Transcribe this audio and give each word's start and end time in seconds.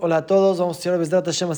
hola 0.00 0.16
a 0.16 0.26
todos, 0.26 0.58
vamos 0.58 0.76
a 0.76 0.78
estudiar 0.78 0.98
Besdrat 0.98 1.24
Hashem. 1.24 1.48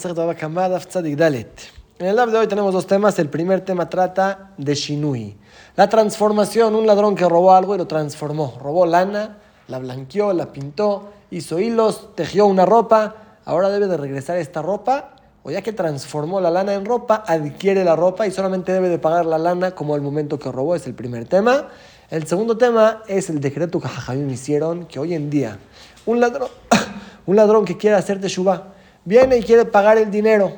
En 1.99 2.07
el 2.07 2.15
lab 2.17 2.31
de 2.31 2.39
hoy 2.39 2.47
tenemos 2.47 2.75
dos 2.75 2.87
temas, 2.87 3.19
el 3.19 3.31
primer 3.31 3.63
tema 3.63 3.89
trata 3.89 4.51
de 4.59 4.75
Shinui, 4.75 5.35
la 5.75 5.89
transformación, 5.89 6.75
un 6.75 6.87
ladrón 6.87 7.15
que 7.15 7.27
robó 7.27 7.55
algo 7.55 7.75
y 7.75 7.79
lo 7.79 7.87
transformó, 7.87 8.59
robó 8.63 8.85
lana, 8.85 9.39
la 9.69 9.79
blanqueó, 9.79 10.35
la 10.35 10.53
pintó, 10.53 11.11
hizo 11.31 11.59
hilos, 11.59 12.15
tejió 12.15 12.45
una 12.45 12.67
ropa, 12.67 13.15
ahora 13.47 13.71
debe 13.71 13.87
de 13.87 13.97
regresar 13.97 14.37
esta 14.37 14.61
ropa, 14.61 15.15
o 15.43 15.51
ya 15.51 15.63
que 15.63 15.73
transformó 15.73 16.43
la 16.43 16.51
lana 16.51 16.75
en 16.75 16.85
ropa, 16.85 17.25
adquiere 17.27 17.83
la 17.83 17.97
ropa 17.97 18.27
y 18.27 18.31
solamente 18.31 18.73
debe 18.73 18.91
de 18.91 18.99
pagar 18.99 19.25
la 19.25 19.39
lana 19.39 19.71
como 19.71 19.97
el 19.97 20.03
momento 20.03 20.39
que 20.39 20.53
robó, 20.53 20.75
es 20.75 20.87
el 20.87 20.95
primer 20.95 21.27
tema. 21.27 21.69
El 22.11 22.27
segundo 22.27 22.59
tema 22.59 23.03
es 23.09 23.31
el 23.31 23.41
decreto 23.41 23.81
que 23.81 23.89
Jajamim 23.89 24.29
hicieron, 24.29 24.85
que 24.85 24.99
hoy 24.99 25.15
en 25.15 25.31
día 25.31 25.59
un 26.07 26.21
ladrón, 26.21 26.49
un 27.27 27.37
ladrón 27.37 27.65
que 27.65 27.77
quiere 27.77 27.97
hacerte 27.97 28.29
shubá, 28.29 28.75
viene 29.05 29.39
y 29.39 29.43
quiere 29.43 29.65
pagar 29.65 29.99
el 29.99 30.11
dinero. 30.11 30.53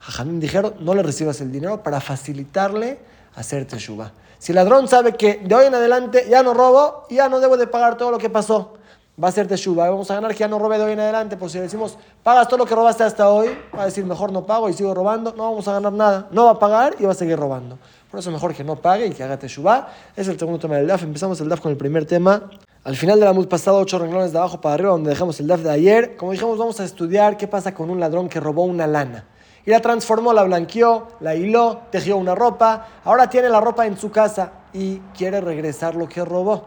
Jajamim 0.00 0.40
dijeron, 0.40 0.74
no 0.80 0.94
le 0.94 1.02
recibas 1.02 1.40
el 1.40 1.52
dinero 1.52 1.82
para 1.82 2.00
facilitarle 2.00 2.98
hacerte 3.34 3.78
shubá. 3.78 4.12
Si 4.38 4.50
el 4.50 4.56
ladrón 4.56 4.88
sabe 4.88 5.12
que 5.12 5.36
de 5.36 5.54
hoy 5.54 5.66
en 5.66 5.74
adelante 5.74 6.26
ya 6.28 6.42
no 6.42 6.52
robo, 6.54 7.06
ya 7.08 7.28
no 7.28 7.38
debo 7.38 7.56
de 7.56 7.68
pagar 7.68 7.96
todo 7.96 8.10
lo 8.10 8.18
que 8.18 8.28
pasó, 8.28 8.74
va 9.22 9.28
a 9.28 9.30
hacerte 9.30 9.56
shubá. 9.56 9.88
Vamos 9.88 10.10
a 10.10 10.14
ganar 10.14 10.32
que 10.32 10.38
ya 10.38 10.48
no 10.48 10.58
robe 10.58 10.78
de 10.78 10.84
hoy 10.84 10.92
en 10.92 11.00
adelante. 11.00 11.36
Pues 11.36 11.52
si 11.52 11.58
le 11.58 11.64
decimos, 11.64 11.96
pagas 12.22 12.48
todo 12.48 12.58
lo 12.58 12.66
que 12.66 12.74
robaste 12.74 13.04
hasta 13.04 13.28
hoy, 13.28 13.56
va 13.76 13.82
a 13.82 13.86
decir, 13.86 14.04
mejor 14.04 14.32
no 14.32 14.44
pago 14.44 14.68
y 14.68 14.72
sigo 14.72 14.94
robando, 14.94 15.32
no 15.36 15.44
vamos 15.44 15.68
a 15.68 15.74
ganar 15.74 15.92
nada. 15.92 16.28
No 16.32 16.46
va 16.46 16.52
a 16.52 16.58
pagar 16.58 16.96
y 16.98 17.04
va 17.04 17.12
a 17.12 17.14
seguir 17.14 17.38
robando. 17.38 17.78
Por 18.10 18.20
eso 18.20 18.30
mejor 18.30 18.54
que 18.54 18.64
no 18.64 18.76
pague 18.76 19.06
y 19.06 19.10
que 19.10 19.22
haga 19.22 19.38
shubá. 19.46 19.88
Es 20.16 20.28
el 20.28 20.38
segundo 20.38 20.58
tema 20.58 20.76
del 20.76 20.86
DAF. 20.86 21.04
Empezamos 21.04 21.40
el 21.40 21.48
DAF 21.48 21.60
con 21.60 21.70
el 21.70 21.78
primer 21.78 22.04
tema. 22.04 22.50
Al 22.84 22.96
final 22.96 23.20
de 23.20 23.26
la 23.26 23.32
MUD 23.32 23.46
pasado, 23.46 23.78
ocho 23.78 23.96
renglones 23.96 24.32
de 24.32 24.38
abajo 24.38 24.60
para 24.60 24.74
arriba, 24.74 24.90
donde 24.90 25.10
dejamos 25.10 25.38
el 25.38 25.46
DAF 25.46 25.60
de 25.60 25.70
ayer, 25.70 26.16
como 26.16 26.32
dijimos, 26.32 26.58
vamos 26.58 26.80
a 26.80 26.84
estudiar 26.84 27.36
qué 27.36 27.46
pasa 27.46 27.72
con 27.72 27.90
un 27.90 28.00
ladrón 28.00 28.28
que 28.28 28.40
robó 28.40 28.64
una 28.64 28.88
lana. 28.88 29.24
Y 29.64 29.70
la 29.70 29.78
transformó, 29.78 30.32
la 30.32 30.42
blanqueó, 30.42 31.06
la 31.20 31.36
hiló, 31.36 31.82
tejió 31.92 32.16
una 32.16 32.34
ropa. 32.34 32.88
Ahora 33.04 33.30
tiene 33.30 33.48
la 33.50 33.60
ropa 33.60 33.86
en 33.86 33.96
su 33.96 34.10
casa 34.10 34.50
y 34.72 34.98
quiere 35.16 35.40
regresar 35.40 35.94
lo 35.94 36.08
que 36.08 36.24
robó. 36.24 36.64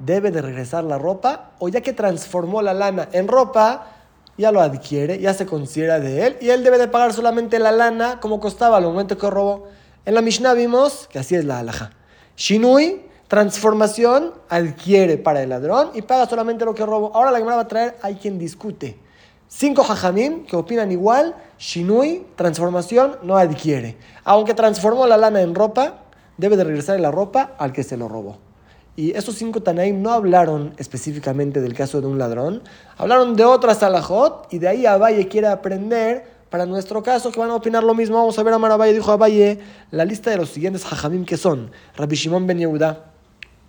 Debe 0.00 0.32
de 0.32 0.42
regresar 0.42 0.82
la 0.82 0.98
ropa 0.98 1.52
o 1.60 1.68
ya 1.68 1.80
que 1.80 1.92
transformó 1.92 2.60
la 2.60 2.74
lana 2.74 3.08
en 3.12 3.28
ropa, 3.28 3.92
ya 4.36 4.50
lo 4.50 4.60
adquiere, 4.60 5.20
ya 5.20 5.34
se 5.34 5.46
considera 5.46 6.00
de 6.00 6.26
él 6.26 6.36
y 6.40 6.50
él 6.50 6.64
debe 6.64 6.78
de 6.78 6.88
pagar 6.88 7.12
solamente 7.12 7.60
la 7.60 7.70
lana 7.70 8.18
como 8.18 8.40
costaba 8.40 8.78
al 8.78 8.82
momento 8.82 9.16
que 9.16 9.30
robó. 9.30 9.68
En 10.04 10.14
la 10.16 10.20
Mishnah 10.20 10.54
vimos 10.54 11.06
que 11.12 11.20
así 11.20 11.36
es 11.36 11.44
la 11.44 11.60
alhaja. 11.60 11.92
Shinui 12.36 13.13
transformación 13.28 14.32
adquiere 14.48 15.16
para 15.18 15.42
el 15.42 15.50
ladrón 15.50 15.90
y 15.94 16.02
paga 16.02 16.28
solamente 16.28 16.64
lo 16.64 16.74
que 16.74 16.84
robó. 16.84 17.12
Ahora 17.14 17.30
la 17.30 17.38
Gemara 17.38 17.56
va 17.56 17.62
a 17.62 17.68
traer, 17.68 17.96
hay 18.02 18.16
quien 18.16 18.38
discute. 18.38 18.98
Cinco 19.48 19.82
hajamim 19.82 20.44
que 20.46 20.56
opinan 20.56 20.90
igual, 20.90 21.36
Shinui, 21.58 22.26
transformación, 22.34 23.18
no 23.22 23.36
adquiere. 23.36 23.96
Aunque 24.24 24.54
transformó 24.54 25.06
la 25.06 25.16
lana 25.16 25.42
en 25.42 25.54
ropa, 25.54 26.04
debe 26.36 26.56
de 26.56 26.64
regresar 26.64 26.98
la 26.98 27.10
ropa 27.10 27.52
al 27.58 27.72
que 27.72 27.82
se 27.82 27.96
lo 27.96 28.08
robó. 28.08 28.38
Y 28.96 29.16
esos 29.16 29.34
cinco 29.34 29.60
Tanaim 29.60 30.00
no 30.00 30.12
hablaron 30.12 30.74
específicamente 30.76 31.60
del 31.60 31.74
caso 31.74 32.00
de 32.00 32.06
un 32.06 32.18
ladrón, 32.18 32.62
hablaron 32.96 33.34
de 33.34 33.44
otras 33.44 33.82
alajot 33.82 34.46
y 34.52 34.58
de 34.58 34.68
ahí 34.68 34.86
Abaye 34.86 35.26
quiere 35.26 35.48
aprender 35.48 36.24
para 36.48 36.64
nuestro 36.66 37.02
caso 37.02 37.32
que 37.32 37.40
van 37.40 37.50
a 37.50 37.56
opinar 37.56 37.82
lo 37.82 37.94
mismo. 37.94 38.16
Vamos 38.16 38.38
a 38.38 38.42
ver 38.44 38.54
a 38.54 38.58
Marabaye, 38.58 38.92
dijo 38.92 39.10
Abaye, 39.10 39.58
la 39.90 40.04
lista 40.04 40.30
de 40.30 40.36
los 40.36 40.50
siguientes 40.50 40.84
hajamim 40.84 41.24
que 41.24 41.36
son 41.36 41.72
Rabbi 41.96 42.14
Shimon 42.14 42.46
ben 42.46 42.58
Yehuda, 42.58 43.13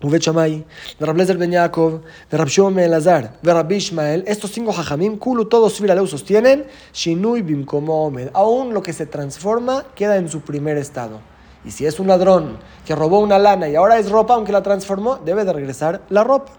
Ubet 0.02 0.22
Shamay, 0.22 0.64
de 1.00 1.06
Rablezer 1.06 1.38
Ben 1.38 1.52
Yaakov, 1.52 2.02
de 2.30 2.38
Rabshom 2.38 2.78
Elazar, 2.78 3.40
de 3.42 3.54
Rabbi 3.54 3.76
Ishmael, 3.76 4.24
estos 4.28 4.52
cinco 4.52 4.72
jajamim, 4.72 5.18
Kulu, 5.18 5.46
todos 5.46 5.80
Filaleu 5.80 6.06
sostienen, 6.06 6.66
Shinui 6.94 7.42
Bimkomo 7.42 8.06
Omed. 8.06 8.30
Aún 8.34 8.74
lo 8.74 8.84
que 8.84 8.94
se 8.94 9.06
transforma 9.06 9.86
queda 9.96 10.18
en 10.18 10.30
su 10.30 10.42
primer 10.42 10.78
estado. 10.78 11.22
Y 11.64 11.72
si 11.72 11.86
es 11.86 12.00
un 12.00 12.08
ladrón 12.08 12.58
que 12.86 12.94
robó 12.94 13.20
una 13.20 13.40
lana 13.40 13.68
y 13.68 13.76
ahora 13.76 13.98
es 13.98 14.12
ropa, 14.12 14.36
aunque 14.36 14.52
la 14.52 14.62
transformó, 14.62 15.18
debe 15.18 15.46
de 15.46 15.54
regresar 15.54 16.02
la 16.10 16.24
ropa. 16.24 16.52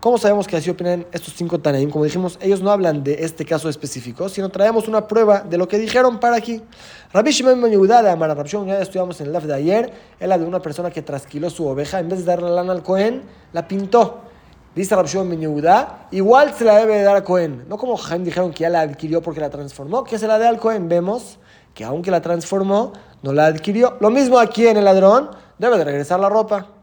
¿Cómo 0.00 0.18
sabemos 0.18 0.46
que 0.46 0.56
así 0.56 0.68
opinan 0.68 1.06
estos 1.10 1.34
cinco 1.34 1.58
Tanaim? 1.58 1.90
Como 1.90 2.04
dijimos, 2.04 2.38
ellos 2.42 2.60
no 2.60 2.70
hablan 2.70 3.02
de 3.02 3.24
este 3.24 3.44
caso 3.46 3.68
específico, 3.68 4.28
sino 4.28 4.50
traemos 4.50 4.88
una 4.88 5.08
prueba 5.08 5.40
de 5.40 5.56
lo 5.56 5.66
que 5.66 5.78
dijeron 5.78 6.20
para 6.20 6.36
aquí. 6.36 6.62
Rabbi 7.12 7.30
Shimon 7.30 7.60
Ben 7.62 7.72
Yehuda 7.72 8.02
de 8.02 8.10
Amar 8.10 8.36
ya 8.46 8.80
estudiamos 8.80 9.20
en 9.20 9.28
el 9.28 9.32
live 9.32 9.46
de 9.46 9.54
ayer, 9.54 9.92
es 10.20 10.28
la 10.28 10.36
de 10.36 10.44
una 10.44 10.60
persona 10.60 10.90
que 10.90 11.00
trasquiló 11.00 11.48
su 11.48 11.66
oveja, 11.66 11.98
en 11.98 12.10
vez 12.10 12.20
de 12.20 12.24
darle 12.26 12.48
la 12.50 12.56
lana 12.56 12.72
al 12.72 12.82
Cohen, 12.82 13.22
la 13.52 13.66
pintó. 13.66 14.20
Dice 14.74 14.94
Rabbi 14.94 15.08
Shimon 15.08 15.30
Ben 15.30 15.40
Yehuda, 15.40 16.08
igual 16.10 16.52
se 16.52 16.64
la 16.64 16.76
debe 16.76 16.98
de 16.98 17.02
dar 17.02 17.16
al 17.16 17.24
Cohen. 17.24 17.64
No 17.66 17.78
como 17.78 17.96
Jaime 17.96 18.26
dijeron 18.26 18.52
que 18.52 18.60
ya 18.60 18.68
la 18.68 18.82
adquirió 18.82 19.22
porque 19.22 19.40
la 19.40 19.48
transformó, 19.48 20.04
que 20.04 20.18
se 20.18 20.26
la 20.26 20.38
dé 20.38 20.46
al 20.46 20.58
Cohen. 20.58 20.90
Vemos 20.90 21.38
que 21.72 21.84
aunque 21.84 22.10
la 22.10 22.20
transformó, 22.20 22.92
no 23.22 23.32
la 23.32 23.46
adquirió. 23.46 23.96
Lo 24.00 24.10
mismo 24.10 24.38
aquí 24.38 24.66
en 24.66 24.76
el 24.76 24.84
ladrón, 24.84 25.30
debe 25.58 25.78
de 25.78 25.84
regresar 25.84 26.20
la 26.20 26.28
ropa. 26.28 26.75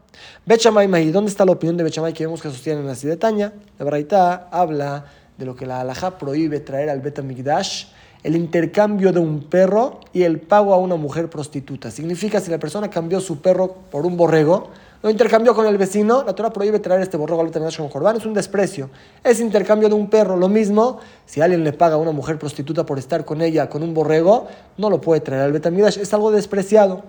Bechamay 0.46 0.88
Mahi, 0.88 1.10
¿dónde 1.10 1.30
está 1.30 1.44
la 1.44 1.52
opinión 1.52 1.76
de 1.76 1.84
Bechamay 1.84 2.12
que 2.12 2.24
vemos 2.24 2.42
que 2.42 2.50
sostienen 2.50 2.88
así 2.88 3.06
de 3.06 3.16
Taña? 3.16 3.52
La 3.78 3.84
Baraita 3.84 4.48
habla 4.50 5.06
de 5.38 5.44
lo 5.44 5.56
que 5.56 5.66
la 5.66 5.80
halajá 5.80 6.18
prohíbe 6.18 6.60
traer 6.60 6.90
al 6.90 7.00
Betamigdash, 7.00 7.86
el 8.24 8.36
intercambio 8.36 9.12
de 9.12 9.20
un 9.20 9.44
perro 9.44 10.00
y 10.12 10.22
el 10.22 10.40
pago 10.40 10.72
a 10.72 10.78
una 10.78 10.96
mujer 10.96 11.28
prostituta. 11.28 11.90
Significa 11.90 12.40
si 12.40 12.50
la 12.50 12.58
persona 12.58 12.88
cambió 12.88 13.20
su 13.20 13.40
perro 13.40 13.76
por 13.90 14.06
un 14.06 14.16
borrego, 14.16 14.70
lo 15.02 15.10
intercambió 15.10 15.54
con 15.54 15.66
el 15.66 15.76
vecino, 15.76 16.24
la 16.24 16.34
Torah 16.34 16.50
prohíbe 16.50 16.78
traer 16.78 17.02
este 17.02 17.18
borrego 17.18 17.42
al 17.42 17.48
Betamigdash 17.48 17.76
con 17.76 17.90
Jordán, 17.90 18.16
es 18.16 18.24
un 18.24 18.32
desprecio. 18.32 18.88
Es 19.22 19.38
intercambio 19.38 19.90
de 19.90 19.94
un 19.94 20.08
perro, 20.08 20.38
lo 20.38 20.48
mismo, 20.48 20.98
si 21.26 21.42
alguien 21.42 21.62
le 21.62 21.74
paga 21.74 21.96
a 21.96 21.98
una 21.98 22.12
mujer 22.12 22.38
prostituta 22.38 22.86
por 22.86 22.98
estar 22.98 23.26
con 23.26 23.42
ella, 23.42 23.68
con 23.68 23.82
un 23.82 23.92
borrego, 23.92 24.48
no 24.78 24.88
lo 24.88 25.02
puede 25.02 25.20
traer 25.20 25.42
al 25.42 25.52
Betamigdash, 25.52 25.98
es 25.98 26.14
algo 26.14 26.30
despreciado. 26.30 27.02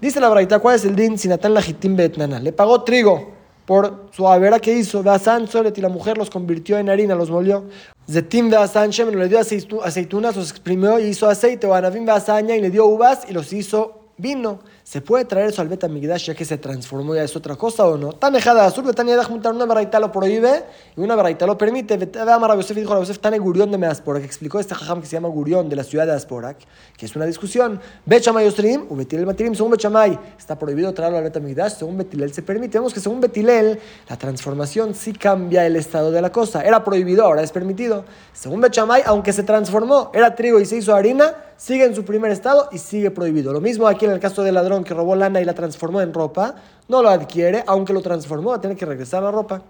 Dice 0.00 0.18
la 0.20 0.30
Braita, 0.30 0.60
¿cuál 0.60 0.76
es 0.76 0.86
el 0.86 0.96
din 0.96 1.18
sinatán 1.18 1.52
lajitim 1.52 1.96
betnana? 1.96 2.40
Le 2.40 2.52
pagó 2.52 2.82
trigo 2.84 3.33
por 3.66 4.08
su 4.12 4.26
avera 4.28 4.58
que 4.58 4.72
hizo. 4.72 5.02
Beasan 5.02 5.48
solet 5.48 5.76
y 5.78 5.80
la 5.80 5.88
mujer 5.88 6.18
los 6.18 6.30
convirtió 6.30 6.78
en 6.78 6.88
harina, 6.90 7.14
los 7.14 7.30
molió. 7.30 7.64
Zetim 8.10 8.50
beasan 8.50 8.90
shemen 8.90 9.18
le 9.18 9.28
dio 9.28 9.38
aceitunas, 9.38 10.36
los 10.36 10.50
exprimió 10.50 10.98
y 10.98 11.04
hizo 11.04 11.28
aceite. 11.28 11.66
O 11.66 11.74
anavim 11.74 12.04
beasaña 12.04 12.56
y 12.56 12.60
le 12.60 12.70
dio 12.70 12.86
uvas 12.86 13.26
y 13.28 13.32
los 13.32 13.52
hizo 13.52 14.10
vino. 14.16 14.60
¿Se 14.84 15.00
puede 15.00 15.24
traer 15.24 15.48
eso 15.48 15.62
al 15.62 15.68
Betamigdash 15.68 16.26
ya 16.26 16.34
que 16.34 16.44
se 16.44 16.58
transformó 16.58 17.14
ya 17.14 17.24
es 17.24 17.34
otra 17.34 17.56
cosa 17.56 17.86
o 17.86 17.96
no? 17.96 18.12
Tan 18.12 18.34
dejada 18.34 18.66
azul, 18.66 18.84
Betania 18.84 19.24
juntar 19.24 19.54
una 19.54 19.64
baraita 19.64 19.98
lo 19.98 20.12
prohíbe 20.12 20.62
y 20.94 21.00
una 21.00 21.16
baraita 21.16 21.46
lo 21.46 21.56
permite. 21.56 21.98
Amar 22.20 22.54
Yosef 22.54 22.76
dijo 22.76 22.92
a 22.92 22.98
Yosef 22.98 23.18
Tane 23.18 23.38
Gurión 23.38 23.70
de 23.70 23.78
Measpora, 23.78 24.20
que 24.20 24.26
explicó 24.26 24.60
este 24.60 24.74
jajam 24.74 25.00
que 25.00 25.06
se 25.06 25.16
llama 25.16 25.28
Gurión 25.28 25.70
de 25.70 25.76
la 25.76 25.84
ciudad 25.84 26.04
de 26.04 26.12
Asporak, 26.12 26.58
que 26.98 27.06
es 27.06 27.16
una 27.16 27.24
discusión. 27.24 27.80
Bechamay 28.04 28.46
Osrim, 28.46 28.84
o 28.90 28.94
Betilel 28.94 29.24
Matirim, 29.24 29.54
según 29.54 29.70
Bechamay, 29.70 30.18
está 30.38 30.58
prohibido 30.58 30.92
traerlo 30.92 31.16
al 31.16 31.24
Betamigdash, 31.24 31.78
según 31.78 31.96
Betilel 31.96 32.34
se 32.34 32.42
permite. 32.42 32.76
Vemos 32.76 32.92
que 32.92 33.00
según 33.00 33.22
Betilel, 33.22 33.80
la 34.06 34.18
transformación 34.18 34.94
sí 34.94 35.14
cambia 35.14 35.66
el 35.66 35.76
estado 35.76 36.10
de 36.10 36.20
la 36.20 36.30
cosa. 36.30 36.60
Era 36.62 36.84
prohibido, 36.84 37.24
ahora 37.24 37.40
es 37.40 37.52
permitido. 37.52 38.04
Según 38.34 38.60
Bechamay, 38.60 39.02
aunque 39.06 39.32
se 39.32 39.44
transformó, 39.44 40.10
era 40.12 40.34
trigo 40.34 40.60
y 40.60 40.66
se 40.66 40.76
hizo 40.76 40.94
harina, 40.94 41.34
sigue 41.56 41.84
en 41.84 41.94
su 41.94 42.04
primer 42.04 42.30
estado 42.30 42.68
y 42.72 42.78
sigue 42.78 43.10
prohibido. 43.10 43.52
Lo 43.52 43.60
mismo 43.60 43.86
aquí 43.86 44.04
en 44.04 44.12
el 44.12 44.20
caso 44.20 44.42
del 44.42 44.54
ladrón 44.54 44.84
que 44.84 44.94
robó 44.94 45.16
lana 45.16 45.40
y 45.40 45.44
la 45.44 45.54
transformó 45.54 46.00
en 46.00 46.12
ropa, 46.12 46.56
no 46.86 47.02
lo 47.02 47.08
adquiere, 47.08 47.64
aunque 47.66 47.94
lo 47.94 48.02
transformó, 48.02 48.50
va 48.50 48.56
a 48.56 48.60
tener 48.60 48.76
que 48.76 48.84
regresar 48.84 49.22
la 49.22 49.30
ropa. 49.30 49.62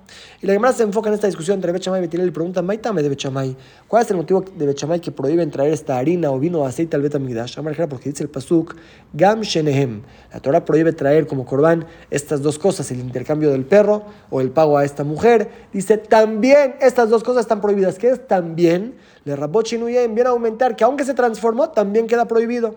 Y 0.43 0.47
la 0.47 0.53
Gemara 0.53 0.75
se 0.75 0.83
enfoca 0.83 1.09
en 1.09 1.15
esta 1.15 1.29
discusión 1.29 1.57
entre 1.57 1.71
Bechamay 1.71 2.01
y 2.01 2.03
Betilel 2.03 2.29
y 2.29 2.31
pregunta, 2.33 2.61
Maitame 2.61 3.03
de 3.03 3.09
Bechamay, 3.09 3.57
¿cuál 3.87 4.03
es 4.03 4.11
el 4.11 4.17
motivo 4.17 4.45
de 4.57 4.67
Bechamay 4.67 5.01
que 5.01 5.13
prohíben 5.13 5.51
traer 5.51 5.73
esta 5.73 5.97
harina 5.97 6.31
o 6.33 6.39
vino 6.41 6.61
o 6.61 6.67
aceite 6.67 6.97
al 6.97 7.03
Betamigdash? 7.03 7.57
Porque 7.89 8.11
dice 8.11 8.25
el 8.25 8.31
Pasuk, 8.31 8.75
Gam 9.13 9.43
Shenehem. 9.43 10.03
La 10.33 10.41
Torah 10.41 10.65
prohíbe 10.65 10.93
traer 10.93 11.27
como 11.29 11.47
corbán 11.47 11.87
estas 12.11 12.43
dos 12.43 12.59
cosas, 12.59 12.91
el 12.91 12.99
intercambio 12.99 13.51
del 13.51 13.65
perro 13.65 14.03
o 14.31 14.41
el 14.41 14.51
pago 14.51 14.77
a 14.77 14.85
esta 14.85 15.05
mujer. 15.05 15.49
Dice, 15.73 15.99
también 15.99 16.75
estas 16.81 17.11
dos 17.11 17.23
cosas 17.23 17.43
están 17.43 17.61
prohibidas. 17.61 17.97
¿Qué 17.97 18.09
es 18.09 18.27
también? 18.27 18.97
Le 19.25 19.37
Rabochinuyem 19.37 20.15
viene 20.15 20.29
a 20.29 20.33
aumentar 20.33 20.75
que 20.75 20.85
aunque 20.85 21.05
se 21.05 21.15
transformó, 21.15 21.71
también 21.71 22.07
queda 22.09 22.27
prohibido. 22.27 22.75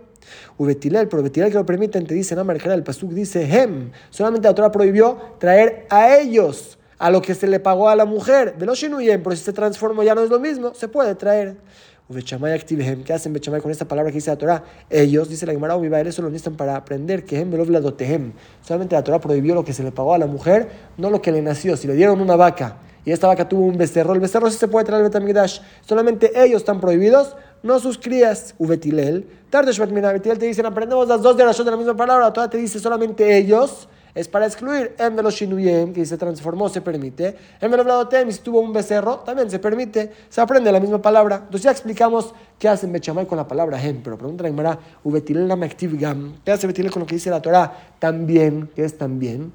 Ubetilel, 0.57 1.07
pero 1.07 1.24
Betilel 1.24 1.51
que 1.51 1.57
lo 1.57 1.65
permiten, 1.65 2.06
te 2.06 2.13
dice, 2.13 2.35
no, 2.35 2.50
el 2.51 2.83
Pasuk 2.83 3.12
dice, 3.12 3.44
Hem, 3.44 3.91
solamente 4.09 4.47
la 4.47 4.56
Torah 4.56 4.71
prohibió 4.71 5.18
traer 5.39 5.85
a 5.89 6.18
ellos 6.18 6.77
a 7.00 7.12
lo 7.12 7.21
que 7.21 7.35
se 7.35 7.47
le 7.47 7.59
pagó 7.59 7.89
a 7.89 7.95
la 7.95 8.06
mujer. 8.06 8.56
Los 8.59 8.81
pero 8.81 9.35
si 9.35 9.44
se 9.44 9.53
transformó 9.53 10.03
ya 10.03 10.15
no 10.15 10.21
es 10.21 10.29
lo 10.29 10.39
mismo, 10.39 10.74
se 10.74 10.88
puede 10.88 11.15
traer. 11.15 11.57
Ubechamay 12.09 12.53
activehem, 12.53 13.03
¿qué 13.03 13.12
hacen 13.12 13.33
Bechamay 13.33 13.59
con 13.59 13.69
esta 13.69 13.85
palabra 13.85 14.12
que 14.12 14.15
dice 14.15 14.29
la 14.29 14.38
Torah? 14.38 14.63
Ellos, 14.89 15.27
dice 15.27 15.45
la 15.45 15.51
Gemara, 15.51 15.75
Ubibael, 15.75 16.07
eso 16.07 16.21
lo 16.21 16.30
necesitan 16.30 16.56
para 16.56 16.77
aprender 16.77 17.25
que 17.25 17.38
hem 17.38 17.51
dotehem. 17.51 18.31
Solamente 18.62 18.95
la 18.95 19.03
Torah 19.03 19.19
prohibió 19.19 19.53
lo 19.53 19.65
que 19.65 19.73
se 19.73 19.83
le 19.83 19.91
pagó 19.91 20.13
a 20.13 20.18
la 20.18 20.25
mujer, 20.25 20.69
no 20.97 21.09
lo 21.09 21.21
que 21.21 21.33
le 21.33 21.41
nació. 21.41 21.75
Si 21.75 21.85
le 21.85 21.95
dieron 21.95 22.21
una 22.21 22.38
vaca 22.38 22.77
y 23.03 23.12
esta 23.12 23.27
vaca 23.27 23.50
tuvo 23.50 23.65
un 23.65 23.77
becerro, 23.77 24.13
el 24.13 24.21
becerro 24.21 24.50
sí 24.50 24.57
se 24.57 24.69
puede 24.69 24.85
traer 24.85 25.03
al 25.03 25.09
Betamigdash. 25.09 25.59
Solamente 25.85 26.31
ellos 26.41 26.62
están 26.62 26.80
prohibidos, 26.80 27.35
no 27.63 27.80
sus 27.80 27.98
crías. 27.98 28.56
Ubetilel, 28.57 29.27
Tardesh 29.50 29.80
Betilel 29.80 30.38
te 30.38 30.45
dicen, 30.45 30.65
aprendemos 30.65 31.07
las 31.07 31.21
dos 31.21 31.36
de 31.38 31.44
de 31.44 31.71
la 31.71 31.77
misma 31.77 31.95
palabra, 31.95 32.25
la 32.25 32.33
Torah 32.33 32.50
te 32.50 32.57
dice 32.57 32.80
solamente 32.80 33.38
ellos 33.38 33.88
es 34.18 34.27
para 34.27 34.48
excluir. 34.48 34.95
En 34.98 35.15
Velo 35.15 35.30
Shinuyem, 35.30 35.94
que 35.94 36.04
se 36.04 36.18
transformó, 36.18 36.69
se 36.69 36.81
permite. 36.81 37.36
En 37.62 37.69
Velo 37.69 37.83
Vladotem, 37.83 38.31
si 38.31 38.39
tuvo 38.39 38.62
un 38.62 38.74
becerro, 38.74 39.18
también 39.19 39.48
se 39.51 39.59
permite. 39.59 40.12
Se 40.27 40.42
aprende 40.42 40.71
la 40.71 40.80
misma 40.80 41.00
palabra. 41.00 41.36
Entonces 41.36 41.62
ya 41.62 41.71
explicamos 41.71 42.33
qué 42.57 42.68
hace 42.68 42.88
Bechamay 42.88 43.27
con 43.27 43.38
la 43.38 43.48
palabra 43.48 43.80
Hem, 43.80 44.01
pero 44.01 44.18
pregunta 44.18 44.42
la 44.42 44.50
Gemara, 44.50 44.80
¿qué 46.44 46.51
hace 46.51 46.65
Betilel 46.65 46.92
con 46.92 47.01
lo 47.01 47.06
que 47.06 47.15
dice 47.15 47.30
la 47.30 47.44
Torah? 47.44 47.71
También, 48.00 48.71
que 48.75 48.86
es 48.86 48.98
también. 48.98 49.54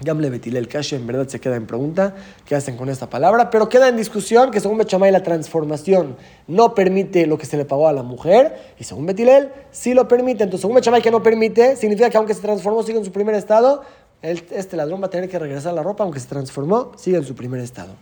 Gamle 0.00 0.28
Betilel 0.28 0.66
Kashe 0.66 0.96
en 0.96 1.06
verdad 1.06 1.28
se 1.28 1.40
queda 1.40 1.56
en 1.56 1.66
pregunta 1.66 2.14
qué 2.44 2.56
hacen 2.56 2.76
con 2.76 2.88
esta 2.88 3.08
palabra, 3.08 3.50
pero 3.50 3.68
queda 3.68 3.88
en 3.88 3.96
discusión 3.96 4.50
que 4.50 4.60
según 4.60 4.78
Bechamay 4.78 5.12
la 5.12 5.22
transformación 5.22 6.16
no 6.48 6.74
permite 6.74 7.26
lo 7.26 7.38
que 7.38 7.46
se 7.46 7.56
le 7.56 7.64
pagó 7.64 7.86
a 7.86 7.92
la 7.92 8.02
mujer 8.02 8.74
y 8.78 8.84
según 8.84 9.06
Betilel 9.06 9.50
sí 9.70 9.94
lo 9.94 10.08
permite. 10.08 10.44
Entonces, 10.44 10.62
según 10.62 10.76
Bechamay 10.76 11.00
que 11.00 11.10
no 11.10 11.22
permite, 11.22 11.76
significa 11.76 12.10
que 12.10 12.16
aunque 12.16 12.34
se 12.34 12.42
transformó 12.42 12.82
sigue 12.82 12.98
en 12.98 13.04
su 13.04 13.12
primer 13.12 13.36
estado, 13.36 13.82
este 14.22 14.76
ladrón 14.76 15.00
va 15.02 15.06
a 15.06 15.10
tener 15.10 15.28
que 15.28 15.38
regresar 15.38 15.74
la 15.74 15.82
ropa, 15.82 16.02
aunque 16.02 16.18
se 16.18 16.26
transformó, 16.26 16.92
sigue 16.96 17.18
en 17.18 17.24
su 17.24 17.34
primer 17.34 17.60
estado. 17.60 17.94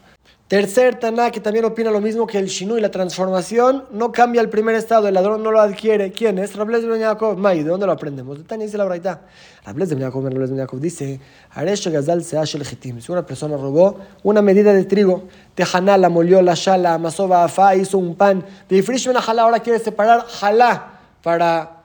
Tercer 0.53 0.97
Taná, 0.97 1.31
que 1.31 1.41
también 1.41 1.65
opina 1.65 1.91
lo 1.91 2.03
mismo 2.03 2.27
que 2.27 2.37
el 2.37 2.45
Shinu 2.45 2.77
y 2.77 2.83
la 2.83 2.91
transformación, 2.91 3.87
no 3.91 4.13
cambia 4.13 4.43
el 4.43 4.51
primer 4.51 4.75
estado, 4.75 5.09
el 5.09 5.15
ladrón 5.15 5.43
no 5.43 5.51
lo 5.51 5.59
adquiere. 5.59 6.13
¿Quién 6.13 6.39
es? 6.39 6.55
Rables 6.55 6.87
de 6.87 6.99
Yaakov. 6.99 7.39
May, 7.39 7.63
¿de 7.63 7.71
dónde 7.71 7.87
lo 7.87 7.93
aprendemos? 7.93 8.37
De 8.37 8.45
Tania 8.45 8.67
dice 8.67 8.77
la 8.77 8.85
Braita. 8.85 9.23
Rables 9.65 9.89
de 9.89 9.97
Yaakov, 9.97 10.25
Rables 10.25 10.55
Yaakov 10.55 10.79
dice, 10.79 11.21
Aresho 11.53 11.91
Gazal 11.91 12.23
Seash 12.23 12.57
el 12.57 12.67
Si 12.67 13.11
una 13.11 13.25
persona 13.25 13.57
robó 13.57 13.99
una 14.25 14.43
medida 14.43 14.75
de 14.75 14.85
trigo, 14.85 15.27
Tejaná 15.55 15.97
la 15.97 16.11
molió, 16.11 16.43
la 16.43 16.53
shala, 16.53 16.93
amasó 16.93 17.33
afá, 17.33 17.75
hizo 17.75 17.97
un 17.97 18.15
pan, 18.15 18.45
de 18.69 18.77
Ifrishman 18.77 19.17
a 19.17 19.23
jalá, 19.23 19.45
ahora 19.45 19.61
quiere 19.61 19.79
separar 19.79 20.27
jalá 20.27 21.01
para 21.23 21.83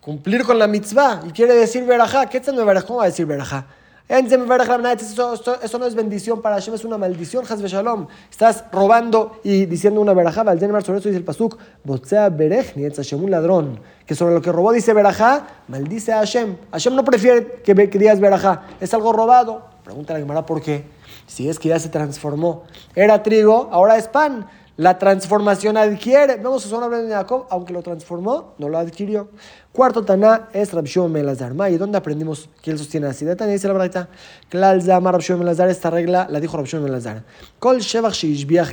cumplir 0.00 0.42
con 0.42 0.58
la 0.58 0.66
mitzvah 0.66 1.22
y 1.24 1.30
quiere 1.30 1.54
decir 1.54 1.84
verajá. 1.84 2.28
¿Qué 2.28 2.38
está 2.38 2.50
en 2.50 2.56
¿Cómo 2.82 2.96
va 2.96 3.04
a 3.04 3.06
decir 3.06 3.26
verajá? 3.26 3.77
Eso, 4.08 5.78
no 5.78 5.86
es 5.86 5.94
bendición 5.94 6.40
para 6.40 6.54
Hashem, 6.54 6.74
es 6.74 6.84
una 6.84 6.96
maldición, 6.96 7.44
Hazbe 7.46 7.68
Shalom. 7.68 8.06
Estás 8.30 8.64
robando 8.72 9.38
y 9.44 9.66
diciendo 9.66 10.00
una 10.00 10.14
verajá. 10.14 10.44
sobre 10.44 10.98
eso 10.98 11.08
dice 11.08 11.16
el 11.16 11.24
Pasuk, 11.24 11.58
Botzea 11.84 12.30
Berech, 12.30 12.74
Hashem, 12.96 13.22
un 13.22 13.30
ladrón. 13.30 13.80
Que 14.06 14.14
sobre 14.14 14.32
lo 14.32 14.40
que 14.40 14.50
robó 14.50 14.72
dice 14.72 14.94
verajá, 14.94 15.46
maldice 15.68 16.14
a 16.14 16.20
Hashem. 16.20 16.56
Hashem 16.72 16.94
no 16.94 17.04
prefiere 17.04 17.60
que, 17.62 17.74
que 17.90 17.98
digas 17.98 18.18
verajá, 18.18 18.62
es 18.80 18.94
algo 18.94 19.12
robado. 19.12 19.64
Pregunta 19.84 20.14
la 20.14 20.20
Gemara 20.20 20.46
por 20.46 20.62
qué. 20.62 20.84
Si 21.26 21.46
es 21.48 21.58
que 21.58 21.68
ya 21.68 21.78
se 21.78 21.90
transformó. 21.90 22.64
Era 22.94 23.22
trigo, 23.22 23.68
ahora 23.70 23.98
es 23.98 24.08
pan. 24.08 24.46
La 24.78 24.96
transformación 24.96 25.76
adquiere. 25.76 26.36
Vemos 26.36 26.62
que 26.62 26.68
son 26.68 26.88
de 26.88 27.12
Jacob, 27.12 27.46
aunque 27.50 27.72
lo 27.72 27.82
transformó, 27.82 28.54
no 28.58 28.68
lo 28.68 28.78
adquirió. 28.78 29.28
Cuarto 29.72 30.04
Taná 30.04 30.50
es 30.52 30.72
Rabshon 30.72 31.10
Melazar. 31.10 31.52
¿Y 31.68 31.76
dónde 31.76 31.98
aprendimos 31.98 32.48
que 32.62 32.70
él 32.70 32.78
sostiene 32.78 33.08
así? 33.08 33.24
De 33.24 33.34
Taná 33.34 33.50
dice 33.50 33.66
la 33.66 33.72
verdad. 33.72 34.08
Klal 34.48 34.80
Zama 34.80 35.10
Melazar, 35.36 35.68
esta 35.68 35.90
regla 35.90 36.28
la 36.30 36.38
dijo 36.38 36.56
Rabshon 36.56 36.84
Melazar. 36.84 37.24
Kol 37.58 37.80
Shevach 37.80 38.22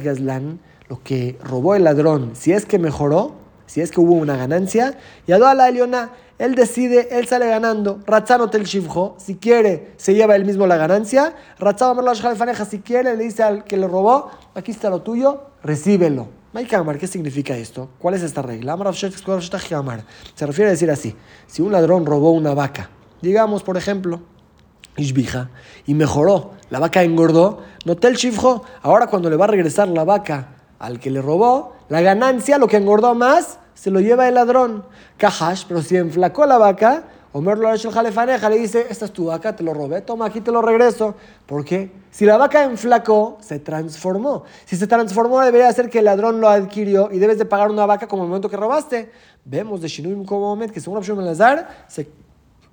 Gazlan, 0.04 0.60
lo 0.90 1.02
que 1.02 1.40
robó 1.44 1.74
el 1.74 1.86
ladrón, 1.86 2.36
si 2.36 2.52
es 2.52 2.68
que 2.68 2.78
mejoró, 2.78 3.45
si 3.66 3.82
es 3.82 3.92
que 3.92 4.00
hubo 4.00 4.14
una 4.14 4.36
ganancia, 4.36 4.98
y 5.28 5.32
a 5.32 5.54
la 5.54 5.70
Eliona, 5.70 6.12
él 6.38 6.56
decide, 6.56 7.08
él 7.12 7.28
sale 7.28 7.48
ganando. 7.48 8.00
Ratzano 8.06 8.50
tel 8.50 8.66
shivjo, 8.66 9.16
si 9.18 9.36
quiere, 9.36 9.94
se 9.98 10.14
lleva 10.14 10.36
él 10.36 10.46
mismo 10.46 10.68
la 10.68 10.78
ganancia. 10.78 11.36
Ratzano 11.60 12.04
si 12.70 12.80
quiere, 12.80 13.16
le 13.16 13.24
dice 13.24 13.44
al 13.44 13.64
que 13.64 13.78
le 13.78 13.88
robó, 13.88 14.30
aquí 14.54 14.72
está 14.72 14.90
lo 14.90 15.02
tuyo, 15.02 15.44
recíbelo. 15.64 16.28
Maikamar, 16.52 16.98
¿qué 16.98 17.08
significa 17.08 17.56
esto? 17.56 17.90
¿Cuál 18.00 18.16
es 18.16 18.24
esta 18.24 18.42
regla? 18.42 18.78
Se 18.94 20.46
refiere 20.46 20.70
a 20.70 20.72
decir 20.72 20.90
así: 20.90 21.16
si 21.48 21.62
un 21.62 21.72
ladrón 21.72 22.06
robó 22.06 22.32
una 22.32 22.54
vaca, 22.54 22.90
digamos, 23.22 23.62
por 23.64 23.76
ejemplo, 23.76 24.22
Ishbija, 24.96 25.50
y 25.86 25.94
mejoró, 25.94 26.52
la 26.70 26.80
vaca 26.80 27.04
engordó, 27.04 27.62
notel 27.84 28.16
shivjo, 28.16 28.64
ahora 28.82 29.08
cuando 29.08 29.30
le 29.30 29.36
va 29.36 29.44
a 29.44 29.50
regresar 29.50 29.90
la 29.90 30.06
vaca 30.06 30.55
al 30.86 31.00
que 31.00 31.10
le 31.10 31.22
robó, 31.22 31.74
la 31.90 32.02
ganancia, 32.02 32.58
lo 32.58 32.68
que 32.68 32.78
engordó 32.78 33.16
más, 33.16 33.60
se 33.74 33.90
lo 33.90 34.00
lleva 34.00 34.28
el 34.28 34.36
ladrón. 34.36 34.86
Kahash, 35.18 35.66
pero 35.68 35.82
si 35.82 35.98
enflacó 35.98 36.46
la 36.46 36.58
vaca, 36.58 37.06
Omer 37.34 37.58
lo 37.58 37.70
el 37.70 37.80
jalefaneja, 37.80 38.50
le 38.50 38.58
dice, 38.58 38.86
esta 38.90 39.04
es 39.04 39.12
tu 39.12 39.26
vaca, 39.26 39.54
te 39.54 39.62
lo 39.62 39.74
robé, 39.74 40.00
toma, 40.00 40.28
aquí 40.28 40.40
te 40.40 40.54
lo 40.54 40.62
regreso. 40.62 41.16
¿Por 41.46 41.66
qué? 41.66 41.92
Si 42.10 42.24
la 42.24 42.38
vaca 42.38 42.64
enflacó, 42.64 43.38
se 43.42 43.60
transformó. 43.60 44.46
Si 44.64 44.78
se 44.78 44.88
transformó, 44.88 45.42
debería 45.42 45.70
ser 45.74 45.90
que 45.90 46.00
el 46.00 46.06
ladrón 46.06 46.40
lo 46.40 46.48
adquirió 46.48 47.10
y 47.12 47.20
debes 47.20 47.38
de 47.38 47.44
pagar 47.44 47.70
una 47.70 47.86
vaca 47.86 48.08
como 48.08 48.24
el 48.24 48.30
momento 48.30 48.50
que 48.50 48.56
robaste. 48.56 49.12
Vemos 49.44 49.82
de 49.82 49.90
Shinuim 49.90 50.24
como 50.24 50.42
momento 50.42 50.74
que 50.74 50.80
según 50.80 50.98
Abshom 51.00 51.20
Lazar, 51.20 51.86
se 51.90 52.08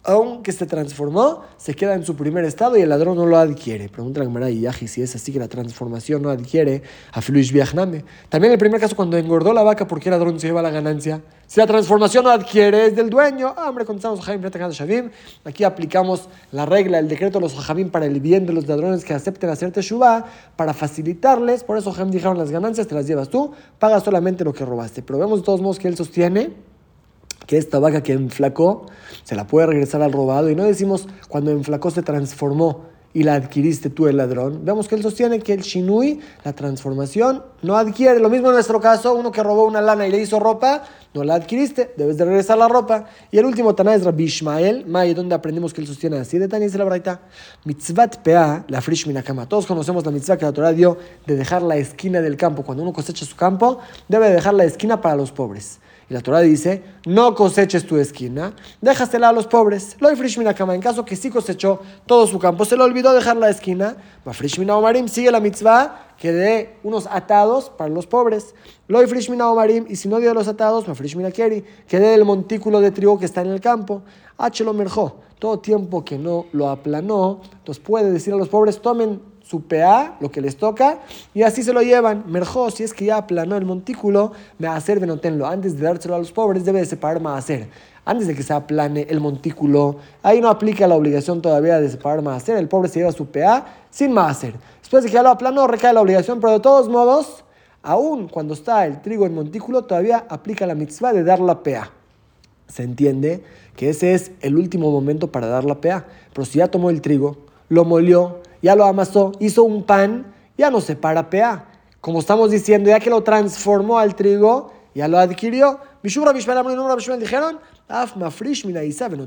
aunque 0.05 0.51
se 0.51 0.67
transformó, 0.67 1.43
se 1.57 1.75
queda 1.75 1.95
en 1.95 2.05
su 2.05 2.17
primer 2.17 2.45
estado 2.45 2.77
y 2.77 2.81
el 2.81 2.89
ladrón 2.89 3.17
no 3.17 3.25
lo 3.25 3.37
adquiere. 3.37 3.89
Pregunta 3.89 4.19
la 4.19 4.27
Gemara 4.27 4.51
Yaji 4.51 4.89
si 4.89 5.01
es 5.01 5.15
así 5.15 5.33
que 5.33 5.39
la 5.39 5.47
transformación 5.47 6.23
no 6.23 6.31
adquiere 6.31 6.83
a 7.13 7.21
Filuish 7.21 7.53
Viajname. 7.53 8.05
También 8.29 8.53
el 8.53 8.59
primer 8.59 8.81
caso, 8.81 8.97
cuando 8.97 9.17
engordó 9.17 9.53
la 9.53 9.63
vaca, 9.63 9.87
¿por 9.87 10.01
qué 10.01 10.09
el 10.09 10.15
ladrón 10.15 10.41
se 10.41 10.49
lleva 10.49 10.61
la 10.61 10.71
ganancia? 10.71 11.23
Si 11.47 11.61
la 11.61 11.67
transformación 11.67 12.25
no 12.25 12.31
adquiere, 12.31 12.87
es 12.87 12.97
del 12.97 13.11
dueño. 13.11 13.55
Ah, 13.57 13.69
hombre, 13.69 13.85
contestamos 13.85 14.21
Shavim. 14.21 15.11
Aquí 15.45 15.63
aplicamos 15.63 16.29
la 16.51 16.67
regla, 16.67 16.99
el 16.99 17.09
decreto 17.09 17.39
de 17.39 17.43
los 17.43 17.55
Jajamim 17.55 17.91
para 17.91 18.07
el 18.07 18.21
bien 18.21 18.45
de 18.45 18.53
los 18.55 18.67
ladrones 18.67 19.05
que 19.05 19.15
acepten 19.15 19.51
hacer 19.51 19.71
Teshuvah, 19.71 20.25
para 20.57 20.75
facilitarles. 20.75 21.63
Por 21.63 21.79
eso 21.79 21.93
Jajam 21.93 22.11
dijeron 22.11 22.39
las 22.39 22.51
ganancias, 22.51 22.89
te 22.89 22.95
las 22.95 23.07
llevas 23.07 23.29
tú, 23.29 23.53
pagas 23.79 24.03
solamente 24.03 24.43
lo 24.43 24.53
que 24.53 24.65
robaste. 24.65 25.03
Pero 25.03 25.21
vemos 25.21 25.41
de 25.41 25.45
todos 25.45 25.61
modos 25.61 25.79
que 25.79 25.87
él 25.87 25.97
sostiene 25.97 26.72
que 27.47 27.57
esta 27.57 27.79
vaca 27.79 28.03
que 28.03 28.13
enflacó 28.13 28.87
se 29.25 29.35
la 29.35 29.47
puede 29.47 29.67
regresar 29.67 30.03
al 30.03 30.13
robado 30.13 30.51
y 30.51 30.55
no 30.55 30.65
decimos 30.65 31.09
cuando 31.29 31.51
enflacó 31.51 31.91
se 31.91 32.03
transformó 32.03 32.93
y 33.15 33.25
la 33.25 33.35
adquiriste 33.35 33.91
tú 33.91 34.07
el 34.07 34.17
ladrón. 34.17 34.65
Vemos 34.65 34.89
que 34.89 34.95
él 34.95 35.03
sostiene 35.03 35.41
que 35.41 35.53
el 35.53 35.61
shinui, 35.61 36.21
la 36.45 36.53
transformación, 36.55 37.43
no 37.61 37.77
adquiere. 37.77 38.21
Lo 38.21 38.31
mismo 38.31 38.49
en 38.49 38.55
nuestro 38.55 38.81
caso, 38.81 39.15
uno 39.15 39.31
que 39.31 39.43
robó 39.43 39.65
una 39.65 39.81
lana 39.81 40.07
y 40.07 40.11
le 40.11 40.19
hizo 40.19 40.41
ropa, 40.41 40.85
no 41.13 41.23
la 41.25 41.35
adquiriste, 41.35 41.93
debes 41.97 42.17
de 42.17 42.25
regresar 42.25 42.57
la 42.57 42.69
ropa. 42.69 43.07
Y 43.31 43.39
el 43.39 43.45
último 43.45 43.75
Taná 43.75 43.95
es 43.95 44.05
Rabbi 44.05 44.25
Ishmael, 44.25 44.87
May, 44.87 45.13
donde 45.13 45.35
aprendemos 45.35 45.75
que 45.75 45.83
él 45.83 45.87
sostiene 45.87 46.19
así 46.19 46.39
de 46.39 46.49
Tania 46.49 46.67
dice 46.67 46.79
la 46.79 46.85
Braita, 46.85 47.21
mitzvat 47.65 48.19
pea, 48.23 48.65
la 48.69 48.81
frish 48.81 49.07
minakama. 49.07 49.47
Todos 49.47 49.67
conocemos 49.67 50.05
la 50.07 50.11
mitzvah 50.11 50.39
que 50.39 50.47
la 50.47 50.53
Torah 50.53 50.73
dio 50.73 50.97
de 51.27 51.37
dejar 51.37 51.63
la 51.63 51.77
esquina 51.77 52.21
del 52.23 52.37
campo. 52.37 52.63
Cuando 52.63 52.83
uno 52.83 52.93
cosecha 52.93 53.27
su 53.27 53.37
campo, 53.37 53.79
debe 54.09 54.31
dejar 54.31 54.55
la 54.55 54.65
esquina 54.65 55.01
para 55.01 55.17
los 55.17 55.33
pobres. 55.33 55.81
La 56.13 56.21
Torah 56.21 56.41
dice, 56.41 56.83
no 57.07 57.35
coseches 57.35 57.87
tu 57.87 57.97
esquina, 57.97 58.55
déjasela 58.83 59.31
a 59.31 59.33
los 59.33 59.47
pobres. 59.47 59.97
Lo 59.99 60.11
cama, 60.55 60.75
en 60.75 60.83
caso 60.83 61.07
que 61.07 61.17
sí 61.17 61.31
cosechó 61.31 61.81
todo 62.05 62.27
su 62.27 62.39
campo, 62.39 62.67
se 62.67 62.77
le 62.77 62.83
olvidó 62.83 63.15
dejar 63.15 63.39
la 63.39 63.49
esquina. 63.49 63.97
Frishmina 64.31 64.77
Omarim 64.77 65.09
sigue 65.09 65.31
la 65.31 65.41
mitzvah 65.41 66.15
que 66.19 66.31
dé 66.31 66.77
unos 66.83 67.07
atados 67.07 67.71
para 67.71 67.89
los 67.89 68.07
pobres. 68.07 68.55
Lo 68.89 69.01
Frishmina 69.09 69.51
Omarim, 69.51 69.87
y 69.89 69.97
si 69.97 70.07
no 70.07 70.19
dio 70.19 70.35
los 70.35 70.49
atados, 70.49 70.85
Frishmina 70.85 71.31
Keri, 71.31 71.65
que 71.89 71.99
dé 71.99 72.13
el 72.13 72.27
montículo 72.27 72.83
de 72.83 72.91
trigo 72.91 73.19
que 73.19 73.25
está 73.25 73.41
en 73.41 73.49
el 73.49 73.63
campo. 73.63 74.03
Hachelo 74.37 74.75
merjó, 74.75 75.17
todo 75.39 75.61
tiempo 75.61 76.05
que 76.05 76.19
no 76.19 76.45
lo 76.53 76.69
aplanó, 76.69 77.41
entonces 77.55 77.83
puede 77.83 78.13
decir 78.13 78.35
a 78.35 78.37
los 78.37 78.51
pobres, 78.51 78.83
tomen 78.83 79.32
su 79.53 79.61
PA, 79.61 80.17
lo 80.19 80.31
que 80.31 80.41
les 80.41 80.57
toca, 80.57 81.01
y 81.35 81.43
así 81.43 81.63
se 81.63 81.75
lo 81.75 81.83
llevan. 81.83 82.25
Merjó, 82.27 82.71
si 82.71 82.85
es 82.85 82.95
que 82.95 83.05
ya 83.05 83.19
aplanó 83.19 83.55
el 83.59 83.67
montículo, 83.67 84.33
me 84.59 84.67
hacer 84.67 84.99
venotenlo. 84.99 85.47
Antes 85.47 85.77
de 85.77 85.85
dárselo 85.85 86.15
a 86.15 86.19
los 86.19 86.33
pobres, 86.33 86.65
debe 86.65 86.79
de 86.79 86.87
separar 86.87 87.21
hacer. 87.27 87.69
Antes 88.07 88.29
de 88.29 88.35
que 88.35 88.43
se 88.43 88.55
aplane 88.55 89.07
el 89.11 89.21
montículo, 89.21 89.97
ahí 90.23 90.41
no 90.41 90.49
aplica 90.49 90.87
la 90.87 90.95
obligación 90.95 91.43
todavía 91.43 91.79
de 91.83 91.91
separar 91.91 92.27
hacer. 92.29 92.57
El 92.57 92.67
pobre 92.67 92.89
se 92.89 93.01
lleva 93.01 93.13
su 93.13 93.27
PA 93.27 93.67
sin 93.91 94.17
hacer. 94.17 94.55
Después 94.81 95.05
de 95.05 95.11
que 95.11 95.17
ya 95.17 95.23
lo 95.23 95.29
aplanó, 95.29 95.67
recae 95.67 95.93
la 95.93 96.01
obligación, 96.01 96.41
pero 96.41 96.55
de 96.55 96.61
todos 96.61 96.89
modos, 96.89 97.45
aún 97.83 98.29
cuando 98.29 98.55
está 98.55 98.87
el 98.87 99.03
trigo 99.03 99.27
en 99.27 99.35
montículo, 99.35 99.85
todavía 99.85 100.25
aplica 100.31 100.67
la 100.67 100.75
mitzvah 100.75 101.13
de 101.13 101.25
dar 101.25 101.41
la 101.41 101.63
PA. 101.63 101.91
Se 102.69 102.85
entiende 102.85 103.45
que 103.77 103.91
ese 103.91 104.15
es 104.15 104.31
el 104.41 104.57
último 104.57 104.91
momento 104.91 105.31
para 105.31 105.47
dar 105.47 105.65
la 105.65 105.79
PA. 105.83 106.07
Pero 106.33 106.47
si 106.47 106.61
ya 106.61 106.69
tomó 106.69 106.89
el 106.89 107.03
trigo, 107.03 107.37
lo 107.69 107.85
molió, 107.85 108.42
ya 108.63 108.75
lo 108.77 108.85
amasó, 108.85 109.33
hizo 109.41 109.65
un 109.65 109.85
pan, 109.85 110.33
ya 110.57 110.71
no 110.71 110.81
se 110.81 110.97
para 110.97 111.29
PA. 111.29 111.67
Como 112.01 112.21
estamos 112.21 112.51
diciendo, 112.51 112.89
ya 112.89 113.01
que 113.01 113.11
lo 113.11 113.23
transformó 113.23 113.99
al 113.99 114.15
trigo, 114.15 114.73
ya 114.95 115.09
lo 115.09 115.19
adquirió. 115.19 115.79
Mishura 116.03 116.33
dijeron, 116.33 117.61
Af 117.89 118.17
mafrish 118.17 118.65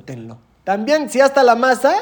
tenlo. 0.05 0.37
También, 0.63 1.09
si 1.09 1.21
hasta 1.21 1.43
la 1.43 1.55
masa, 1.55 1.93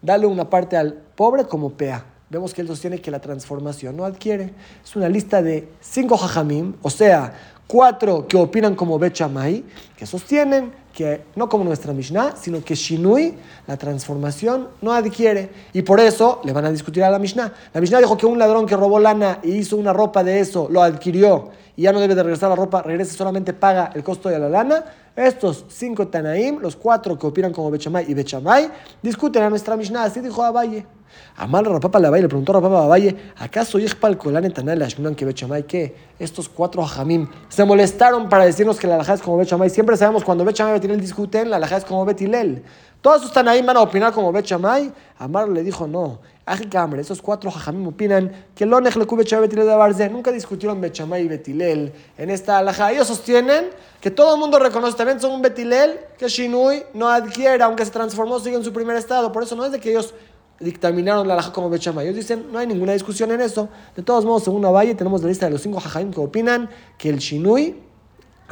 dale 0.00 0.26
una 0.26 0.48
parte 0.48 0.76
al 0.76 0.94
pobre 0.94 1.44
como 1.44 1.70
PA. 1.70 2.04
Vemos 2.30 2.52
que 2.52 2.60
él 2.60 2.68
sostiene 2.68 3.00
que 3.00 3.10
la 3.10 3.20
transformación 3.20 3.96
no 3.96 4.04
adquiere. 4.04 4.52
Es 4.84 4.96
una 4.96 5.08
lista 5.08 5.42
de 5.42 5.68
cinco 5.80 6.16
jajamim, 6.16 6.74
o 6.82 6.90
sea, 6.90 7.34
cuatro 7.68 8.26
que 8.26 8.36
opinan 8.36 8.74
como 8.74 8.98
Bechamay, 8.98 9.62
que 9.96 10.06
sostienen 10.06 10.72
que 10.92 11.22
no 11.36 11.48
como 11.48 11.62
nuestra 11.62 11.92
Mishnah, 11.92 12.34
sino 12.34 12.64
que 12.64 12.74
Shinui, 12.74 13.36
la 13.68 13.76
transformación, 13.76 14.66
no 14.82 14.92
adquiere. 14.92 15.48
Y 15.72 15.82
por 15.82 16.00
eso 16.00 16.40
le 16.42 16.52
van 16.52 16.64
a 16.64 16.72
discutir 16.72 17.04
a 17.04 17.10
la 17.10 17.20
Mishnah. 17.20 17.52
La 17.72 17.80
Mishnah 17.80 17.98
dijo 17.98 18.16
que 18.16 18.26
un 18.26 18.36
ladrón 18.36 18.66
que 18.66 18.74
robó 18.74 18.98
lana 18.98 19.38
y 19.44 19.52
hizo 19.52 19.76
una 19.76 19.92
ropa 19.92 20.24
de 20.24 20.40
eso, 20.40 20.66
lo 20.68 20.82
adquirió 20.82 21.50
y 21.78 21.82
ya 21.82 21.92
no 21.92 22.00
debe 22.00 22.16
de 22.16 22.24
regresar 22.24 22.48
la 22.48 22.56
ropa, 22.56 22.82
regrese 22.82 23.16
solamente 23.16 23.52
paga 23.52 23.92
el 23.94 24.02
costo 24.02 24.28
de 24.28 24.40
la 24.40 24.48
lana. 24.48 24.84
Estos 25.18 25.64
cinco 25.68 26.06
Tanaim, 26.06 26.60
los 26.60 26.76
cuatro 26.76 27.18
que 27.18 27.26
opinan 27.26 27.52
como 27.52 27.72
Bechamay 27.72 28.08
y 28.08 28.14
Bechamay, 28.14 28.70
discuten 29.02 29.42
a 29.42 29.50
nuestra 29.50 29.76
Mishnah, 29.76 30.04
así 30.04 30.20
dijo 30.20 30.44
Abaye. 30.44 30.86
Amar 31.34 31.64
Rapapa 31.64 31.98
Valle 31.98 32.22
le 32.22 32.28
preguntó 32.28 32.52
a 32.52 32.60
Rapapa 32.60 32.86
Valle, 32.86 33.16
¿acaso 33.36 33.80
Yechpal 33.80 34.16
Kolan 34.16 34.44
Etanal 34.44 34.80
Ashmunan 34.80 35.16
que 35.16 35.24
Bechamay 35.24 35.64
que 35.64 35.96
estos 36.20 36.48
cuatro 36.48 36.84
Hajamim 36.84 37.26
se 37.48 37.64
molestaron 37.64 38.28
para 38.28 38.44
decirnos 38.44 38.78
que 38.78 38.86
la 38.86 38.94
alajá 38.94 39.14
es 39.14 39.20
como 39.20 39.38
Bechamay? 39.38 39.70
Siempre 39.70 39.96
sabemos 39.96 40.22
cuando 40.22 40.44
Bechamay 40.44 40.74
y 40.74 40.78
Betilel 40.78 41.00
discuten, 41.00 41.50
la 41.50 41.56
alajá 41.56 41.78
es 41.78 41.84
como 41.84 42.04
Betilel. 42.04 42.62
Todos 43.00 43.18
estos 43.18 43.32
Tanaim 43.32 43.64
van 43.64 43.76
a 43.76 43.80
opinar 43.80 44.12
como 44.12 44.32
Bechamay. 44.32 44.92
Amar 45.18 45.48
le 45.48 45.62
dijo, 45.62 45.86
no. 45.86 46.18
Ajikambre, 46.44 47.02
esos 47.02 47.20
cuatro 47.20 47.50
Hajamim 47.50 47.86
opinan 47.86 48.46
que 48.54 48.64
lo 48.64 48.80
le 48.80 48.90
Bechamay 49.16 49.42
Betilel 49.42 49.66
de 49.66 49.74
Barze. 49.74 50.08
Nunca 50.08 50.32
discutieron 50.32 50.80
Bechamay 50.80 51.24
y 51.24 51.28
Betilel 51.28 51.92
en 52.16 52.30
esta 52.30 52.58
alajá. 52.58 52.90
Ellos 52.90 53.06
sostienen 53.06 53.66
que 54.00 54.10
todo 54.10 54.34
el 54.34 54.40
mundo 54.40 54.58
reconoce 54.58 54.96
también 54.96 55.20
son 55.20 55.32
un 55.32 55.42
Betilel 55.42 56.00
que 56.18 56.28
Shinui 56.28 56.84
no 56.94 57.08
adquiere, 57.08 57.62
aunque 57.62 57.84
se 57.84 57.90
transformó, 57.90 58.40
sigue 58.40 58.56
en 58.56 58.64
su 58.64 58.72
primer 58.72 58.96
estado. 58.96 59.30
Por 59.30 59.42
eso 59.42 59.54
no 59.54 59.64
es 59.64 59.72
de 59.72 59.78
que 59.78 59.90
ellos 59.90 60.14
dictaminaron 60.58 61.28
la 61.28 61.34
alhaja 61.34 61.52
como 61.52 61.70
Bechama. 61.70 62.02
Ellos 62.02 62.16
dicen, 62.16 62.46
no 62.50 62.58
hay 62.58 62.66
ninguna 62.66 62.92
discusión 62.92 63.30
en 63.30 63.40
eso. 63.40 63.68
De 63.94 64.02
todos 64.02 64.24
modos, 64.24 64.44
según 64.44 64.62
Valle, 64.62 64.94
tenemos 64.94 65.22
la 65.22 65.28
lista 65.28 65.46
de 65.46 65.52
los 65.52 65.62
cinco 65.62 65.80
jajaim 65.80 66.10
que 66.10 66.20
opinan 66.20 66.68
que 66.96 67.10
el 67.10 67.18
shinui, 67.18 67.76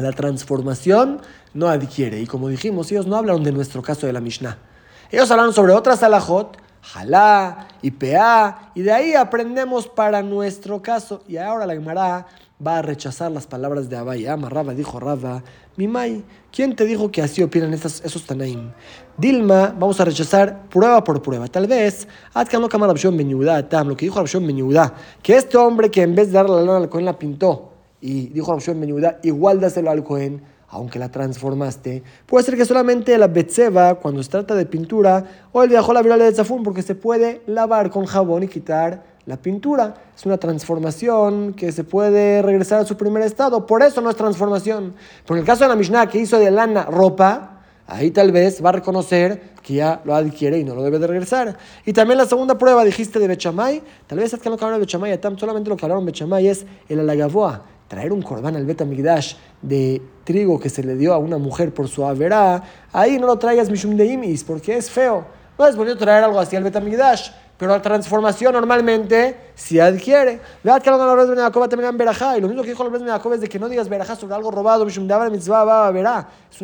la 0.02 0.12
transformación, 0.12 1.20
no 1.54 1.68
adquiere. 1.68 2.20
Y 2.20 2.26
como 2.26 2.48
dijimos, 2.48 2.90
ellos 2.92 3.06
no 3.06 3.16
hablaron 3.16 3.42
de 3.42 3.52
nuestro 3.52 3.82
caso 3.82 4.06
de 4.06 4.12
la 4.12 4.20
Mishnah. 4.20 4.58
Ellos 5.10 5.30
hablaron 5.30 5.52
sobre 5.52 5.72
otras 5.72 6.02
alajot, 6.02 6.56
jalá 6.82 7.68
y 7.82 7.90
peá, 7.90 8.70
y 8.74 8.82
de 8.82 8.92
ahí 8.92 9.14
aprendemos 9.14 9.86
para 9.88 10.22
nuestro 10.22 10.82
caso. 10.82 11.22
Y 11.26 11.36
ahora 11.36 11.66
la 11.66 11.74
Gemara 11.74 12.26
va 12.64 12.78
a 12.78 12.82
rechazar 12.82 13.30
las 13.30 13.46
palabras 13.46 13.88
de 13.88 13.96
Abaye. 13.96 14.28
Ama 14.28 14.48
Raba, 14.48 14.74
dijo 14.74 14.98
Raba, 14.98 15.42
Mimai, 15.76 16.24
¿quién 16.50 16.74
te 16.74 16.84
dijo 16.84 17.10
que 17.10 17.22
así 17.22 17.42
opinan 17.42 17.74
esos, 17.74 18.02
esos 18.04 18.24
Tanaim? 18.24 18.72
Dilma, 19.18 19.74
vamos 19.78 20.00
a 20.00 20.04
rechazar 20.04 20.68
prueba 20.68 21.04
por 21.04 21.20
prueba. 21.22 21.46
Tal 21.48 21.66
vez, 21.66 22.08
Atkan 22.32 22.60
no 22.60 22.68
Kamar 22.68 22.94
Tam, 23.68 23.88
lo 23.88 23.96
que 23.96 24.06
dijo 24.06 24.18
Rabshon 24.18 24.46
Benyudá, 24.46 24.94
que 25.22 25.36
este 25.36 25.56
hombre 25.56 25.90
que 25.90 26.02
en 26.02 26.14
vez 26.14 26.28
de 26.28 26.34
darle 26.34 26.56
la 26.56 26.62
lana 26.62 26.88
al 26.92 27.04
la 27.04 27.18
pintó, 27.18 27.75
y 28.00 28.28
dijo 28.28 28.52
Rabshon 28.52 28.80
Benyudá, 28.80 29.18
igual 29.22 29.60
dáselo 29.60 29.90
al 29.90 30.04
Cohen, 30.04 30.42
aunque 30.68 30.98
la 30.98 31.10
transformaste. 31.10 32.02
Puede 32.26 32.44
ser 32.44 32.56
que 32.56 32.64
solamente 32.64 33.16
la 33.18 33.28
Betseba, 33.28 33.94
cuando 33.96 34.22
se 34.22 34.30
trata 34.30 34.54
de 34.54 34.66
pintura, 34.66 35.24
o 35.52 35.62
el 35.62 35.68
viajó 35.68 35.92
la 35.92 36.02
viral 36.02 36.18
de 36.18 36.32
Zafún, 36.32 36.62
porque 36.62 36.82
se 36.82 36.94
puede 36.94 37.42
lavar 37.46 37.90
con 37.90 38.06
jabón 38.06 38.42
y 38.42 38.48
quitar 38.48 39.16
la 39.26 39.36
pintura. 39.36 39.94
Es 40.16 40.24
una 40.24 40.38
transformación 40.38 41.54
que 41.54 41.72
se 41.72 41.84
puede 41.84 42.42
regresar 42.42 42.80
a 42.80 42.84
su 42.84 42.96
primer 42.96 43.22
estado. 43.22 43.66
Por 43.66 43.82
eso 43.82 44.00
no 44.00 44.10
es 44.10 44.16
transformación. 44.16 44.94
Pero 45.24 45.36
en 45.36 45.40
el 45.40 45.46
caso 45.46 45.64
de 45.64 45.68
la 45.68 45.76
Mishnah 45.76 46.08
que 46.08 46.18
hizo 46.18 46.38
de 46.38 46.50
lana 46.50 46.84
ropa, 46.84 47.62
ahí 47.86 48.10
tal 48.10 48.32
vez 48.32 48.64
va 48.64 48.70
a 48.70 48.72
reconocer 48.72 49.54
que 49.62 49.74
ya 49.74 50.00
lo 50.04 50.14
adquiere 50.14 50.58
y 50.58 50.64
no 50.64 50.74
lo 50.74 50.82
debe 50.82 50.98
de 50.98 51.06
regresar. 51.06 51.56
Y 51.84 51.92
también 51.92 52.18
la 52.18 52.26
segunda 52.26 52.56
prueba 52.56 52.84
dijiste 52.84 53.18
de 53.18 53.26
Bechamay. 53.26 53.82
Tal 54.06 54.18
vez 54.18 54.32
es 54.32 54.40
que 54.40 54.48
no 54.48 54.54
hablaron 54.54 54.80
de 54.80 54.86
Bechamay, 54.86 55.18
solamente 55.36 55.68
lo 55.68 55.76
que 55.76 55.84
hablaron 55.84 56.04
de 56.06 56.12
Bechamay 56.12 56.46
es 56.46 56.64
el 56.88 57.00
alagavoa. 57.00 57.64
Traer 57.88 58.12
un 58.12 58.22
corbán 58.22 58.56
al 58.56 58.66
Betamigdash 58.66 59.34
de 59.62 60.02
trigo 60.24 60.58
que 60.58 60.68
se 60.68 60.82
le 60.82 60.96
dio 60.96 61.14
a 61.14 61.18
una 61.18 61.38
mujer 61.38 61.72
por 61.72 61.88
su 61.88 62.04
averá, 62.04 62.62
ahí 62.92 63.18
no 63.18 63.26
lo 63.26 63.38
traigas 63.38 63.70
Mishum 63.70 63.96
de 63.96 64.06
Imis, 64.06 64.42
porque 64.42 64.76
es 64.76 64.90
feo. 64.90 65.24
No 65.58 65.66
es 65.66 65.76
bonito 65.76 65.96
traer 65.96 66.24
algo 66.24 66.38
así 66.40 66.56
al 66.56 66.64
Betamigdash 66.64 67.30
pero 67.58 67.72
la 67.72 67.80
transformación 67.80 68.52
normalmente 68.52 69.52
se 69.54 69.80
adquiere. 69.80 70.40
Vean 70.62 70.80
que 70.80 70.90
la 70.90 71.24
de 71.24 71.36
Jacob 71.36 71.68
también 71.68 71.90
en 71.90 71.96
Berajá, 71.96 72.36
y 72.36 72.40
lo 72.40 72.48
mismo 72.48 72.62
que 72.62 72.70
dijo 72.70 72.84
la 72.84 72.98
de 72.98 73.10
Jacob 73.10 73.32
es 73.32 73.40
de 73.40 73.48
que 73.48 73.58
no 73.58 73.68
digas 73.68 73.88
Berajá 73.88 74.14
sobre 74.16 74.34
algo 74.34 74.50
robado. 74.50 74.86
Es 74.86 74.96
una 74.98 75.28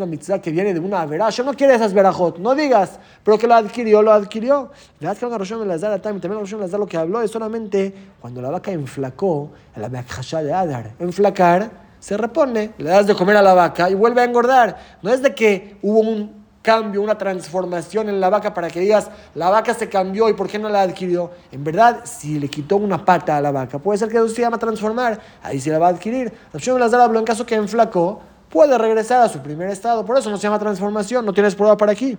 mitzvah 0.06 0.40
que 0.40 0.50
viene 0.50 0.74
de 0.74 0.80
una 0.80 1.06
verá. 1.06 1.30
Yo 1.30 1.44
no 1.44 1.54
quiero 1.54 1.72
esas 1.72 1.94
Berajot, 1.94 2.38
no 2.38 2.54
digas, 2.54 2.98
pero 3.24 3.38
que 3.38 3.46
lo 3.46 3.54
adquirió, 3.54 4.02
lo 4.02 4.12
adquirió. 4.12 4.70
Vean 5.00 5.16
que 5.16 5.26
la 5.26 5.38
Roshon 5.38 5.66
Lazar 5.66 6.00
también 6.00 6.32
la 6.32 6.40
Roshon 6.40 6.70
de 6.70 6.78
lo 6.78 6.86
que 6.86 6.96
habló 6.96 7.22
es 7.22 7.30
solamente 7.30 7.94
cuando 8.20 8.42
la 8.42 8.50
vaca 8.50 8.70
enflacó, 8.70 9.50
la 9.76 9.88
vaca 9.88 10.42
de 10.42 10.52
Adar, 10.52 10.92
enflacar, 10.98 11.70
se 11.98 12.16
repone, 12.16 12.72
le 12.78 12.90
das 12.90 13.06
de 13.06 13.14
comer 13.14 13.36
a 13.36 13.42
la 13.42 13.54
vaca 13.54 13.88
y 13.88 13.94
vuelve 13.94 14.20
a 14.20 14.24
engordar. 14.24 14.76
No 15.02 15.10
es 15.12 15.22
de 15.22 15.34
que 15.34 15.76
hubo 15.82 16.00
un 16.00 16.41
cambio, 16.62 17.02
una 17.02 17.18
transformación 17.18 18.08
en 18.08 18.20
la 18.20 18.30
vaca 18.30 18.54
para 18.54 18.70
que 18.70 18.80
digas, 18.80 19.10
la 19.34 19.50
vaca 19.50 19.74
se 19.74 19.88
cambió 19.88 20.28
y 20.28 20.32
por 20.32 20.48
qué 20.48 20.58
no 20.58 20.68
la 20.68 20.82
adquirió. 20.82 21.30
En 21.50 21.64
verdad, 21.64 22.02
si 22.04 22.38
le 22.38 22.48
quitó 22.48 22.76
una 22.76 23.04
pata 23.04 23.36
a 23.36 23.40
la 23.40 23.50
vaca, 23.50 23.78
puede 23.78 23.98
ser 23.98 24.08
que 24.08 24.16
eso 24.16 24.28
se 24.28 24.40
llama 24.40 24.58
transformar, 24.58 25.20
ahí 25.42 25.60
se 25.60 25.70
la 25.70 25.78
va 25.78 25.88
a 25.88 25.90
adquirir. 25.90 26.32
La 26.52 26.56
opción 26.56 26.76
de 26.76 26.80
las 26.80 26.94
habló 26.94 27.18
en 27.18 27.24
caso 27.24 27.44
que 27.44 27.56
enflacó, 27.56 28.20
puede 28.48 28.78
regresar 28.78 29.20
a 29.22 29.28
su 29.28 29.40
primer 29.40 29.68
estado, 29.68 30.06
por 30.06 30.16
eso 30.16 30.30
no 30.30 30.36
se 30.36 30.44
llama 30.44 30.58
transformación, 30.58 31.26
no 31.26 31.34
tienes 31.34 31.54
prueba 31.54 31.76
para 31.76 31.92
aquí. 31.92 32.16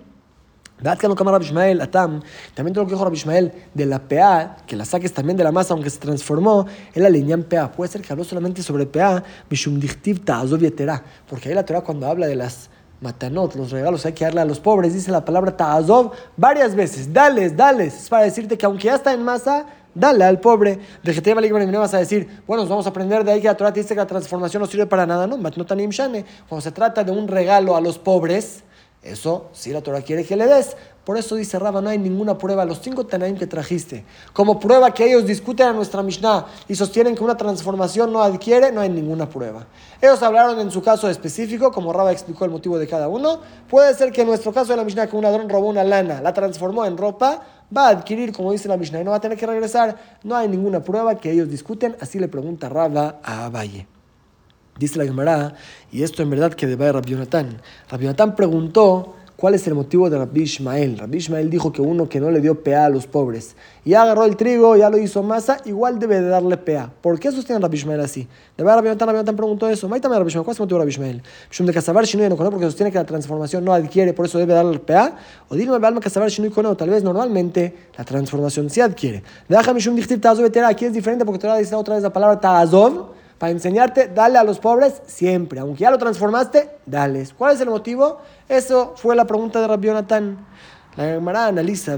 también 2.55 2.75
lo 2.75 2.85
que 2.85 2.91
dijo 2.91 3.05
Rabbi 3.05 3.15
Ishmael 3.15 3.53
de 3.73 3.85
la 3.85 3.99
PA, 3.99 4.57
que 4.67 4.75
la 4.75 4.83
saques 4.83 5.13
también 5.13 5.37
de 5.37 5.43
la 5.43 5.51
masa, 5.51 5.73
aunque 5.73 5.89
se 5.89 5.99
transformó, 5.99 6.65
él 6.93 7.03
la 7.03 7.09
en 7.09 7.43
PA. 7.43 7.71
Puede 7.71 7.89
ser 7.89 8.01
que 8.01 8.11
habló 8.11 8.25
solamente 8.25 8.61
sobre 8.63 8.85
PA, 8.85 9.23
porque 11.29 11.49
ahí 11.49 11.55
la 11.55 11.63
Torah 11.63 11.81
cuando 11.81 12.07
habla 12.07 12.27
de 12.27 12.35
las 12.35 12.69
matanot, 13.03 13.53
los 13.55 13.69
regalos 13.69 14.05
hay 14.05 14.13
que 14.13 14.25
darle 14.25 14.41
a 14.41 14.45
los 14.45 14.59
pobres, 14.59 14.93
dice 14.93 15.11
la 15.11 15.23
palabra 15.23 15.55
ta'azov 15.55 16.11
varias 16.37 16.73
veces, 16.73 17.13
dales, 17.13 17.55
dales, 17.55 17.93
es 18.03 18.09
para 18.09 18.23
decirte 18.23 18.57
que 18.57 18.65
aunque 18.65 18.85
ya 18.85 18.95
está 18.95 19.13
en 19.13 19.23
masa, 19.23 19.65
dale 19.93 20.23
al 20.23 20.39
pobre. 20.39 20.79
De 21.03 21.13
que 21.13 21.35
me 21.35 21.77
vas 21.77 21.93
a 21.93 21.99
decir, 21.99 22.41
bueno, 22.47 22.65
vamos 22.65 22.85
a 22.85 22.89
aprender 22.89 23.23
de 23.23 23.33
ahí 23.33 23.41
que 23.41 23.47
la 23.47 23.57
Torah 23.57 23.71
dice 23.71 23.89
que 23.89 23.95
la 23.95 24.07
transformación 24.07 24.61
no 24.61 24.67
sirve 24.67 24.85
para 24.87 25.05
nada, 25.05 25.27
no, 25.27 25.37
cuando 25.37 26.61
se 26.61 26.71
trata 26.71 27.03
de 27.03 27.11
un 27.11 27.27
regalo 27.27 27.75
a 27.75 27.81
los 27.81 27.99
pobres, 27.99 28.63
eso 29.03 29.49
si 29.51 29.71
la 29.71 29.81
Torah 29.81 30.01
quiere 30.01 30.23
que 30.23 30.35
le 30.35 30.47
des. 30.47 30.75
Por 31.03 31.17
eso 31.17 31.35
dice 31.35 31.59
Raba, 31.59 31.81
no 31.81 31.89
hay 31.89 31.97
ninguna 31.97 32.37
prueba. 32.37 32.63
Los 32.63 32.79
cinco 32.79 33.05
Tanaim 33.05 33.37
que 33.37 33.45
trajiste, 33.45 34.05
como 34.31 34.57
prueba 34.59 34.93
que 34.93 35.05
ellos 35.05 35.25
discuten 35.25 35.67
a 35.67 35.73
nuestra 35.73 36.01
Mishnah 36.01 36.45
y 36.67 36.75
sostienen 36.75 37.13
que 37.13 37.23
una 37.23 37.35
transformación 37.35 38.13
no 38.13 38.23
adquiere, 38.23 38.71
no 38.71 38.79
hay 38.79 38.89
ninguna 38.89 39.27
prueba. 39.27 39.67
Ellos 40.01 40.23
hablaron 40.23 40.59
en 40.61 40.71
su 40.71 40.81
caso 40.81 41.09
específico, 41.09 41.71
como 41.73 41.91
Raba 41.91 42.13
explicó 42.13 42.45
el 42.45 42.51
motivo 42.51 42.77
de 42.77 42.87
cada 42.87 43.09
uno. 43.09 43.39
Puede 43.69 43.93
ser 43.95 44.13
que 44.13 44.21
en 44.21 44.27
nuestro 44.27 44.53
caso 44.53 44.71
de 44.71 44.77
la 44.77 44.85
Mishnah, 44.85 45.07
que 45.07 45.17
un 45.17 45.23
ladrón 45.23 45.49
robó 45.49 45.67
una 45.67 45.83
lana, 45.83 46.21
la 46.21 46.33
transformó 46.33 46.85
en 46.85 46.97
ropa, 46.97 47.41
va 47.75 47.87
a 47.87 47.89
adquirir, 47.89 48.31
como 48.31 48.53
dice 48.53 48.69
la 48.69 48.77
Mishnah, 48.77 49.01
y 49.01 49.03
no 49.03 49.11
va 49.11 49.17
a 49.17 49.21
tener 49.21 49.37
que 49.37 49.45
regresar. 49.45 50.19
No 50.23 50.37
hay 50.37 50.47
ninguna 50.47 50.81
prueba 50.81 51.15
que 51.15 51.31
ellos 51.31 51.49
discuten. 51.49 51.97
Así 51.99 52.17
le 52.17 52.29
pregunta 52.29 52.69
Raba 52.69 53.19
a 53.23 53.45
Abaye. 53.45 53.87
Dice 54.77 54.97
la 54.97 55.05
Gemara, 55.05 55.53
y 55.91 56.01
esto 56.01 56.23
en 56.23 56.29
verdad 56.31 56.53
que 56.53 56.65
debe 56.65 56.91
Rabbi 56.91 57.11
Yonatán. 57.11 57.61
Rabbi 57.89 58.05
Yonatán 58.05 58.35
preguntó 58.35 59.15
cuál 59.43 59.55
es 59.55 59.67
el 59.67 59.75
motivo 59.75 60.09
de 60.09 60.17
Rabbi 60.17 60.43
Ishmael. 60.43 60.97
Rabbi 60.97 61.17
Ishmael 61.17 61.49
dijo 61.49 61.73
que 61.73 61.81
uno 61.81 62.07
que 62.07 62.21
no 62.21 62.31
le 62.31 62.39
dio 62.39 62.63
PA 62.63 62.85
a 62.85 62.89
los 62.89 63.07
pobres, 63.07 63.57
y 63.83 63.93
agarró 63.93 64.23
el 64.23 64.37
trigo, 64.37 64.77
ya 64.77 64.89
lo 64.89 64.97
hizo 64.97 65.21
masa, 65.21 65.57
igual 65.65 65.99
debe 65.99 66.21
de 66.21 66.29
darle 66.29 66.55
PA. 66.55 66.93
¿Por 67.01 67.19
qué 67.19 67.29
sostiene 67.29 67.59
Rabbi 67.59 67.75
Ishmael 67.75 67.99
así? 67.99 68.21
De 68.55 68.63
verdad, 68.63 68.75
Rabbi 68.75 68.87
Yonatán, 68.87 69.07
Rabbi 69.09 69.17
Yonatán 69.17 69.35
preguntó 69.35 69.67
eso. 69.67 69.89
¿Cuál 69.89 69.99
es 69.99 70.33
el 70.33 70.41
motivo 70.41 70.65
de 70.65 70.77
Rabbi 70.77 70.91
Ishmael? 70.91 71.21
de 71.59 71.73
Casabar 71.73 72.05
Shinui 72.05 72.29
no 72.29 72.37
porque 72.37 72.67
sostiene 72.67 72.89
que 72.89 72.97
la 72.97 73.05
transformación 73.05 73.65
no 73.65 73.73
adquiere, 73.73 74.13
por 74.13 74.27
eso 74.27 74.39
debe 74.39 74.53
darle 74.53 74.79
PA. 74.79 75.17
O 75.49 75.55
dile 75.55 75.73
Alma 75.73 75.99
Casabar 75.99 76.29
Shinui 76.29 76.49
no, 76.63 76.77
tal 76.77 76.89
vez 76.89 77.03
normalmente 77.03 77.75
la 77.97 78.05
transformación 78.05 78.69
sí 78.69 78.79
adquiere. 78.79 79.23
Deja 79.49 79.73
Mishum 79.73 79.93
Dichtiv 79.93 80.21
Ta'azov 80.21 80.49
Aquí 80.65 80.85
es 80.85 80.93
diferente 80.93 81.25
porque 81.25 81.39
te 81.39 81.47
decir 81.49 81.75
otra 81.75 81.95
vez 81.95 82.03
la 82.03 82.13
palabra 82.13 82.39
Ta'azov 82.39 83.22
para 83.43 83.51
enseñarte, 83.51 84.07
dale 84.07 84.37
a 84.37 84.43
los 84.45 84.57
pobres 84.57 85.01
siempre. 85.05 85.59
Aunque 85.59 85.81
ya 85.81 85.91
lo 85.91 85.97
transformaste, 85.97 86.69
dales. 86.85 87.33
¿Cuál 87.37 87.53
es 87.53 87.59
el 87.59 87.67
motivo? 87.67 88.21
Eso 88.47 88.93
fue 88.95 89.17
la 89.17 89.25
pregunta 89.25 89.59
de 89.59 89.67
Rabbi 89.67 89.87
Jonathan. 89.87 90.37
La 90.95 91.03
Gemara 91.03 91.47
analiza, 91.47 91.97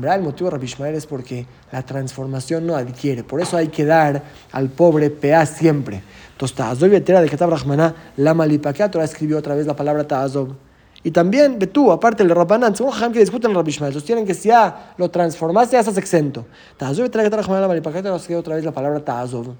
verdad 0.00 0.16
el 0.16 0.24
motivo 0.24 0.50
de 0.50 0.56
Rabbi 0.56 0.64
Ishmael 0.64 0.96
es 0.96 1.06
porque 1.06 1.46
la 1.70 1.86
transformación 1.86 2.66
no 2.66 2.74
adquiere. 2.74 3.22
Por 3.22 3.40
eso 3.40 3.56
hay 3.56 3.68
que 3.68 3.84
dar 3.84 4.20
al 4.50 4.68
pobre 4.68 5.08
pea 5.08 5.46
siempre. 5.46 6.02
Entonces, 6.32 6.56
Ta'azov 6.56 6.90
de 6.90 7.30
Ketab 7.30 7.50
Rahmaná, 7.50 7.94
la 8.16 8.34
Malipakea, 8.34 8.90
Torah 8.90 9.04
escribió 9.04 9.38
otra 9.38 9.54
vez 9.54 9.64
la 9.64 9.76
palabra 9.76 10.08
Ta'azov. 10.08 10.56
Y 11.04 11.10
también, 11.10 11.58
tú, 11.58 11.90
aparte 11.90 12.22
del 12.22 12.34
Rabbanan, 12.34 12.76
según 12.76 12.92
Jajam 12.92 13.12
que 13.12 13.18
discuten 13.18 13.50
el 13.50 13.68
Ishmael, 13.68 13.92
sostienen 13.92 14.24
que 14.24 14.34
si 14.34 14.48
ya 14.48 14.94
lo 14.96 15.10
transformaste, 15.10 15.72
ya 15.72 15.80
estás 15.80 15.96
exento. 15.96 16.46
Ta'azov 16.76 17.10
trae 17.10 17.28
que 17.28 17.36
la 17.36 17.42
¿para 17.82 18.02
qué 18.02 18.08
nos 18.08 18.30
otra 18.30 18.54
vez 18.54 18.64
la 18.64 18.70
palabra 18.70 19.00
Ta'azov? 19.00 19.54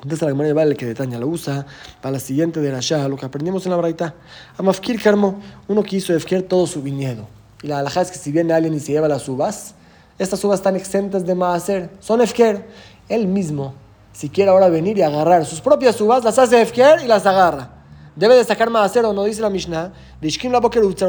Contesta 0.00 0.26
la 0.26 0.32
Gemara 0.32 0.52
vale 0.52 0.76
que 0.76 0.86
detaña 0.86 1.18
la 1.18 1.26
usa 1.26 1.66
para 2.00 2.12
la 2.12 2.20
siguiente 2.20 2.60
de 2.60 2.70
la 2.70 2.80
Shah, 2.80 3.08
lo 3.08 3.16
que 3.16 3.26
aprendimos 3.26 3.64
en 3.64 3.72
la 3.72 3.78
Braita. 3.78 4.14
Amafkir 4.58 5.02
Karmo, 5.02 5.40
uno 5.66 5.82
que 5.82 5.96
hizo 5.96 6.14
Efkir 6.14 6.46
todo 6.46 6.66
su 6.66 6.82
viñedo. 6.82 7.26
Y 7.62 7.66
la 7.66 7.78
alhaja 7.78 8.02
es 8.02 8.10
que 8.10 8.18
si 8.18 8.30
viene 8.30 8.52
alguien 8.52 8.74
y 8.74 8.80
se 8.80 8.92
lleva 8.92 9.08
las 9.08 9.28
uvas, 9.28 9.74
estas 10.18 10.44
uvas 10.44 10.60
están 10.60 10.76
exentas 10.76 11.24
de 11.24 11.34
Maaser, 11.34 11.90
son 11.98 12.20
Efker. 12.20 12.68
Él 13.08 13.26
mismo, 13.26 13.74
si 14.12 14.28
quiere 14.28 14.50
ahora 14.50 14.68
venir 14.68 14.98
y 14.98 15.02
agarrar 15.02 15.46
sus 15.46 15.60
propias 15.60 15.98
uvas, 16.00 16.22
las 16.22 16.38
hace 16.38 16.60
Efker 16.60 17.00
y 17.02 17.08
las 17.08 17.24
agarra 17.24 17.77
debe 18.18 18.34
de 18.34 18.44
sacar 18.44 18.68
o 18.68 19.12
no 19.12 19.24
dice 19.24 19.40
la 19.40 19.48
Mishnah, 19.48 19.92
de 20.20 20.28
Ishkim 20.28 20.50
la 20.50 20.60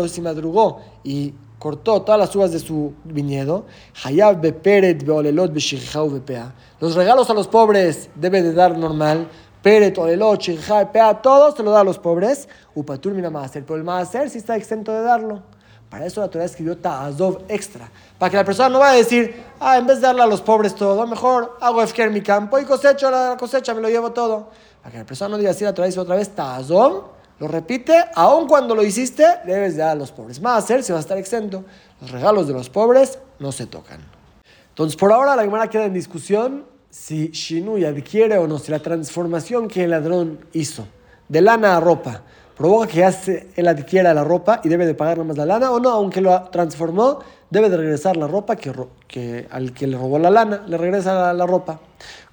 si 0.08 0.22
madrugó 0.22 0.80
y 1.04 1.34
cortó 1.58 2.04
todas 2.04 2.20
las 2.20 2.36
uvas 2.36 2.52
de 2.52 2.60
su 2.60 2.94
viñedo, 3.04 3.66
Hayab 4.04 4.40
beperet 4.40 5.04
beolelot 5.04 5.52
beshirjau 5.52 6.10
bepea. 6.10 6.54
Los 6.80 6.96
regalos 6.96 7.30
a 7.30 7.34
los 7.34 7.48
pobres 7.48 8.10
debe 8.16 8.44
de 8.44 8.54
dar 8.54 8.78
normal, 8.78 9.28
peret, 9.64 9.98
olelot, 9.98 10.40
shirjau 10.40 10.86
bepea, 10.86 11.22
todo 11.22 11.56
se 11.56 11.64
lo 11.64 11.72
da 11.72 11.82
a 11.82 11.84
los 11.84 11.98
pobres, 11.98 12.48
upatur 12.76 13.14
mina 13.14 13.32
maaser, 13.32 13.66
pero 13.66 13.78
el 13.78 13.84
maaser 13.84 14.30
sí 14.30 14.38
está 14.38 14.56
exento 14.56 14.94
de 14.94 15.02
darlo. 15.02 15.42
Para 15.90 16.06
eso 16.06 16.22
la 16.22 16.28
Torah 16.28 16.46
escribió 16.46 16.78
ta'azov 16.78 17.46
extra, 17.48 17.90
para 18.20 18.30
que 18.30 18.38
la 18.38 18.46
persona 18.46 18.70
no 18.70 18.78
vaya 18.78 18.94
a 18.94 18.98
decir, 18.98 19.44
ah, 19.60 19.80
en 19.80 19.88
vez 19.88 19.98
de 19.98 20.04
darle 20.04 20.22
a 20.22 20.28
los 20.28 20.42
pobres 20.42 20.76
todo, 20.76 21.08
mejor 21.08 21.58
hago 21.60 21.82
efker 21.82 22.12
mi 22.12 22.22
campo 22.22 22.60
y 22.60 22.66
cosecho 22.66 23.10
la 23.10 23.36
cosecha, 23.40 23.74
me 23.74 23.82
lo 23.82 23.90
llevo 23.90 24.12
todo. 24.12 24.50
Para 24.82 24.92
que 24.92 24.98
la 25.00 25.06
persona 25.06 25.30
no 25.30 25.38
diga 25.38 25.52
así, 25.52 25.64
la 25.64 25.74
Torah 25.74 25.88
dice 25.88 26.00
otra 26.00 26.16
vez 26.16 26.30
ta'azov, 26.30 27.04
lo 27.40 27.48
repite, 27.48 27.94
aun 28.16 28.48
cuando 28.48 28.76
lo 28.76 28.84
hiciste, 28.84 29.26
debes 29.46 29.76
de 29.76 29.84
dar 29.84 29.92
a 29.92 29.96
los 29.96 30.12
pobres. 30.12 30.42
Más 30.42 30.64
hacer 30.64 30.84
si 30.84 30.92
va 30.92 30.98
a 30.98 31.02
estar 31.02 31.18
exento. 31.18 31.64
Los 32.02 32.12
regalos 32.12 32.48
de 32.48 32.54
los 32.54 32.70
pobres 32.70 33.20
no 33.40 33.52
se 33.52 33.66
tocan. 33.66 34.02
Entonces, 34.70 34.98
por 34.98 35.12
ahora 35.12 35.36
la 35.36 35.44
Gemara 35.44 35.70
queda 35.70 35.86
en 35.86 35.94
discusión 35.94 36.66
si 36.90 37.30
Shinui 37.30 37.86
adquiere 37.86 38.38
o 38.38 38.48
no, 38.48 38.60
si 38.60 38.72
la 38.72 38.80
transformación 38.80 39.68
que 39.68 39.84
el 39.84 39.92
ladrón 39.92 40.40
hizo 40.54 40.86
de 41.28 41.42
lana 41.42 41.78
a 41.78 41.80
ropa 41.80 42.24
provoca 42.60 42.88
que 42.88 43.06
hace, 43.06 43.48
él 43.56 43.70
adquiera 43.70 44.14
la 44.14 44.26
ropa 44.26 44.60
y 44.66 44.68
debe 44.68 44.86
de 44.86 44.94
pagar 44.94 45.24
más 45.24 45.38
la 45.38 45.46
lana 45.46 45.72
o 45.72 45.80
no, 45.80 45.92
aunque 45.92 46.20
lo 46.20 46.44
transformó, 46.52 47.20
debe 47.50 47.70
de 47.70 47.78
regresar 47.78 48.18
la 48.18 48.28
ropa 48.28 48.58
que, 48.58 48.74
que 49.08 49.48
al 49.50 49.72
que 49.72 49.88
le 49.88 49.98
robó 49.98 50.20
la 50.20 50.30
lana, 50.30 50.64
le 50.68 50.78
regresa 50.78 51.32
la, 51.32 51.46
ropa. 51.46 51.80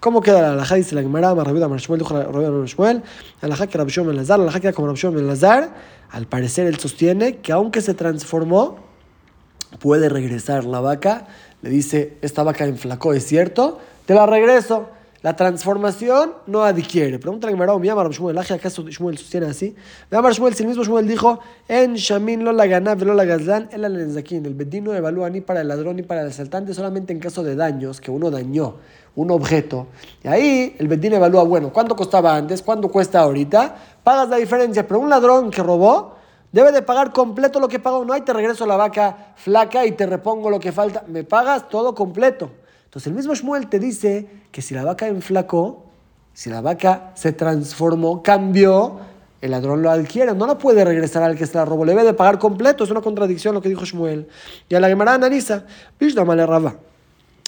¿Cómo 0.00 0.20
queda 0.20 0.42
la 0.42 0.52
alhaja? 0.54 0.74
Dice 0.74 0.96
la 0.96 1.02
Gemara, 1.02 1.32
Marrabiuda 1.32 1.68
Marshmuel, 1.68 2.00
dijo 2.00 2.12
Rabbi 2.12 2.50
Marshmuel, 2.50 3.04
alhaja 3.40 3.68
que 3.68 3.78
Rabbi 3.78 3.92
Shimon 3.92 4.16
Lazar, 4.16 4.40
alhaja 4.40 4.58
que 4.58 4.72
como 4.72 4.88
Rabbi 4.88 4.98
Shimon 4.98 5.26
Lazar, 5.28 5.70
al 6.10 6.26
parecer 6.26 6.66
él 6.66 6.76
sostiene 6.80 7.36
que 7.36 7.52
aunque 7.52 7.80
se 7.80 7.94
transformó, 7.94 8.78
puede 9.78 10.08
regresar 10.08 10.64
la 10.64 10.80
vaca, 10.80 11.28
le 11.62 11.70
dice, 11.70 12.16
esta 12.20 12.42
vaca 12.42 12.64
enflacó, 12.64 13.12
es 13.12 13.24
cierto, 13.24 13.78
te 14.06 14.14
la 14.14 14.26
regreso. 14.26 14.88
La 15.26 15.34
transformación 15.34 16.34
no 16.46 16.62
adquiere. 16.62 17.18
Pregunta 17.18 17.48
la 17.48 17.50
Gemara, 17.50 17.76
mi 17.80 17.88
amar 17.88 18.08
Shmuel, 18.12 18.38
¿acaso 18.38 18.88
Shmuel 18.88 19.18
sostiene 19.18 19.46
así? 19.46 19.74
Mi 20.08 20.16
amar 20.16 20.32
Shmuel, 20.32 20.54
si 20.54 20.62
el 20.62 20.68
mismo 20.68 20.84
Shmuel 20.84 21.08
dijo, 21.08 21.40
en 21.66 21.94
Shamin 21.94 22.44
lo 22.44 22.52
la 22.52 22.68
ganav 22.68 23.02
lo 23.02 23.12
la 23.12 23.24
gazlan, 23.24 23.68
el 23.72 23.84
el 23.84 24.54
bedino 24.54 24.94
evalúa 24.94 25.28
ni 25.28 25.40
para 25.40 25.62
el 25.62 25.66
ladrón 25.66 25.96
ni 25.96 26.04
para 26.04 26.22
el 26.22 26.28
asaltante, 26.28 26.72
solamente 26.74 27.12
en 27.12 27.18
caso 27.18 27.42
de 27.42 27.56
daños, 27.56 28.00
que 28.00 28.12
uno 28.12 28.30
dañó 28.30 28.76
un 29.16 29.32
objeto. 29.32 29.88
Y 30.22 30.28
ahí 30.28 30.76
el 30.78 30.86
bedino 30.86 31.16
evalúa, 31.16 31.42
bueno, 31.42 31.72
¿cuánto 31.72 31.96
costaba 31.96 32.36
antes? 32.36 32.62
¿Cuánto 32.62 32.88
cuesta 32.88 33.18
ahorita? 33.18 33.74
Pagas 34.04 34.28
la 34.28 34.36
diferencia, 34.36 34.86
pero 34.86 35.00
un 35.00 35.10
ladrón 35.10 35.50
que 35.50 35.60
robó, 35.60 36.14
Debe 36.52 36.70
de 36.70 36.80
pagar 36.80 37.12
completo 37.12 37.58
lo 37.58 37.66
que 37.66 37.80
pagó. 37.80 38.04
No 38.04 38.12
hay 38.12 38.20
te 38.20 38.32
regreso 38.32 38.64
la 38.64 38.76
vaca 38.76 39.34
flaca 39.34 39.84
y 39.84 39.92
te 39.92 40.06
repongo 40.06 40.48
lo 40.48 40.60
que 40.60 40.70
falta. 40.70 41.02
Me 41.08 41.24
pagas 41.24 41.68
todo 41.68 41.94
completo. 41.94 42.50
Entonces 42.96 43.08
el 43.08 43.14
mismo 43.14 43.34
Shmuel 43.34 43.66
te 43.66 43.78
dice 43.78 44.26
que 44.50 44.62
si 44.62 44.72
la 44.72 44.82
vaca 44.82 45.06
enflacó, 45.06 45.84
si 46.32 46.48
la 46.48 46.62
vaca 46.62 47.12
se 47.14 47.30
transformó, 47.34 48.22
cambió, 48.22 49.00
el 49.42 49.50
ladrón 49.50 49.82
lo 49.82 49.90
adquiere, 49.90 50.32
no 50.34 50.46
la 50.46 50.56
puede 50.56 50.82
regresar 50.82 51.22
al 51.22 51.36
que 51.36 51.44
se 51.44 51.58
la 51.58 51.66
robó, 51.66 51.84
le 51.84 51.92
debe 51.92 52.04
de 52.04 52.14
pagar 52.14 52.38
completo, 52.38 52.84
es 52.84 52.90
una 52.90 53.02
contradicción 53.02 53.52
lo 53.52 53.60
que 53.60 53.68
dijo 53.68 53.84
Shmuel. 53.84 54.28
Y 54.70 54.76
a 54.76 54.80
la 54.80 54.88
Gemara 54.88 55.12
analiza, 55.12 55.66
Vishna 56.00 56.24
Male 56.24 56.46
Rabba. 56.46 56.76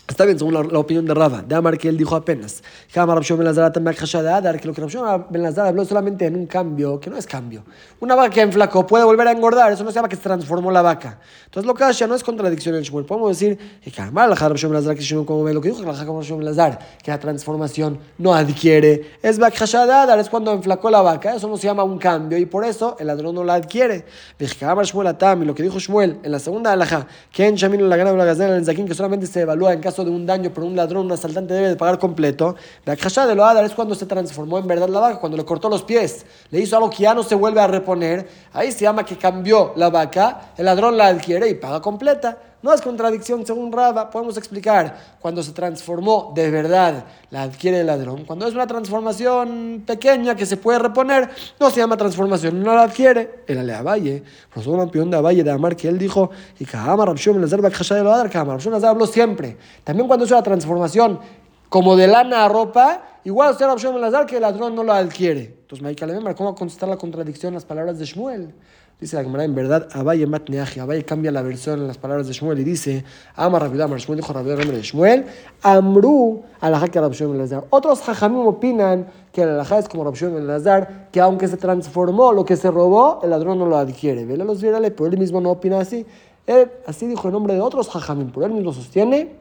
Está 0.08 0.24
bien, 0.24 0.38
según 0.38 0.54
la, 0.54 0.78
opinión 0.78 1.04
de 1.04 1.12
Rava, 1.12 1.42
de 1.42 1.54
Amar 1.54 1.76
que 1.76 1.86
él 1.86 1.98
dijo 1.98 2.16
apenas. 2.16 2.62
Que 2.90 2.98
lo 2.98 3.20
que 3.20 4.82
Ben 5.28 5.42
Lazar 5.42 5.66
habló 5.66 5.84
solamente 5.84 6.24
en 6.24 6.34
un 6.34 6.46
cambio, 6.46 6.98
que 6.98 7.10
no 7.10 7.18
es 7.18 7.26
cambio. 7.26 7.62
Una 8.00 8.14
vaca 8.14 8.30
que 8.30 8.40
enflacó 8.40 8.86
puede 8.86 9.04
volver 9.04 9.28
a 9.28 9.32
engordar, 9.32 9.70
eso 9.70 9.84
no 9.84 9.90
se 9.90 9.96
llama 9.96 10.08
que 10.08 10.16
se 10.16 10.22
transformó 10.22 10.70
la 10.70 10.80
vaca. 10.80 11.18
Entonces 11.44 11.66
lo 11.66 11.74
que 11.74 11.92
ya 11.92 12.06
no 12.06 12.14
es 12.14 12.24
contradicción 12.24 12.74
en 12.76 12.82
Shmuel. 12.82 13.04
Podemos 13.04 13.38
decir 13.38 13.58
que 13.84 13.90
que 13.90 15.24
como 15.26 15.44
ve 15.44 15.52
lo 15.52 15.60
que 15.60 15.68
dijo 15.68 15.82
que 15.82 17.10
la 17.10 17.18
transformación 17.18 17.98
no 18.16 18.32
adquiere. 18.34 19.10
Es 19.22 19.38
es 19.38 20.28
cuando 20.30 20.52
enflacó 20.52 20.88
la 20.88 21.02
vaca, 21.02 21.34
eso 21.34 21.48
no 21.48 21.58
se 21.58 21.66
llama 21.66 21.82
un 21.84 21.98
cambio 21.98 22.38
y 22.38 22.46
por 22.46 22.64
eso 22.64 22.96
el 22.98 23.08
ladrón 23.08 23.34
no 23.34 23.44
la 23.44 23.54
adquiere. 23.54 24.06
Y 24.40 25.44
lo 25.44 25.54
que 25.54 25.62
dijo 25.62 25.78
Shmuel 25.78 26.20
en 26.22 26.32
la 26.32 26.38
segunda 26.38 26.72
alhaja, 26.72 27.06
que 27.30 27.46
en 27.46 27.56
Shamin 27.56 27.86
la 27.90 27.96
gana 27.98 28.12
la 28.12 28.24
gazela 28.24 28.56
en 28.56 28.64
Zakin, 28.64 28.88
que 28.88 28.94
solamente 28.94 29.26
se 29.26 29.42
evalúa 29.42 29.74
en 29.74 29.80
caso 29.80 29.97
de 30.04 30.10
un 30.10 30.26
daño 30.26 30.50
por 30.50 30.64
un 30.64 30.76
ladrón, 30.76 31.06
un 31.06 31.12
asaltante 31.12 31.54
debe 31.54 31.68
de 31.68 31.76
pagar 31.76 31.98
completo. 31.98 32.56
La 32.84 32.96
caja 32.96 33.26
de 33.26 33.34
lo 33.34 33.44
Adar 33.44 33.64
es 33.64 33.74
cuando 33.74 33.94
se 33.94 34.06
transformó 34.06 34.58
en 34.58 34.66
verdad 34.66 34.88
la 34.88 35.00
vaca, 35.00 35.20
cuando 35.20 35.36
le 35.36 35.44
cortó 35.44 35.68
los 35.68 35.82
pies, 35.82 36.26
le 36.50 36.60
hizo 36.60 36.76
algo 36.76 36.90
que 36.90 37.04
ya 37.04 37.14
no 37.14 37.22
se 37.22 37.34
vuelve 37.34 37.60
a 37.60 37.66
reponer. 37.66 38.28
Ahí 38.52 38.72
se 38.72 38.80
llama 38.80 39.04
que 39.04 39.16
cambió 39.16 39.72
la 39.76 39.90
vaca, 39.90 40.52
el 40.56 40.64
ladrón 40.64 40.96
la 40.96 41.08
adquiere 41.08 41.48
y 41.48 41.54
paga 41.54 41.80
completa. 41.80 42.38
No 42.60 42.74
es 42.74 42.80
contradicción 42.80 43.46
según 43.46 43.70
Raba, 43.70 44.10
podemos 44.10 44.36
explicar. 44.36 45.16
Cuando 45.20 45.44
se 45.44 45.52
transformó 45.52 46.32
de 46.34 46.50
verdad, 46.50 47.04
la 47.30 47.42
adquiere 47.42 47.80
el 47.80 47.86
ladrón. 47.86 48.24
Cuando 48.24 48.48
es 48.48 48.54
una 48.54 48.66
transformación 48.66 49.84
pequeña 49.86 50.34
que 50.34 50.44
se 50.44 50.56
puede 50.56 50.80
reponer, 50.80 51.28
no 51.60 51.70
se 51.70 51.76
llama 51.76 51.96
transformación, 51.96 52.60
no 52.60 52.74
la 52.74 52.82
adquiere. 52.82 53.44
El 53.46 53.58
Ale 53.58 53.80
Valle, 53.80 54.22
profesor 54.50 54.76
campeón 54.78 55.08
de 55.08 55.20
Valle 55.20 55.44
de 55.44 55.50
Amar, 55.52 55.76
que 55.76 55.86
él 55.86 55.98
dijo, 55.98 56.30
y 56.58 56.64
Kahama 56.64 57.06
Rabshom 57.06 57.38
Lazar 57.38 57.60
de 57.60 58.02
lo 58.02 58.12
Adar, 58.12 58.28
Kahama 58.28 58.54
Rabshom 58.54 58.72
Lazar 58.72 58.90
habló 58.90 59.06
siempre. 59.06 59.56
También 59.84 60.08
cuando 60.08 60.24
es 60.24 60.30
una 60.32 60.42
transformación 60.42 61.20
como 61.68 61.94
de 61.96 62.08
lana 62.08 62.44
a 62.44 62.48
ropa, 62.48 63.20
igual 63.22 63.52
usted 63.52 63.66
Rabshom 63.66 63.96
Lazar 63.98 64.26
que 64.26 64.36
el 64.36 64.42
ladrón 64.42 64.74
no 64.74 64.82
la 64.82 64.98
adquiere. 64.98 65.58
Entonces, 65.60 65.82
Maika 65.82 66.34
¿cómo 66.34 66.56
contestar 66.56 66.88
la 66.88 66.96
contradicción 66.96 67.50
en 67.50 67.54
las 67.54 67.64
palabras 67.64 67.98
de 68.00 68.04
Shmuel? 68.04 68.52
Dice 69.00 69.14
la 69.14 69.22
Gemara, 69.22 69.44
en 69.44 69.54
verdad, 69.54 69.88
Abaye 69.92 70.26
Matneaji, 70.26 70.80
Abaye 70.80 71.04
cambia 71.04 71.30
la 71.30 71.40
versión 71.40 71.78
en 71.78 71.86
las 71.86 71.98
palabras 71.98 72.26
de 72.26 72.32
Shmuel 72.32 72.58
y 72.58 72.64
dice, 72.64 73.04
Ama 73.36 73.60
Rabidamar, 73.60 74.00
Shmuel 74.00 74.20
dijo 74.20 74.32
Rabidamar 74.32 74.66
de 74.66 74.82
Shmuel, 74.82 75.24
Amru, 75.62 76.42
Alajá 76.60 76.88
que 76.88 77.00
Rabshon 77.00 77.30
el 77.30 77.38
Lazar. 77.38 77.64
Otros 77.70 78.00
jajamim 78.00 78.44
opinan 78.44 79.06
que 79.32 79.42
el 79.42 79.50
Alajá 79.50 79.78
es 79.78 79.88
como 79.88 80.02
Rabshon 80.02 80.36
el 80.36 80.48
Lazar, 80.48 81.10
que 81.12 81.20
aunque 81.20 81.46
se 81.46 81.56
transformó, 81.56 82.32
lo 82.32 82.44
que 82.44 82.56
se 82.56 82.72
robó, 82.72 83.20
el 83.22 83.30
ladrón 83.30 83.60
no 83.60 83.66
lo 83.66 83.76
adquiere. 83.76 84.24
Vele 84.24 84.44
los 84.44 84.60
virales, 84.60 84.90
pero 84.96 85.08
él 85.08 85.16
mismo 85.16 85.40
no 85.40 85.50
opina 85.50 85.78
así. 85.78 86.04
Él, 86.48 86.68
así 86.84 87.06
dijo 87.06 87.28
en 87.28 87.34
nombre 87.34 87.54
de 87.54 87.60
otros 87.60 87.88
jajamim, 87.88 88.32
pero 88.34 88.46
él 88.46 88.52
mismo 88.52 88.72
sostiene 88.72 89.36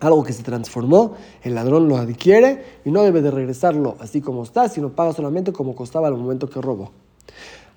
algo 0.00 0.22
que 0.22 0.34
se 0.34 0.42
transformó, 0.42 1.14
el 1.42 1.54
ladrón 1.54 1.88
lo 1.88 1.96
adquiere 1.96 2.80
y 2.84 2.90
no 2.90 3.02
debe 3.04 3.22
de 3.22 3.30
regresarlo 3.30 3.96
así 4.00 4.20
como 4.20 4.42
está, 4.42 4.68
sino 4.68 4.90
paga 4.90 5.12
solamente 5.12 5.52
como 5.52 5.74
costaba 5.74 6.08
al 6.08 6.16
momento 6.16 6.50
que 6.50 6.60
robó. 6.60 6.90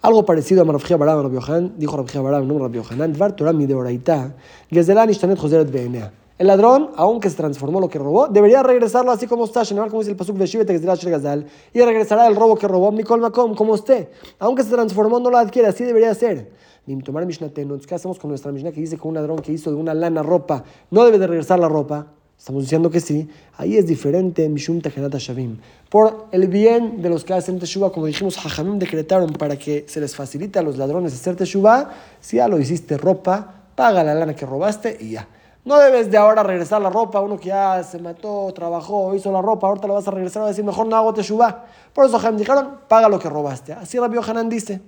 Algo 0.05 0.23
parecido 0.23 0.61
a 0.61 0.65
Rabjia 0.65 0.97
Baram, 0.97 1.23
Rabbi 1.23 1.71
dijo 1.77 1.97
Rabjia 1.97 2.21
Baram, 2.21 2.47
no 2.47 2.59
Rabbi 2.59 2.77
Yohanan, 2.77 3.11
Dvar 3.11 3.35
Torah 3.35 3.53
mi 3.53 3.65
de 3.65 3.73
Oraitá, 3.73 4.35
Gezelan 4.69 5.09
Ishtanet 5.09 5.39
Joseret 5.39 5.71
Beenea. 5.71 6.13
El 6.37 6.45
ladrón, 6.45 6.91
aunque 6.95 7.27
se 7.27 7.35
transformó 7.35 7.79
lo 7.79 7.89
que 7.89 7.97
robó, 7.97 8.27
debería 8.27 8.61
regresarlo 8.61 9.11
así 9.11 9.25
como 9.25 9.45
está, 9.45 9.63
como 9.65 10.01
dice 10.01 10.11
el 10.11 10.15
Pasuk 10.15 10.37
Gazal, 10.37 11.47
y 11.73 11.81
regresará 11.81 12.27
el 12.27 12.35
robo 12.35 12.55
que 12.55 12.67
robó 12.67 12.91
Mikol 12.91 13.19
Makom, 13.19 13.55
como 13.55 13.73
usted. 13.73 14.09
Aunque 14.37 14.61
se 14.61 14.69
transformó, 14.69 15.19
no 15.19 15.31
lo 15.31 15.39
adquiere, 15.39 15.69
así 15.69 15.83
debería 15.83 16.13
ser. 16.13 16.51
Tomar 17.03 17.25
¿qué 17.25 17.95
hacemos 17.95 18.19
con 18.19 18.29
nuestra 18.29 18.51
Mishnah 18.51 18.73
que 18.73 18.81
dice 18.81 18.97
que 18.97 19.07
un 19.07 19.15
ladrón 19.15 19.39
que 19.39 19.53
hizo 19.53 19.71
de 19.71 19.77
una 19.77 19.95
lana 19.95 20.21
ropa 20.21 20.65
no 20.91 21.03
debe 21.03 21.17
de 21.17 21.25
regresar 21.25 21.57
la 21.57 21.67
ropa? 21.67 22.09
Estamos 22.37 22.63
diciendo 22.63 22.91
que 22.91 22.99
sí. 22.99 23.27
Ahí 23.57 23.77
es 23.77 23.87
diferente, 23.87 24.47
Mishum 24.49 24.79
Shavim. 24.79 25.57
Por 25.89 26.27
el 26.31 26.47
bien 26.47 27.01
de 27.01 27.09
los 27.09 27.23
que 27.23 27.33
hacen 27.33 27.57
Teshuvah, 27.57 27.91
como 27.91 28.05
dijimos, 28.05 28.37
Hajamim 28.37 28.77
decretaron 28.77 29.33
para 29.33 29.57
que 29.57 29.85
se 29.87 29.99
les 29.99 30.15
facilite 30.15 30.59
a 30.59 30.61
los 30.61 30.77
ladrones 30.77 31.13
hacer 31.13 31.35
Teshuvah. 31.35 31.89
Si 32.21 32.37
ya 32.37 32.47
lo 32.47 32.59
hiciste 32.59 32.97
ropa, 32.97 33.63
paga 33.75 34.03
la 34.03 34.13
lana 34.13 34.35
que 34.35 34.45
robaste 34.45 34.97
y 34.99 35.11
ya. 35.11 35.27
No 35.63 35.79
debes 35.79 36.11
de 36.11 36.17
ahora 36.17 36.43
regresar 36.43 36.81
la 36.81 36.91
ropa, 36.91 37.21
uno 37.21 37.39
que 37.39 37.47
ya 37.47 37.83
se 37.83 37.97
mató, 37.97 38.51
trabajó, 38.53 39.15
hizo 39.15 39.31
la 39.31 39.41
ropa, 39.41 39.65
ahorita 39.67 39.87
lo 39.87 39.95
vas 39.95 40.07
a 40.07 40.11
regresar 40.11 40.43
a 40.43 40.47
decir, 40.47 40.63
mejor 40.63 40.85
no 40.85 40.95
hago 40.95 41.13
Teshuvah. 41.13 41.65
Por 41.93 42.05
eso 42.05 42.17
Hajamim 42.17 42.37
dijeron, 42.37 42.77
paga 42.87 43.09
lo 43.09 43.17
que 43.17 43.29
robaste. 43.29 43.73
Así 43.73 43.97
Rabbi 43.97 44.17
Hanan 44.17 44.49
dice. 44.49 44.81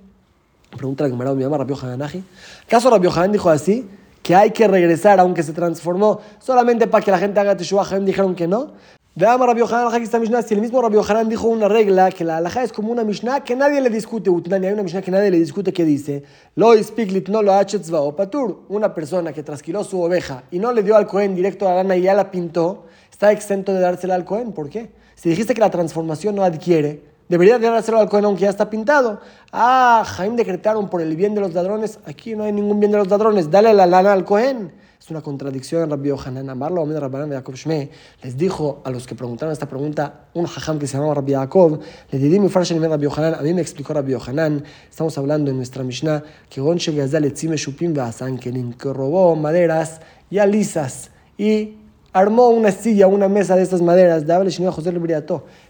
Pregunta 0.78 1.08
la 1.08 1.16
me 1.16 1.34
mi 1.34 1.44
mamá, 1.44 1.58
Rabbi 1.58 1.74
Hanan 1.82 2.24
¿Acaso 2.68 2.90
Rabbi 2.90 3.08
Hanan 3.08 3.32
dijo 3.32 3.50
así? 3.50 3.90
Que 4.22 4.36
hay 4.36 4.52
que 4.52 4.68
regresar 4.68 5.20
aunque 5.20 5.44
se 5.44 5.54
transformó 5.54 6.20
solamente 6.40 6.88
para 6.88 7.04
que 7.04 7.12
la 7.12 7.20
gente 7.20 7.40
haga 7.40 7.56
Teshuvah, 7.56 8.00
dijeron 8.00 8.36
que 8.36 8.48
no. 8.48 8.74
Veamos 9.20 9.48
Rabbi 9.48 9.62
Yohanan, 9.62 10.22
Mishnah, 10.22 10.44
si 10.44 10.54
el 10.54 10.62
mismo 10.62 10.80
Rabbi 10.80 10.94
Yohanan 10.94 11.28
dijo 11.28 11.48
una 11.48 11.68
regla, 11.68 12.12
que 12.12 12.24
la 12.24 12.38
alhaja 12.38 12.62
es 12.62 12.72
como 12.72 12.92
una 12.92 13.04
Mishnah 13.04 13.44
que 13.44 13.56
nadie 13.56 13.82
le 13.82 13.90
discute, 13.90 14.30
hay 14.30 14.74
una 14.74 14.84
Mishnah 14.84 15.02
que 15.02 15.10
nadie 15.10 15.32
le 15.32 15.40
discute 15.40 15.74
que 15.74 15.84
dice, 15.84 16.22
lo 16.54 16.76
ispiklit 16.76 17.28
no 17.30 17.42
lo 17.42 17.52
o 17.52 18.16
patur, 18.16 18.60
una 18.70 18.94
persona 18.94 19.34
que 19.34 19.42
trasquiló 19.42 19.84
su 19.84 20.00
oveja 20.00 20.44
y 20.52 20.60
no 20.60 20.72
le 20.72 20.84
dio 20.84 20.96
al 20.96 21.08
Cohen 21.08 21.34
directo 21.34 21.68
a 21.68 21.72
la 21.72 21.76
lana 21.78 21.96
y 21.96 22.04
ya 22.04 22.14
la 22.14 22.30
pintó, 22.30 22.86
está 23.10 23.32
exento 23.32 23.74
de 23.74 23.80
dársela 23.80 24.14
al 24.14 24.24
Cohen, 24.24 24.52
¿por 24.52 24.70
qué? 24.70 24.92
Si 25.16 25.30
dijiste 25.30 25.56
que 25.56 25.62
la 25.62 25.72
transformación 25.72 26.36
no 26.36 26.44
adquiere, 26.44 27.02
Debería 27.30 27.60
de 27.60 27.68
hacerlo 27.68 28.00
al 28.00 28.10
Cohen 28.10 28.26
aunque 28.26 28.42
ya 28.42 28.50
está 28.50 28.70
pintado. 28.70 29.20
Ah, 29.52 30.04
Jaime 30.06 30.38
decretaron 30.38 30.90
por 30.90 31.02
el 31.02 31.16
bien 31.16 31.36
de 31.36 31.42
los 31.42 31.54
ladrones. 31.54 32.00
Aquí 32.06 32.36
no 32.36 32.44
hay 32.44 32.54
ningún 32.54 32.80
bien 32.80 32.92
de 32.92 32.98
los 32.98 33.10
ladrones. 33.10 33.52
Dale 33.52 33.74
la 33.74 33.86
lana 33.86 34.14
al 34.14 34.24
Cohen. 34.24 34.72
Es 35.00 35.12
una 35.12 35.22
contradicción 35.22 35.90
Rabbi 35.90 36.10
Yohanan. 36.10 36.50
Amarlo, 36.50 36.86
Rabbanan 36.86 37.32
Yaakov 37.32 37.56
Shme 37.56 37.90
les 38.24 38.36
dijo 38.36 38.82
a 38.84 38.90
los 38.90 39.06
que 39.06 39.16
preguntaron 39.16 39.54
esta 39.54 39.66
pregunta, 39.66 40.26
un 40.34 40.46
hajam 40.46 40.80
que 40.80 40.88
se 40.88 40.98
llamaba 40.98 41.14
Rabbi 41.14 41.32
Yaakov, 41.34 41.80
le 42.12 42.20
di 42.20 42.40
mi 42.40 42.50
farsha 42.50 42.76
Rabbi 42.78 43.04
Yohanan, 43.04 43.36
a 43.36 43.42
mí 43.42 43.54
me 43.54 43.62
explicó 43.62 43.94
Rabbi 43.94 44.12
Yohanan, 44.12 44.64
estamos 44.90 45.18
hablando 45.18 45.52
en 45.52 45.58
nuestra 45.58 45.84
Mishnah, 45.84 46.24
que 46.50 46.60
Gonche 46.60 46.92
Gazal 46.94 47.26
Etzime 47.26 47.58
Shupim 47.58 47.94
Kenin, 48.40 48.74
que 48.74 48.92
robó 48.92 49.36
maderas 49.36 50.02
ya 50.30 50.46
lisas 50.46 51.12
y 51.38 51.78
armó 52.12 52.50
una 52.50 52.72
silla, 52.72 53.08
una 53.08 53.30
mesa 53.30 53.56
de 53.56 53.62
estas 53.62 53.82
maderas, 53.82 54.26
de 54.26 54.72
José 54.72 54.92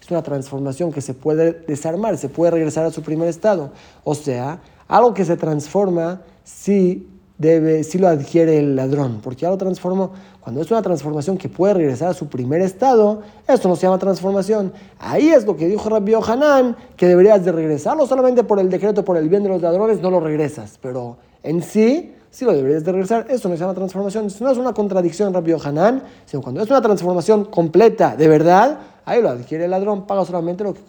Es 0.08 0.12
una 0.12 0.24
transformación 0.24 0.94
que 0.94 1.02
se 1.02 1.14
puede 1.14 1.52
desarmar, 1.68 2.18
se 2.18 2.30
puede 2.30 2.52
regresar 2.52 2.86
a 2.86 2.92
su 2.92 3.02
primer 3.02 3.28
estado. 3.28 3.72
O 4.06 4.16
sea, 4.16 4.62
algo 4.88 5.14
que 5.14 5.26
se 5.26 5.36
transforma 5.36 6.22
si 6.46 7.10
debe, 7.38 7.84
si 7.84 7.98
lo 7.98 8.08
adquiere 8.08 8.58
el 8.58 8.78
ladrón, 8.78 9.20
porque 9.22 9.42
ya 9.42 9.50
lo 9.50 9.58
transformó. 9.58 10.12
Cuando 10.40 10.62
es 10.62 10.72
una 10.72 10.82
transformación 10.82 11.38
que 11.38 11.50
puede 11.50 11.74
regresar 11.74 12.12
a 12.12 12.14
su 12.14 12.28
primer 12.28 12.62
estado, 12.62 13.22
esto 13.50 13.68
no 13.68 13.76
se 13.76 13.82
llama 13.82 13.98
transformación. 14.00 14.72
Ahí 14.98 15.28
es 15.28 15.46
lo 15.46 15.58
que 15.58 15.68
dijo 15.68 15.90
Rabbi 15.90 16.14
Hanan, 16.14 16.78
que 16.96 17.06
deberías 17.06 17.44
de 17.44 17.52
regresarlo 17.52 18.08
solamente 18.08 18.46
por 18.46 18.62
el 18.62 18.70
decreto, 18.70 19.04
por 19.04 19.18
el 19.18 19.28
bien 19.28 19.44
de 19.44 19.50
los 19.50 19.62
ladrones, 19.62 20.00
no 20.00 20.10
lo 20.10 20.22
regresas. 20.22 20.80
Pero 20.82 21.18
en 21.44 21.62
sí, 21.62 22.16
sí 22.30 22.46
lo 22.46 22.54
deberías 22.54 22.86
de 22.86 22.94
regresar. 22.94 23.26
Esto 23.30 23.50
no 23.50 23.56
se 23.56 23.60
llama 23.60 23.74
transformación. 23.74 24.30
no 24.40 24.52
es 24.52 24.58
una 24.58 24.72
contradicción 24.72 25.34
Rabbi 25.34 25.54
Hanan, 25.62 26.02
sino 26.26 26.42
cuando 26.42 26.62
es 26.62 26.70
una 26.70 26.82
transformación 26.82 27.44
completa, 27.44 28.16
de 28.16 28.30
verdad, 28.30 28.80
ahí 29.08 29.22
lo 29.22 29.30
adquiere 29.30 29.66
el 29.66 29.72
ladrón, 29.72 30.06
paga 30.06 30.26
solamente 30.26 30.64
lo 30.64 30.74
que, 30.74 30.82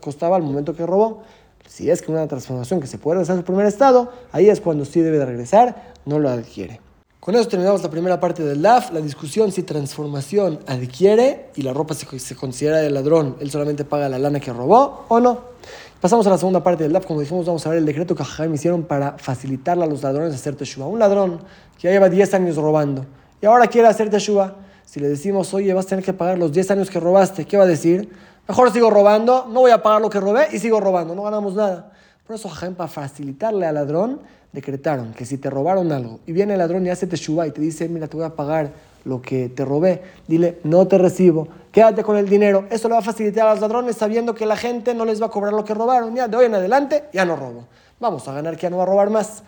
costaba 0.00 0.36
al 0.36 0.42
momento 0.42 0.74
que 0.74 0.84
robó. 0.84 1.22
Si 1.66 1.88
es 1.88 2.02
que 2.02 2.10
una 2.10 2.26
transformación 2.26 2.80
que 2.80 2.88
se 2.88 2.98
puede 2.98 3.18
regresar 3.18 3.36
a 3.36 3.38
su 3.38 3.44
primer 3.44 3.64
estado, 3.64 4.10
ahí 4.32 4.50
es 4.50 4.60
cuando 4.60 4.84
sí 4.84 5.00
debe 5.00 5.18
de 5.18 5.24
regresar, 5.24 5.92
no 6.04 6.18
lo 6.18 6.28
adquiere. 6.28 6.80
Con 7.20 7.36
eso 7.36 7.46
terminamos 7.46 7.82
la 7.82 7.90
primera 7.90 8.18
parte 8.18 8.42
del 8.42 8.60
LAF, 8.60 8.92
la 8.92 9.00
discusión 9.00 9.52
si 9.52 9.62
transformación 9.62 10.58
adquiere 10.66 11.50
y 11.54 11.62
la 11.62 11.72
ropa 11.72 11.94
se, 11.94 12.34
considera 12.34 12.78
del 12.78 12.94
ladrón, 12.94 13.36
él 13.40 13.50
solamente 13.52 13.84
paga 13.84 14.08
la 14.08 14.18
lana 14.18 14.40
que 14.40 14.52
robó 14.52 15.04
o 15.08 15.20
no. 15.20 15.38
Pasamos 16.00 16.26
a 16.26 16.30
la 16.30 16.38
segunda 16.38 16.64
parte 16.64 16.82
del 16.82 16.92
LAF, 16.92 17.06
como 17.06 17.20
dijimos, 17.20 17.46
vamos 17.46 17.64
a 17.66 17.68
ver 17.68 17.78
el 17.78 17.86
decreto 17.86 18.16
que 18.16 18.24
Jaime 18.24 18.56
hicieron 18.56 18.82
para 18.82 19.16
facilitarle 19.18 19.84
a 19.84 19.86
los 19.86 20.02
ladrones 20.02 20.34
hacer 20.34 20.56
teshuva. 20.56 20.86
Un 20.88 20.98
ladrón 20.98 21.38
que 21.78 21.86
ya 21.86 21.90
lleva 21.90 22.08
10 22.08 22.34
años 22.34 22.56
robando 22.56 23.06
y 23.40 23.46
ahora 23.46 23.68
quiere 23.68 23.86
hacer 23.86 24.10
teshuva. 24.10 24.56
Si 24.90 24.98
le 24.98 25.08
decimos, 25.08 25.54
oye, 25.54 25.72
vas 25.72 25.86
a 25.86 25.90
tener 25.90 26.04
que 26.04 26.12
pagar 26.12 26.36
los 26.36 26.50
10 26.50 26.72
años 26.72 26.90
que 26.90 26.98
robaste, 26.98 27.44
¿qué 27.44 27.56
va 27.56 27.62
a 27.62 27.66
decir? 27.68 28.08
Mejor 28.48 28.72
sigo 28.72 28.90
robando, 28.90 29.46
no 29.48 29.60
voy 29.60 29.70
a 29.70 29.80
pagar 29.84 30.00
lo 30.00 30.10
que 30.10 30.18
robé 30.18 30.48
y 30.50 30.58
sigo 30.58 30.80
robando, 30.80 31.14
no 31.14 31.22
ganamos 31.22 31.54
nada. 31.54 31.92
Por 32.26 32.34
eso, 32.34 32.50
para 32.76 32.88
facilitarle 32.88 33.66
al 33.66 33.76
ladrón, 33.76 34.18
decretaron 34.50 35.12
que 35.12 35.24
si 35.24 35.38
te 35.38 35.48
robaron 35.48 35.92
algo 35.92 36.18
y 36.26 36.32
viene 36.32 36.54
el 36.54 36.58
ladrón 36.58 36.84
y 36.84 36.90
hace 36.90 37.06
teshuva 37.06 37.46
y 37.46 37.52
te 37.52 37.60
dice, 37.60 37.88
mira, 37.88 38.08
te 38.08 38.16
voy 38.16 38.26
a 38.26 38.30
pagar 38.30 38.72
lo 39.04 39.22
que 39.22 39.48
te 39.48 39.64
robé, 39.64 40.02
dile, 40.26 40.58
no 40.64 40.88
te 40.88 40.98
recibo, 40.98 41.46
quédate 41.70 42.02
con 42.02 42.16
el 42.16 42.28
dinero. 42.28 42.66
Eso 42.68 42.88
le 42.88 42.94
va 42.94 42.98
a 42.98 43.04
facilitar 43.04 43.46
a 43.46 43.52
los 43.52 43.60
ladrones 43.60 43.94
sabiendo 43.94 44.34
que 44.34 44.44
la 44.44 44.56
gente 44.56 44.92
no 44.92 45.04
les 45.04 45.22
va 45.22 45.26
a 45.26 45.30
cobrar 45.30 45.52
lo 45.52 45.64
que 45.64 45.72
robaron. 45.72 46.16
Ya 46.16 46.26
de 46.26 46.36
hoy 46.36 46.46
en 46.46 46.56
adelante 46.56 47.04
ya 47.12 47.24
no 47.24 47.36
robo. 47.36 47.68
Vamos 48.00 48.26
a 48.26 48.32
ganar 48.32 48.56
que 48.56 48.62
ya 48.62 48.70
no 48.70 48.78
va 48.78 48.82
a 48.82 48.86
robar 48.86 49.08
más. 49.08 49.44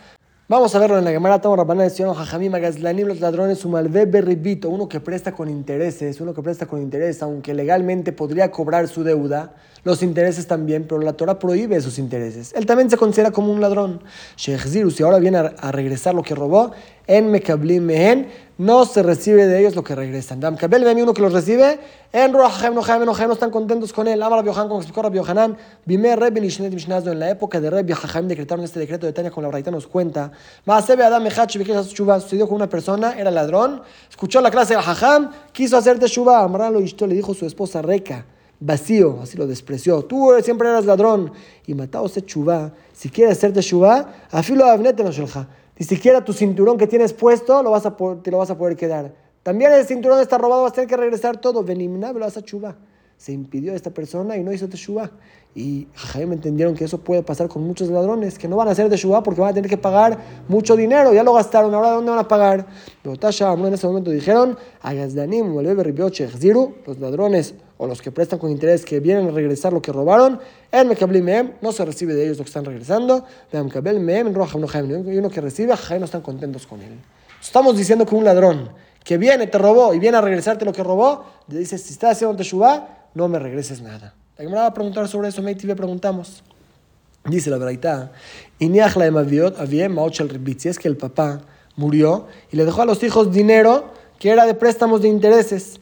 Vamos 0.53 0.75
a 0.75 0.79
verlo 0.79 0.99
en 0.99 1.05
la 1.07 1.13
Gemara 1.13 1.41
Tamo 1.41 1.57
Rabbaná 1.57 1.85
de 1.85 1.91
Jajamim 1.91 2.55
Agazlanim, 2.55 3.07
los 3.07 3.21
ladrones, 3.21 3.65
Umalve 3.65 4.05
Berribito, 4.05 4.69
uno 4.69 4.87
que 4.87 5.01
presta 5.01 5.33
con 5.33 5.49
intereses, 5.49 6.21
uno 6.21 6.35
que 6.35 6.43
presta 6.43 6.67
con 6.67 6.83
interés, 6.83 7.23
aunque 7.23 7.55
legalmente 7.55 8.13
podría 8.13 8.51
cobrar 8.51 8.87
su 8.87 9.03
deuda, 9.03 9.55
los 9.83 10.03
intereses 10.03 10.47
también, 10.47 10.85
pero 10.87 11.01
la 11.01 11.15
Torah 11.15 11.39
prohíbe 11.39 11.77
esos 11.77 11.99
intereses. 11.99 12.53
Él 12.55 12.67
también 12.67 12.91
se 12.91 12.99
considera 12.99 13.31
como 13.31 13.51
un 13.51 13.63
ladrón. 13.63 14.03
Sheikh 14.37 14.61
Zirus, 14.61 14.97
si 14.97 15.03
ahora 15.03 15.21
viene 15.21 15.39
a 15.39 15.73
regresar 15.73 16.15
lo 16.15 16.23
que 16.23 16.35
robó, 16.35 16.73
en 17.13 17.31
Mekablim 17.31 17.85
Mehen, 17.85 18.29
no 18.57 18.87
se 18.87 19.03
recibe 19.03 19.47
de 19.47 19.61
ellos 19.61 19.77
lo 19.77 19.85
que 19.85 19.95
regresan. 19.95 20.41
Dam 20.41 20.57
Kabel 20.57 20.83
Mehen, 20.83 21.03
uno 21.03 21.13
que 21.13 21.21
los 21.21 21.35
recibe, 21.35 21.79
en 22.11 22.33
Rohajem, 22.33 22.75
Nohajem, 22.75 23.05
Nohajem, 23.05 23.27
no 23.29 23.35
están 23.35 23.51
contentos 23.51 23.93
con 23.93 24.09
él. 24.09 24.23
Amar 24.23 24.39
Rabbi 24.39 24.49
Yohanan, 24.49 24.69
como 24.69 24.81
explicó 24.81 25.03
Rabbi 25.03 25.17
Yohanan, 25.17 25.59
Bime 25.85 26.17
Rebbe 26.17 26.41
Nishnet 26.41 26.73
Mishnazdo, 26.73 27.13
en 27.13 27.19
la 27.19 27.29
época 27.29 27.61
de 27.61 27.69
Rebbe 27.69 27.93
Yohanan 27.93 28.29
decretaron 28.29 28.65
este 28.65 28.81
decreto 28.81 29.05
de 29.05 29.13
Tania, 29.13 29.31
con 29.31 29.43
la 29.43 29.51
Braita 29.51 29.71
nos 29.71 29.87
cuenta. 29.87 30.33
Maasebe 30.65 31.05
Adam 31.05 31.23
Mechach, 31.23 31.55
Bekesh 31.55 31.93
Shuba, 31.93 32.19
sucedió 32.19 32.47
con 32.47 32.57
una 32.57 32.69
persona, 32.69 33.13
era 33.19 33.31
ladrón, 33.31 33.83
escuchó 34.09 34.41
la 34.41 34.51
clase 34.51 34.73
de 34.73 34.81
Hajam, 34.81 35.33
quiso 35.53 35.77
hacerte 35.77 36.07
Shuba, 36.07 36.43
Amralo 36.43 36.81
Ishto 36.81 37.07
le 37.07 37.15
dijo 37.15 37.35
su 37.35 37.45
esposa 37.45 37.83
Reca 37.83 38.25
vacío, 38.65 39.19
así 39.23 39.37
lo 39.37 39.47
despreció. 39.47 40.03
Tú 40.05 40.31
siempre 40.43 40.69
eras 40.69 40.87
ladrón 40.87 41.33
y 41.67 41.75
matado 41.75 42.07
ese 42.07 42.23
chubá. 42.23 42.73
Si 42.93 43.11
quieres 43.11 43.37
hacerte 43.37 43.61
chubá, 43.61 44.15
afilo 44.31 44.65
avnete 44.65 45.03
Ni 45.83 45.89
siquiera 45.89 46.25
tu 46.25 46.33
cinturón 46.33 46.79
que 46.79 46.87
tienes 46.87 47.13
puesto 47.13 47.61
lo 47.61 47.73
vas 47.73 47.85
a 47.85 47.97
te 48.23 48.31
lo 48.31 48.39
vas 48.39 48.51
a 48.51 48.57
poder 48.57 48.77
quedar. 48.77 49.13
También 49.43 49.73
el 49.73 49.85
cinturón 49.85 50.21
está 50.21 50.39
robado, 50.39 50.63
vas 50.63 50.71
a 50.71 50.75
tener 50.77 50.89
que 50.89 50.97
regresar 50.97 51.41
todo. 51.41 51.65
Venimna, 51.65 52.13
lo 52.13 52.21
vas 52.21 52.37
a 52.37 52.43
chubá. 52.43 52.77
Se 53.17 53.33
impidió 53.33 53.73
a 53.73 53.75
esta 53.75 53.91
persona 53.91 54.37
y 54.37 54.45
no 54.45 54.53
hizo 54.53 54.69
teshuva. 54.69 55.11
Y 55.57 55.89
Jaime 55.93 56.37
entendieron 56.37 56.77
que 56.77 56.85
eso 56.85 56.99
puede 56.99 57.25
pasar 57.25 57.49
con 57.49 57.65
muchos 57.65 57.89
ladrones, 57.89 58.39
que 58.39 58.47
no 58.47 58.55
van 58.55 58.69
a 58.69 58.71
hacer 58.71 58.89
teshuva 58.89 59.25
porque 59.25 59.41
van 59.41 59.51
a 59.51 59.55
tener 59.55 59.69
que 59.69 59.77
pagar 59.77 60.19
mucho 60.47 60.77
dinero. 60.77 61.13
Ya 61.13 61.25
lo 61.25 61.35
gastaron, 61.35 61.75
ahora 61.75 61.91
¿dónde 61.91 62.13
van 62.13 62.21
a 62.21 62.29
pagar? 62.29 62.65
Tasha 63.19 63.53
en 63.53 63.75
ese 63.75 63.85
momento 63.89 64.13
dijeron, 64.13 64.57
los 66.87 66.99
ladrones 67.01 67.55
o 67.83 67.87
los 67.89 68.01
que 68.01 68.13
prestan 68.13 68.39
con 68.39 68.49
interés 68.49 68.85
que 68.85 69.01
vienen 69.01 69.27
a 69.27 69.33
regresar 69.33 69.73
lo 69.73 69.83
que 69.83 69.91
robaron, 69.91 70.39
el 70.71 70.87
Mekablim 70.87 71.55
no 71.61 71.73
se 71.73 71.85
recibe 71.85 72.15
de 72.15 72.27
ellos 72.27 72.39
lo 72.39 72.45
que 72.45 72.49
están 72.49 72.65
regresando, 72.65 73.27
y 73.53 73.57
uno 75.19 75.29
que 75.29 75.41
recibe, 75.41 75.75
no 75.99 76.05
están 76.05 76.21
contentos 76.21 76.65
con 76.65 76.81
él. 76.81 76.93
Estamos 77.43 77.77
diciendo 77.77 78.07
que 78.07 78.15
un 78.15 78.23
ladrón 78.23 78.69
que 79.03 79.19
viene, 79.19 79.49
te 79.49 79.59
robó 79.59 79.93
y 79.95 79.99
viene 79.99 80.17
a 80.17 80.21
regresarte 80.21 80.65
lo 80.65 80.73
que 80.73 80.85
robó, 80.85 81.25
le 81.49 81.59
dice, 81.59 81.77
si 81.77 81.95
estás 81.95 82.13
haciendo 82.13 82.37
teshuva, 82.37 83.09
no 83.15 83.27
me 83.27 83.41
regreses 83.41 83.83
nada. 83.83 84.15
La 84.39 84.49
me 84.49 84.55
va 84.55 84.67
a 84.67 84.75
preguntar 84.75 85.09
sobre 85.09 85.31
eso, 85.31 85.43
Meiti 85.43 85.67
le 85.67 85.75
preguntamos. 85.75 86.45
Dice 87.25 87.51
la 87.51 87.59
verdad, 87.59 88.13
si 88.61 88.79
es 90.69 90.79
que 90.79 90.87
el 90.87 90.97
papá 90.97 91.41
murió 91.75 92.29
y 92.53 92.57
le 92.57 92.65
dejó 92.65 92.83
a 92.83 92.85
los 92.85 93.03
hijos 93.03 93.33
dinero 93.33 93.91
que 94.23 94.31
era 94.31 94.47
de 94.47 94.55
préstamos 94.55 95.03
de 95.03 95.09
intereses. 95.09 95.81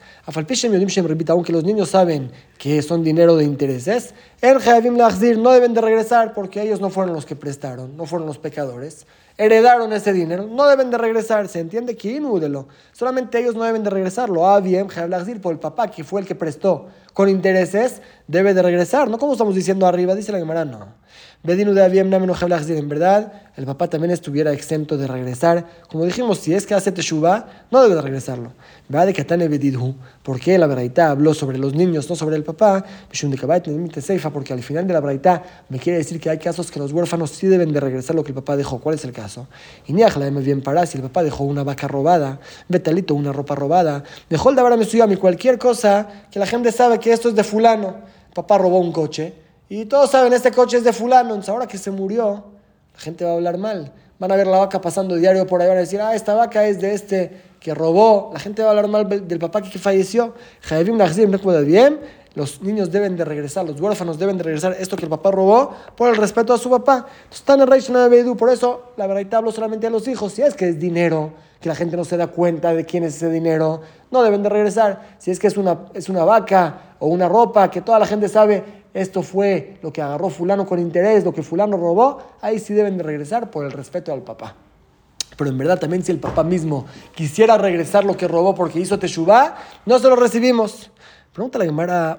Aunque 1.29 1.53
los 1.53 1.64
niños 1.64 1.90
saben 1.90 2.31
que 2.61 2.83
son 2.83 3.03
dinero 3.03 3.37
de 3.37 3.44
intereses, 3.44 4.12
no 4.42 5.51
deben 5.51 5.73
de 5.73 5.81
regresar 5.81 6.35
porque 6.35 6.61
ellos 6.61 6.79
no 6.79 6.90
fueron 6.90 7.14
los 7.14 7.25
que 7.25 7.35
prestaron, 7.35 7.96
no 7.96 8.05
fueron 8.05 8.29
los 8.29 8.37
pecadores. 8.37 9.07
Heredaron 9.38 9.94
ese 9.94 10.12
dinero, 10.12 10.46
no 10.46 10.68
deben 10.68 10.90
de 10.90 10.99
regresar. 10.99 11.49
Se 11.49 11.61
entiende 11.61 11.96
que 11.96 12.12
inúdelo. 12.12 12.68
Solamente 12.92 13.38
ellos 13.38 13.55
no 13.55 13.64
deben 13.64 13.83
de 13.83 13.88
regresarlo. 13.88 14.46
Ah, 14.46 14.61
bien, 14.61 14.88
por 15.40 15.53
el 15.55 15.59
papá 15.59 15.90
que 15.90 16.05
fue 16.05 16.20
el 16.20 16.27
que 16.27 16.35
prestó 16.35 16.88
con 17.14 17.31
intereses, 17.31 18.03
debe 18.29 18.53
de 18.53 18.61
regresar. 18.61 19.09
No 19.09 19.16
como 19.16 19.33
estamos 19.33 19.55
diciendo 19.55 19.87
arriba, 19.87 20.14
dice 20.14 20.31
la 20.31 20.38
Gemara, 20.38 20.66
no. 20.66 21.01
Bedinu 21.42 21.73
de 21.73 21.99
en 21.99 22.88
verdad, 22.90 23.33
el 23.57 23.64
papá 23.64 23.88
también 23.88 24.11
estuviera 24.11 24.53
exento 24.53 24.99
de 24.99 25.07
regresar. 25.07 25.66
Como 25.88 26.05
dijimos, 26.05 26.38
si 26.38 26.53
es 26.53 26.66
que 26.66 26.75
hace 26.75 26.92
teshuva, 26.92 27.46
no 27.70 27.83
debe 27.83 27.94
de 27.94 28.03
regresarlo. 28.03 28.53
¿Verdad 28.90 29.07
de 29.07 29.14
Katane 29.14 29.49
Bedidhu? 29.49 29.94
¿Por 30.23 30.38
qué 30.38 30.59
la 30.59 30.66
Braita 30.66 31.11
habló 31.11 31.33
sobre 31.33 31.57
los 31.57 31.75
niños, 31.75 32.11
no 32.11 32.16
sobre 32.16 32.37
el 32.37 32.44
papá? 32.44 32.50
Porque 34.31 34.53
al 34.53 34.63
final 34.63 34.87
de 34.87 34.95
la 34.95 35.01
Braita 35.01 35.43
me 35.69 35.79
quiere 35.79 35.99
decir 35.99 36.21
que 36.21 36.31
hay 36.31 36.39
casos 36.39 36.71
que 36.71 36.79
los 36.79 36.93
huérfanos 36.93 37.31
sí 37.31 37.47
deben 37.47 37.73
de 37.73 37.81
regresar 37.81 38.17
lo 38.17 38.23
que 38.23 38.31
el 38.31 38.35
papá 38.35 38.57
dejó. 38.57 38.79
¿Cuál 38.79 38.95
es 38.95 39.05
el 39.05 39.13
caso? 39.13 39.47
Y 39.87 39.93
me 39.93 40.05
bien 40.43 40.63
para 40.63 40.87
si 40.87 40.99
el 40.99 41.03
papá 41.03 41.23
dejó 41.23 41.45
una 41.45 41.65
vaca 41.65 41.89
robada, 41.89 42.41
betalito, 42.69 43.15
una 43.15 43.33
ropa 43.33 43.55
robada, 43.55 44.05
dejó 44.29 44.51
el 44.51 44.57
dabar 44.57 44.73
a 44.73 44.77
cualquier 45.17 45.59
cosa 45.59 46.09
que 46.31 46.39
la 46.39 46.47
gente 46.47 46.73
sabe 46.73 46.99
que 46.99 47.13
esto 47.13 47.29
es 47.29 47.35
de 47.35 47.45
fulano. 47.45 47.97
papá 48.35 48.59
robó 48.59 48.79
un 48.79 48.93
coche 48.93 49.35
y 49.69 49.85
todos 49.85 50.11
saben, 50.11 50.33
este 50.33 50.51
coche 50.51 50.79
es 50.79 50.85
de 50.85 50.93
fulano, 50.93 51.31
entonces 51.31 51.51
ahora 51.51 51.67
que 51.67 51.79
se 51.79 51.91
murió, 51.91 52.45
la 52.95 53.01
gente 53.01 53.25
va 53.25 53.31
a 53.31 53.35
hablar 53.35 53.57
mal. 53.57 53.93
Van 54.19 54.33
a 54.33 54.37
ver 54.37 54.47
la 54.47 54.59
vaca 54.59 54.81
pasando 54.81 55.15
diario 55.17 55.47
por 55.47 55.63
ahí, 55.63 55.69
van 55.69 55.79
a 55.79 55.81
decir, 55.81 56.01
ah, 56.01 56.15
esta 56.15 56.35
vaca 56.35 56.67
es 56.67 56.81
de 56.81 56.93
este 56.93 57.41
que 57.61 57.75
robó. 57.75 58.31
La 58.33 58.41
gente 58.41 58.63
va 58.63 58.69
a 58.69 58.71
hablar 58.73 58.89
mal 58.89 59.29
del 59.29 59.39
papá 59.39 59.63
que 59.63 59.71
falleció. 59.79 60.35
bien. 61.65 62.01
Los 62.35 62.62
niños 62.62 62.90
deben 62.93 63.16
de 63.16 63.25
regresar, 63.25 63.66
los 63.66 63.81
huérfanos 63.81 64.19
deben 64.19 64.38
de 64.38 64.45
regresar 64.45 64.77
esto 64.79 64.97
que 64.97 65.05
el 65.05 65.11
papá 65.11 65.33
robó 65.33 65.75
por 65.97 66.11
el 66.11 66.16
respeto 66.16 66.55
a 66.55 66.59
su 66.59 66.71
papá. 66.71 67.07
Están 67.31 67.61
en 67.61 68.37
por 68.37 68.51
eso 68.51 68.93
la 68.97 69.07
verdad 69.09 69.35
hablo 69.35 69.51
solamente 69.51 69.87
a 69.88 69.90
los 69.90 70.07
hijos. 70.07 70.33
Si 70.33 70.43
es 70.43 70.55
que 70.55 70.69
es 70.69 70.79
dinero, 70.79 71.33
que 71.61 71.69
la 71.69 71.75
gente 71.75 71.97
no 71.97 72.05
se 72.05 72.16
da 72.16 72.29
cuenta 72.29 72.73
de 72.73 72.85
quién 72.85 73.03
es 73.03 73.16
ese 73.16 73.31
dinero, 73.31 73.81
no 74.11 74.23
deben 74.23 74.43
de 74.43 74.49
regresar. 74.49 75.16
Si 75.19 75.31
es 75.31 75.38
que 75.40 75.49
es 75.49 75.57
una, 75.57 75.87
es 75.93 76.09
una 76.09 76.25
vaca 76.25 76.97
o 77.01 77.09
una 77.09 77.29
ropa 77.29 77.69
que 77.69 77.81
toda 77.81 77.99
la 77.99 78.07
gente 78.07 78.29
sabe 78.29 78.81
esto 78.95 79.23
fue 79.23 79.79
lo 79.83 79.93
que 79.93 80.03
agarró 80.03 80.31
fulano 80.31 80.66
con 80.66 80.79
interés, 80.79 81.25
lo 81.25 81.33
que 81.33 81.43
fulano 81.43 81.77
robó, 81.77 82.19
ahí 82.40 82.59
sí 82.59 82.75
deben 82.75 82.97
de 82.97 83.05
regresar 83.05 83.51
por 83.51 83.64
el 83.64 83.73
respeto 83.73 84.12
al 84.12 84.23
papá. 84.23 84.57
Pero 85.37 85.51
en 85.51 85.59
verdad 85.59 85.79
también 85.79 86.03
si 86.03 86.11
el 86.12 86.19
papá 86.19 86.43
mismo 86.43 86.87
quisiera 87.14 87.57
regresar 87.57 88.05
lo 88.05 88.16
que 88.16 88.27
robó 88.27 88.55
porque 88.55 88.81
hizo 88.81 88.99
Teshuvah, 88.99 89.57
no 89.87 89.99
se 89.99 90.09
lo 90.09 90.16
recibimos. 90.16 90.90
Pregunta 91.33 91.61
la 91.61 91.64
Gemara, 91.64 92.19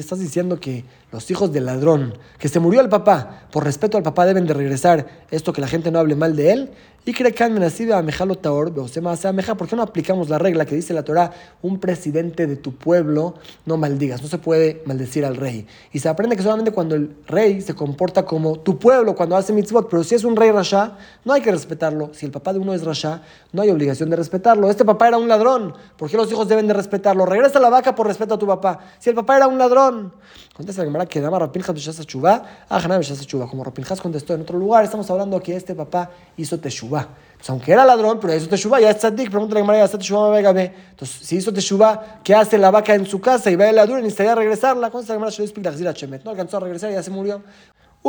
¿estás 0.00 0.18
diciendo 0.18 0.58
que 0.58 0.82
los 1.16 1.30
hijos 1.30 1.50
del 1.50 1.64
ladrón, 1.64 2.12
que 2.38 2.50
se 2.50 2.60
murió 2.60 2.82
el 2.82 2.90
papá, 2.90 3.46
por 3.50 3.64
respeto 3.64 3.96
al 3.96 4.02
papá 4.02 4.26
deben 4.26 4.46
de 4.46 4.52
regresar 4.52 5.24
esto 5.30 5.50
que 5.50 5.62
la 5.62 5.66
gente 5.66 5.90
no 5.90 5.98
hable 5.98 6.14
mal 6.14 6.36
de 6.36 6.52
él, 6.52 6.70
y 7.06 7.12
cree 7.14 7.32
que 7.32 7.44
a 7.44 8.02
Mejalo 8.02 8.34
Taor, 8.34 8.74
¿por 8.74 9.68
qué 9.68 9.76
no 9.76 9.82
aplicamos 9.82 10.28
la 10.28 10.38
regla 10.38 10.66
que 10.66 10.74
dice 10.74 10.92
la 10.92 11.04
Torah, 11.04 11.30
un 11.62 11.78
presidente 11.78 12.48
de 12.48 12.56
tu 12.56 12.74
pueblo 12.74 13.34
no 13.64 13.76
maldigas, 13.76 14.20
no 14.20 14.28
se 14.28 14.38
puede 14.38 14.82
maldecir 14.86 15.24
al 15.24 15.36
rey? 15.36 15.68
Y 15.92 16.00
se 16.00 16.08
aprende 16.08 16.34
que 16.36 16.42
solamente 16.42 16.72
cuando 16.72 16.96
el 16.96 17.14
rey 17.28 17.60
se 17.60 17.74
comporta 17.74 18.26
como 18.26 18.58
tu 18.58 18.76
pueblo, 18.80 19.14
cuando 19.14 19.36
hace 19.36 19.52
mitzvot, 19.52 19.88
pero 19.88 20.02
si 20.02 20.16
es 20.16 20.24
un 20.24 20.34
rey 20.34 20.50
rasha, 20.50 20.98
no 21.24 21.32
hay 21.32 21.42
que 21.42 21.52
respetarlo. 21.52 22.10
Si 22.12 22.26
el 22.26 22.32
papá 22.32 22.52
de 22.52 22.58
uno 22.58 22.74
es 22.74 22.84
rasha, 22.84 23.22
no 23.52 23.62
hay 23.62 23.70
obligación 23.70 24.10
de 24.10 24.16
respetarlo. 24.16 24.68
Este 24.68 24.84
papá 24.84 25.06
era 25.06 25.16
un 25.16 25.28
ladrón, 25.28 25.74
¿por 25.96 26.10
qué 26.10 26.16
los 26.16 26.30
hijos 26.32 26.48
deben 26.48 26.66
de 26.66 26.74
respetarlo? 26.74 27.24
Regresa 27.24 27.60
la 27.60 27.70
vaca 27.70 27.94
por 27.94 28.08
respeto 28.08 28.34
a 28.34 28.38
tu 28.38 28.48
papá. 28.48 28.80
Si 28.98 29.10
el 29.10 29.14
papá 29.14 29.36
era 29.36 29.46
un 29.46 29.58
ladrón, 29.58 30.12
contesta 30.56 30.80
la 30.82 30.86
Gemara 30.86 31.06
que 31.06 31.20
dama 31.20 31.38
Rapinjas 31.38 31.74
de 31.74 32.06
Chubá, 32.06 32.42
ah, 32.68 32.80
Chubá, 33.26 33.46
como 33.46 33.62
Rapinjas 33.62 34.00
contestó 34.00 34.34
en 34.34 34.40
otro 34.40 34.58
lugar, 34.58 34.84
estamos 34.84 35.10
hablando 35.10 35.40
que 35.42 35.54
este 35.54 35.74
papá 35.74 36.10
hizo 36.36 36.58
Teshuvah 36.58 37.08
pues 37.36 37.50
aunque 37.50 37.72
era 37.72 37.84
ladrón, 37.84 38.18
pero 38.20 38.34
hizo 38.34 38.48
teshuva, 38.48 38.80
ya 38.80 38.90
es 38.90 38.98
tzadik, 38.98 39.30
pregúntale 39.30 39.60
a 39.60 39.64
María, 39.64 39.84
¿está 39.84 39.98
teshuva 39.98 40.30
ve? 40.30 40.72
Entonces, 40.90 41.26
si 41.26 41.36
hizo 41.36 41.52
teshuva, 41.52 42.20
¿qué 42.24 42.34
hace 42.34 42.56
la 42.56 42.70
vaca 42.70 42.94
en 42.94 43.06
su 43.06 43.20
casa 43.20 43.50
y 43.50 43.56
va 43.56 43.68
a 43.68 43.72
la 43.72 43.86
dura 43.86 44.00
y 44.00 44.02
necesitaría 44.02 44.34
regresarla? 44.34 44.90
¿Cómo 44.90 45.04
se 45.04 45.12
llama? 45.12 45.28
No 46.24 46.30
alcanzó 46.30 46.56
a 46.56 46.60
regresar, 46.60 46.90
ya 46.90 47.02
se 47.02 47.10
murió 47.10 47.42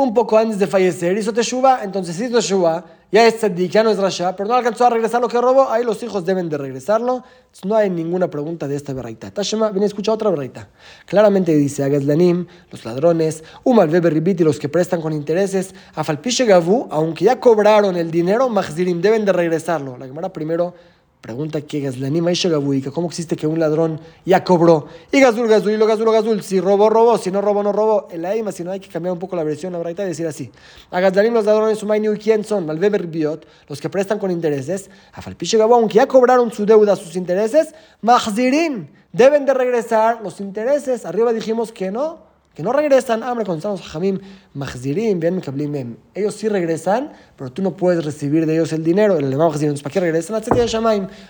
un 0.02 0.14
poco 0.14 0.38
antes 0.38 0.58
de 0.58 0.66
fallecer, 0.66 1.16
hizo 1.18 1.32
teshuva, 1.32 1.82
entonces 1.82 2.18
hizo 2.20 2.36
teshuva, 2.36 2.84
ya 3.10 3.26
es 3.26 3.38
tzadik, 3.38 3.70
ya 3.70 3.82
no 3.82 3.90
es 3.90 3.98
rasha, 3.98 4.36
pero 4.36 4.48
no 4.48 4.54
alcanzó 4.54 4.86
a 4.86 4.90
regresar 4.90 5.20
lo 5.20 5.28
que 5.28 5.40
robó, 5.40 5.68
ahí 5.70 5.82
los 5.82 6.02
hijos 6.02 6.24
deben 6.24 6.48
de 6.48 6.56
regresarlo. 6.58 7.24
no 7.64 7.74
hay 7.74 7.90
ninguna 7.90 8.28
pregunta 8.28 8.68
de 8.68 8.76
esta 8.76 8.92
berraita. 8.92 9.30
Tashema, 9.30 9.70
viene 9.70 9.86
a 9.86 9.88
escuchar 9.88 10.14
otra 10.14 10.30
berraita. 10.30 10.68
Claramente 11.06 11.56
dice, 11.56 11.82
Agazlanim, 11.82 12.46
los 12.70 12.84
ladrones, 12.84 13.42
Umal 13.64 13.90
y 13.90 14.44
los 14.44 14.58
que 14.58 14.68
prestan 14.68 15.00
con 15.00 15.12
intereses, 15.12 15.74
Afalpishe 15.94 16.44
Gavu, 16.44 16.86
aunque 16.90 17.24
ya 17.24 17.40
cobraron 17.40 17.96
el 17.96 18.10
dinero, 18.10 18.48
Mahzirim, 18.48 19.00
deben 19.00 19.24
de 19.24 19.32
regresarlo. 19.32 19.96
La 19.96 20.06
Gemara 20.06 20.32
primero 20.32 20.74
Pregunta 21.20 21.60
que 21.62 21.80
Gazlanima 21.80 22.30
y 22.30 22.82
¿cómo 22.82 23.08
existe 23.08 23.34
que 23.34 23.48
un 23.48 23.58
ladrón 23.58 24.00
ya 24.24 24.44
cobró? 24.44 24.86
Y 25.10 25.18
Gazul, 25.18 25.48
Gazul, 25.48 25.72
y 25.72 25.76
lo 25.76 25.84
Gazul, 25.84 26.12
Gazul, 26.12 26.42
si 26.44 26.60
robó, 26.60 26.88
robó, 26.88 27.18
si 27.18 27.32
no 27.32 27.40
robó, 27.40 27.64
no 27.64 27.72
robó. 27.72 28.06
El 28.12 28.24
Aima, 28.24 28.52
si 28.52 28.62
no 28.62 28.70
hay 28.70 28.78
que 28.78 28.88
cambiar 28.88 29.14
un 29.14 29.18
poco 29.18 29.34
la 29.34 29.42
versión, 29.42 29.72
la 29.72 29.78
verdad, 29.78 30.04
y 30.04 30.08
decir 30.08 30.28
así. 30.28 30.52
A 30.92 31.00
Gazlanim 31.00 31.34
los 31.34 31.44
ladrones, 31.44 31.82
Umayni, 31.82 32.08
¿quién 32.18 32.44
son? 32.44 32.66
Malveber 32.66 33.08
Biot, 33.08 33.46
los 33.68 33.80
que 33.80 33.90
prestan 33.90 34.20
con 34.20 34.30
intereses. 34.30 34.90
A 35.12 35.20
Falpiche 35.20 35.58
Gabu, 35.58 35.74
aunque 35.74 35.94
ya 35.94 36.06
cobraron 36.06 36.52
su 36.52 36.64
deuda, 36.64 36.94
sus 36.94 37.16
intereses, 37.16 37.74
Mahzirin, 38.00 38.88
deben 39.12 39.44
de 39.44 39.54
regresar 39.54 40.20
los 40.22 40.38
intereses. 40.38 41.04
Arriba 41.04 41.32
dijimos 41.32 41.72
que 41.72 41.90
no 41.90 42.27
que 42.58 42.64
no 42.64 42.72
regresan, 42.72 43.22
hambre 43.22 43.46
con 43.46 43.58
estamos 43.58 43.82
jamim, 43.82 44.18
mahzirim, 44.52 45.20
bien 45.20 45.36
mekablim 45.36 45.96
Ellos 46.12 46.34
sí 46.34 46.48
regresan, 46.48 47.12
pero 47.36 47.52
tú 47.52 47.62
no 47.62 47.76
puedes 47.76 48.04
recibir 48.04 48.46
de 48.46 48.54
ellos 48.54 48.72
el 48.72 48.82
dinero. 48.82 49.16
El 49.16 49.26
alemán 49.26 49.50
mahzirim, 49.50 49.78
¿para 49.78 49.92
qué 49.92 50.00
regresan? 50.00 50.42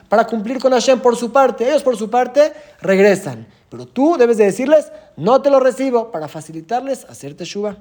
Para 0.08 0.26
cumplir 0.26 0.58
con 0.58 0.72
Hashem 0.72 1.00
por 1.00 1.16
su 1.16 1.30
parte. 1.30 1.68
Ellos 1.68 1.82
por 1.82 1.98
su 1.98 2.08
parte 2.08 2.54
regresan. 2.80 3.46
Pero 3.68 3.84
tú 3.84 4.16
debes 4.16 4.38
de 4.38 4.44
decirles, 4.44 4.90
no 5.18 5.42
te 5.42 5.50
lo 5.50 5.60
recibo, 5.60 6.10
para 6.10 6.28
facilitarles 6.28 7.04
hacerte 7.04 7.44
teshuva. 7.44 7.76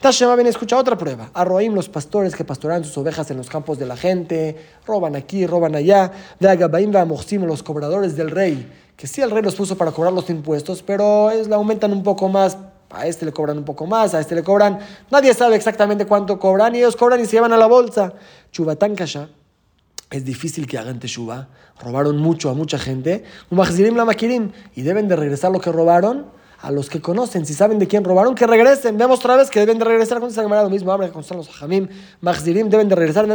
Tashema 0.00 0.34
viene 0.34 0.50
escucha 0.50 0.76
otra 0.76 0.96
prueba. 0.98 1.30
A 1.32 1.44
los 1.44 1.88
pastores 1.88 2.34
que 2.34 2.44
pastorean 2.44 2.84
sus 2.84 2.98
ovejas 2.98 3.30
en 3.30 3.36
los 3.38 3.48
campos 3.48 3.78
de 3.78 3.86
la 3.86 3.96
gente, 3.96 4.56
roban 4.86 5.16
aquí, 5.16 5.46
roban 5.46 5.74
allá. 5.74 6.12
De 6.38 6.48
Agabaim, 6.48 6.92
los 7.46 7.62
cobradores 7.62 8.16
del 8.16 8.30
rey 8.30 8.70
que 8.96 9.06
sí 9.06 9.20
el 9.20 9.30
rey 9.30 9.42
los 9.42 9.54
puso 9.54 9.76
para 9.76 9.90
cobrar 9.90 10.12
los 10.12 10.30
impuestos, 10.30 10.82
pero 10.82 11.30
es, 11.30 11.50
aumentan 11.50 11.92
un 11.92 12.02
poco 12.02 12.28
más, 12.28 12.56
a 12.90 13.06
este 13.06 13.24
le 13.24 13.32
cobran 13.32 13.58
un 13.58 13.64
poco 13.64 13.86
más, 13.86 14.14
a 14.14 14.20
este 14.20 14.34
le 14.34 14.44
cobran, 14.44 14.78
nadie 15.10 15.34
sabe 15.34 15.56
exactamente 15.56 16.06
cuánto 16.06 16.38
cobran 16.38 16.74
y 16.74 16.78
ellos 16.78 16.96
cobran 16.96 17.20
y 17.20 17.26
se 17.26 17.32
llevan 17.32 17.52
a 17.52 17.56
la 17.56 17.66
bolsa. 17.66 18.12
Chubatán 18.52 18.94
Kasha, 18.94 19.28
es 20.10 20.24
difícil 20.24 20.66
que 20.66 20.78
hagan 20.78 21.00
teshuva, 21.00 21.48
robaron 21.80 22.18
mucho 22.18 22.50
a 22.50 22.54
mucha 22.54 22.78
gente, 22.78 23.24
y 23.50 24.82
deben 24.82 25.08
de 25.08 25.16
regresar 25.16 25.50
lo 25.50 25.60
que 25.60 25.72
robaron 25.72 26.26
a 26.64 26.70
los 26.70 26.88
que 26.88 26.98
conocen, 26.98 27.44
si 27.44 27.52
saben 27.52 27.78
de 27.78 27.86
quién 27.86 28.02
robaron, 28.04 28.34
que 28.34 28.46
regresen. 28.46 28.96
Vemos 28.96 29.18
otra 29.18 29.36
vez 29.36 29.50
que 29.50 29.60
deben 29.60 29.78
de 29.78 29.84
regresar 29.84 30.18
con 30.18 30.30
esa 30.30 30.42
lo 30.42 30.70
mismo, 30.70 30.90
habla 30.92 31.10
con 31.10 31.22
los 31.36 31.48
hajamim, 31.50 31.88
Mahzirim, 32.22 32.70
deben 32.70 32.88
de 32.88 32.94
regresar, 32.94 33.26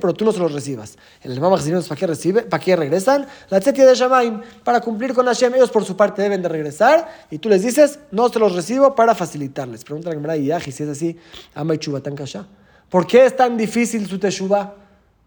pero 0.00 0.12
tú 0.14 0.24
no 0.24 0.32
se 0.32 0.40
los 0.40 0.52
recibas. 0.52 0.98
El 1.22 1.32
hermano 1.32 1.52
Mahzirim 1.52 1.80
¿para 1.84 1.96
qué 1.96 2.06
recibe? 2.08 2.42
¿Para 2.42 2.60
qué 2.60 2.74
regresan? 2.74 3.28
La 3.50 3.60
tzetia 3.60 3.86
de 3.86 3.94
Shamaim, 3.94 4.40
para 4.64 4.80
cumplir 4.80 5.14
con 5.14 5.26
Hashem, 5.26 5.54
ellos 5.54 5.70
por 5.70 5.84
su 5.84 5.96
parte 5.96 6.22
deben 6.22 6.42
de 6.42 6.48
regresar, 6.48 7.08
y 7.30 7.38
tú 7.38 7.48
les 7.48 7.62
dices, 7.62 8.00
no 8.10 8.28
se 8.28 8.40
los 8.40 8.52
recibo 8.52 8.96
para 8.96 9.14
facilitarles. 9.14 9.84
Pregunta 9.84 10.08
la 10.08 10.16
Gemara 10.16 10.36
y 10.36 10.50
si 10.72 10.82
es 10.82 10.88
así, 10.88 11.16
ama 11.54 11.76
y 11.76 11.78
tan. 11.78 12.48
¿Por 12.90 13.06
qué 13.06 13.26
es 13.26 13.36
tan 13.36 13.56
difícil 13.56 14.08
su 14.08 14.18
teshuva? 14.18 14.74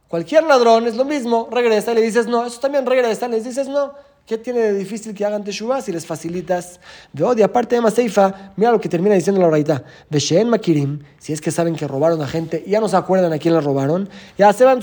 Cualquier 0.09 0.43
ladrón 0.43 0.87
es 0.87 0.95
lo 0.95 1.05
mismo, 1.05 1.47
regresa 1.49 1.93
y 1.93 1.95
le 1.95 2.01
dices 2.01 2.27
no, 2.27 2.45
eso 2.45 2.59
también 2.59 2.85
regresa, 2.85 3.29
les 3.29 3.45
dices 3.45 3.69
no. 3.69 3.93
¿Qué 4.25 4.39
tiene 4.39 4.59
de 4.59 4.73
difícil 4.73 5.13
que 5.13 5.23
hagan 5.23 5.43
teshuva 5.43 5.81
si 5.81 5.91
les 5.91 6.03
facilitas? 6.03 6.79
De 7.13 7.23
odio, 7.23 7.45
aparte 7.45 7.75
de 7.75 7.81
Maseifa, 7.81 8.53
mira 8.55 8.71
lo 8.71 8.81
que 8.81 8.89
termina 8.89 9.13
diciendo 9.13 9.39
la 9.39 9.51
raita. 9.51 9.83
Veshen 10.09 10.49
Makirim, 10.49 11.03
si 11.19 11.31
es 11.31 11.39
que 11.39 11.51
saben 11.51 11.75
que 11.75 11.87
robaron 11.87 12.19
a 12.23 12.27
gente 12.27 12.63
y 12.65 12.71
ya 12.71 12.79
no 12.79 12.89
se 12.89 12.97
acuerdan 12.97 13.31
a 13.33 13.37
quién 13.37 13.53
la 13.53 13.61
robaron, 13.61 14.09
ya 14.35 14.51
se 14.51 14.65
van 14.65 14.79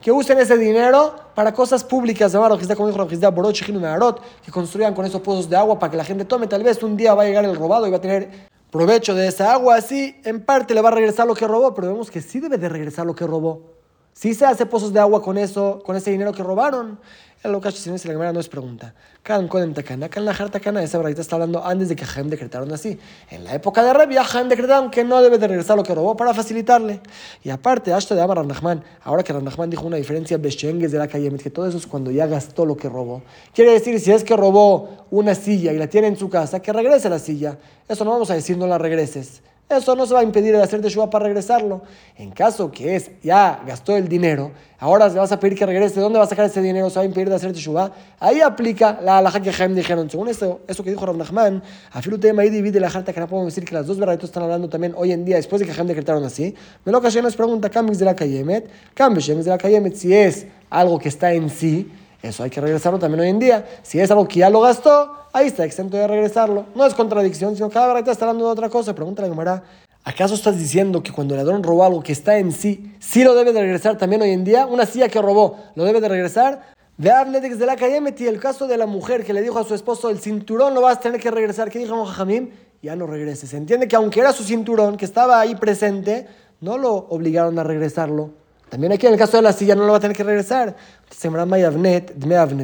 que 0.00 0.10
usen 0.10 0.38
ese 0.38 0.56
dinero 0.56 1.16
para 1.34 1.52
cosas 1.52 1.84
públicas, 1.84 2.32
que 2.32 4.50
construyan 4.50 4.94
con 4.94 5.04
esos 5.04 5.20
pozos 5.20 5.50
de 5.50 5.56
agua 5.56 5.78
para 5.78 5.90
que 5.90 5.98
la 5.98 6.04
gente 6.04 6.24
tome. 6.24 6.46
Tal 6.46 6.62
vez 6.62 6.82
un 6.82 6.96
día 6.96 7.12
va 7.12 7.24
a 7.24 7.26
llegar 7.26 7.44
el 7.44 7.56
robado 7.56 7.86
y 7.86 7.90
va 7.90 7.98
a 7.98 8.00
tener 8.00 8.30
provecho 8.70 9.14
de 9.14 9.26
esa 9.26 9.52
agua, 9.52 9.76
así 9.76 10.16
en 10.24 10.40
parte 10.40 10.72
le 10.72 10.80
va 10.80 10.88
a 10.88 10.92
regresar 10.92 11.26
lo 11.26 11.34
que 11.34 11.46
robó, 11.46 11.74
pero 11.74 11.88
vemos 11.88 12.10
que 12.10 12.22
sí 12.22 12.40
debe 12.40 12.56
de 12.56 12.70
regresar 12.70 13.04
lo 13.04 13.14
que 13.14 13.26
robó. 13.26 13.76
Si 14.14 14.32
se 14.32 14.46
hace 14.46 14.64
pozos 14.64 14.94
de 14.94 14.98
agua 14.98 15.20
con 15.20 15.36
eso, 15.36 15.82
con 15.84 15.94
ese 15.94 16.10
dinero 16.10 16.32
que 16.32 16.42
robaron. 16.42 16.98
El 17.42 17.52
lo 17.52 17.58
es 17.58 17.86
la 17.86 17.98
Gemara 18.12 18.32
no 18.32 18.40
es 18.40 18.48
pregunta. 18.48 18.94
Kan 19.22 19.46
Kodem 19.46 19.74
Takana, 19.74 20.08
Kan 20.08 20.24
Lahar 20.24 20.50
Takana, 20.50 20.82
esa 20.82 20.98
verdad 20.98 21.20
está 21.20 21.36
hablando 21.36 21.64
antes 21.64 21.88
de 21.88 21.94
que 21.94 22.04
Jaim 22.04 22.28
decretaron 22.28 22.72
así. 22.72 22.98
En 23.30 23.44
la 23.44 23.54
época 23.54 23.84
de 23.84 23.92
Rabia, 23.92 24.24
Jaim 24.24 24.48
decretaron 24.48 24.90
que 24.90 25.04
no 25.04 25.20
debe 25.20 25.38
de 25.38 25.46
regresar 25.46 25.76
lo 25.76 25.82
que 25.82 25.94
robó 25.94 26.16
para 26.16 26.32
facilitarle. 26.32 27.00
Y 27.44 27.50
aparte, 27.50 27.92
Ashto 27.92 28.14
de 28.14 28.22
Amar 28.22 28.38
Ranachman, 28.38 28.82
ahora 29.04 29.22
que 29.22 29.32
Ranachman 29.32 29.70
dijo 29.70 29.86
una 29.86 29.96
diferencia 29.96 30.38
Beshengues 30.38 30.90
de 30.90 30.98
la 30.98 31.06
calle, 31.08 31.30
que 31.36 31.50
todo 31.50 31.68
eso 31.68 31.76
es 31.76 31.86
cuando 31.86 32.10
ya 32.10 32.26
gastó 32.26 32.64
lo 32.64 32.76
que 32.76 32.88
robó. 32.88 33.22
Quiere 33.54 33.72
decir, 33.72 34.00
si 34.00 34.10
es 34.10 34.24
que 34.24 34.34
robó 34.34 35.06
una 35.10 35.34
silla 35.34 35.72
y 35.72 35.78
la 35.78 35.86
tiene 35.88 36.08
en 36.08 36.16
su 36.16 36.28
casa, 36.28 36.60
que 36.60 36.72
regrese 36.72 37.08
la 37.08 37.18
silla. 37.18 37.58
Eso 37.86 38.04
no 38.04 38.10
vamos 38.10 38.30
a 38.30 38.34
decir, 38.34 38.56
no 38.56 38.66
la 38.66 38.78
regreses. 38.78 39.42
Eso 39.68 39.96
no 39.96 40.06
se 40.06 40.14
va 40.14 40.20
a 40.20 40.22
impedir 40.22 40.54
de 40.54 40.62
hacer 40.62 40.80
teshuva 40.80 41.10
para 41.10 41.24
regresarlo. 41.24 41.82
En 42.16 42.30
caso 42.30 42.70
que 42.70 42.94
es, 42.94 43.10
ya 43.20 43.60
gastó 43.66 43.96
el 43.96 44.06
dinero, 44.08 44.52
ahora 44.78 45.08
le 45.08 45.18
vas 45.18 45.32
a 45.32 45.40
pedir 45.40 45.58
que 45.58 45.66
regrese, 45.66 45.96
¿de 45.96 46.02
dónde 46.02 46.20
va 46.20 46.24
a 46.24 46.28
sacar 46.28 46.46
ese 46.46 46.62
dinero? 46.62 46.88
¿Se 46.88 47.00
va 47.00 47.02
a 47.02 47.04
impedir 47.04 47.28
de 47.28 47.34
hacer 47.34 47.52
teshuva? 47.52 47.90
Ahí 48.20 48.40
aplica 48.40 49.00
la 49.02 49.18
alhaja 49.18 49.40
que 49.40 49.52
Jaime 49.52 49.74
dijeron. 49.74 50.08
Según 50.08 50.28
eso, 50.28 50.60
eso 50.68 50.84
que 50.84 50.90
dijo 50.90 51.04
Rav 51.04 51.16
Nachman, 51.16 51.64
a 51.92 52.00
tema 52.00 52.42
ahí 52.42 52.50
divide 52.50 52.78
la 52.78 52.90
jarta 52.90 53.12
que 53.12 53.18
no 53.18 53.26
podemos 53.26 53.52
decir 53.52 53.68
que 53.68 53.74
las 53.74 53.88
dos 53.88 53.98
verdades 53.98 54.22
están 54.22 54.44
hablando 54.44 54.68
también 54.68 54.94
hoy 54.96 55.10
en 55.10 55.24
día, 55.24 55.34
después 55.34 55.58
de 55.58 55.66
que 55.66 55.72
Jaime 55.72 55.88
decretaron 55.88 56.22
así. 56.22 56.54
Me 56.84 56.92
lo 56.92 57.00
que 57.00 57.20
nos 57.20 57.34
pregunta, 57.34 57.68
¿Cambis 57.68 57.98
de 57.98 58.04
la 58.04 58.14
Kayemet? 58.14 58.70
¿Cambis 58.94 59.26
de 59.26 59.50
la 59.50 59.58
Kayemet? 59.58 59.96
Si 59.96 60.14
es 60.14 60.46
algo 60.70 61.00
que 61.00 61.08
está 61.08 61.32
en 61.32 61.50
sí, 61.50 61.90
eso 62.22 62.44
hay 62.44 62.50
que 62.50 62.60
regresarlo 62.60 63.00
también 63.00 63.20
hoy 63.20 63.28
en 63.30 63.38
día. 63.40 63.64
Si 63.82 63.98
es 63.98 64.10
algo 64.12 64.28
que 64.28 64.40
ya 64.40 64.50
lo 64.50 64.60
gastó, 64.60 65.25
ahí 65.36 65.48
está 65.48 65.64
exento 65.66 65.98
de 65.98 66.06
regresarlo. 66.06 66.64
No 66.74 66.86
es 66.86 66.94
contradicción, 66.94 67.54
sino 67.54 67.68
cada 67.68 67.88
verdad 67.88 68.08
está 68.08 68.24
hablando 68.24 68.46
de 68.46 68.52
otra 68.52 68.70
cosa. 68.70 68.94
Pregúntale 68.94 69.28
a 69.28 69.30
Gemara, 69.30 69.62
¿acaso 70.02 70.34
estás 70.34 70.58
diciendo 70.58 71.02
que 71.02 71.12
cuando 71.12 71.34
el 71.34 71.40
ladrón 71.40 71.62
robó 71.62 71.84
algo 71.84 72.02
que 72.02 72.12
está 72.12 72.38
en 72.38 72.52
sí, 72.52 72.94
sí 73.00 73.22
lo 73.22 73.34
debe 73.34 73.52
de 73.52 73.60
regresar 73.60 73.98
también 73.98 74.22
hoy 74.22 74.30
en 74.30 74.44
día? 74.44 74.64
Una 74.64 74.86
silla 74.86 75.10
que 75.10 75.20
robó, 75.20 75.58
¿lo 75.74 75.84
debe 75.84 76.00
de 76.00 76.08
regresar? 76.08 76.74
De 76.96 77.10
Abnedex 77.10 77.58
de 77.58 77.66
la 77.66 77.76
calle 77.76 78.00
metí 78.00 78.26
el 78.26 78.40
caso 78.40 78.66
de 78.66 78.78
la 78.78 78.86
mujer 78.86 79.26
que 79.26 79.34
le 79.34 79.42
dijo 79.42 79.58
a 79.58 79.64
su 79.64 79.74
esposo, 79.74 80.08
el 80.08 80.20
cinturón 80.20 80.72
lo 80.72 80.80
vas 80.80 80.96
a 80.96 81.00
tener 81.00 81.20
que 81.20 81.30
regresar. 81.30 81.70
¿Qué 81.70 81.78
dijo 81.78 82.02
Jamim? 82.06 82.48
Ya 82.80 82.96
no 82.96 83.06
regreses. 83.06 83.50
Se 83.50 83.58
entiende 83.58 83.86
que 83.88 83.96
aunque 83.96 84.20
era 84.20 84.32
su 84.32 84.42
cinturón, 84.42 84.96
que 84.96 85.04
estaba 85.04 85.38
ahí 85.38 85.54
presente, 85.54 86.26
no 86.62 86.78
lo 86.78 86.94
obligaron 86.94 87.58
a 87.58 87.62
regresarlo. 87.62 88.30
También 88.70 88.92
aquí 88.92 89.06
en 89.06 89.12
el 89.12 89.18
caso 89.18 89.36
de 89.36 89.42
la 89.42 89.52
silla 89.52 89.74
no 89.74 89.84
lo 89.84 89.92
va 89.92 89.98
a 89.98 90.00
tener 90.00 90.16
que 90.16 90.24
regresar. 90.24 90.74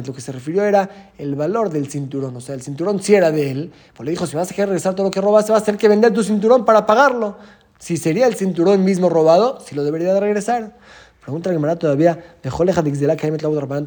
Lo 0.05 0.13
que 0.13 0.21
se 0.21 0.31
refirió 0.31 0.63
era 0.63 1.11
el 1.17 1.35
valor 1.35 1.69
del 1.69 1.89
cinturón. 1.89 2.35
O 2.35 2.41
sea, 2.41 2.55
el 2.55 2.61
cinturón 2.61 3.01
si 3.01 3.15
era 3.15 3.31
de 3.31 3.51
él. 3.51 3.71
Pues 3.95 4.05
le 4.05 4.11
dijo, 4.11 4.27
si 4.27 4.35
vas 4.35 4.51
a 4.51 4.53
querer 4.53 4.69
regresar 4.69 4.93
todo 4.95 5.07
lo 5.07 5.11
que 5.11 5.21
robaste, 5.21 5.51
vas 5.51 5.61
a 5.63 5.65
tener 5.65 5.79
que 5.79 5.87
vender 5.87 6.13
tu 6.13 6.23
cinturón 6.23 6.65
para 6.65 6.85
pagarlo. 6.85 7.37
Si 7.79 7.97
sería 7.97 8.27
el 8.27 8.35
cinturón 8.35 8.83
mismo 8.83 9.09
robado, 9.09 9.59
si 9.59 9.75
lo 9.75 9.83
debería 9.83 10.13
de 10.13 10.19
regresar. 10.19 10.77
Pregunta 11.21 11.49
la 11.49 11.55
Gemara 11.55 11.77
todavía, 11.77 12.19
dejó 12.43 12.65
leja 12.65 12.81
de 12.81 13.07
la 13.07 13.15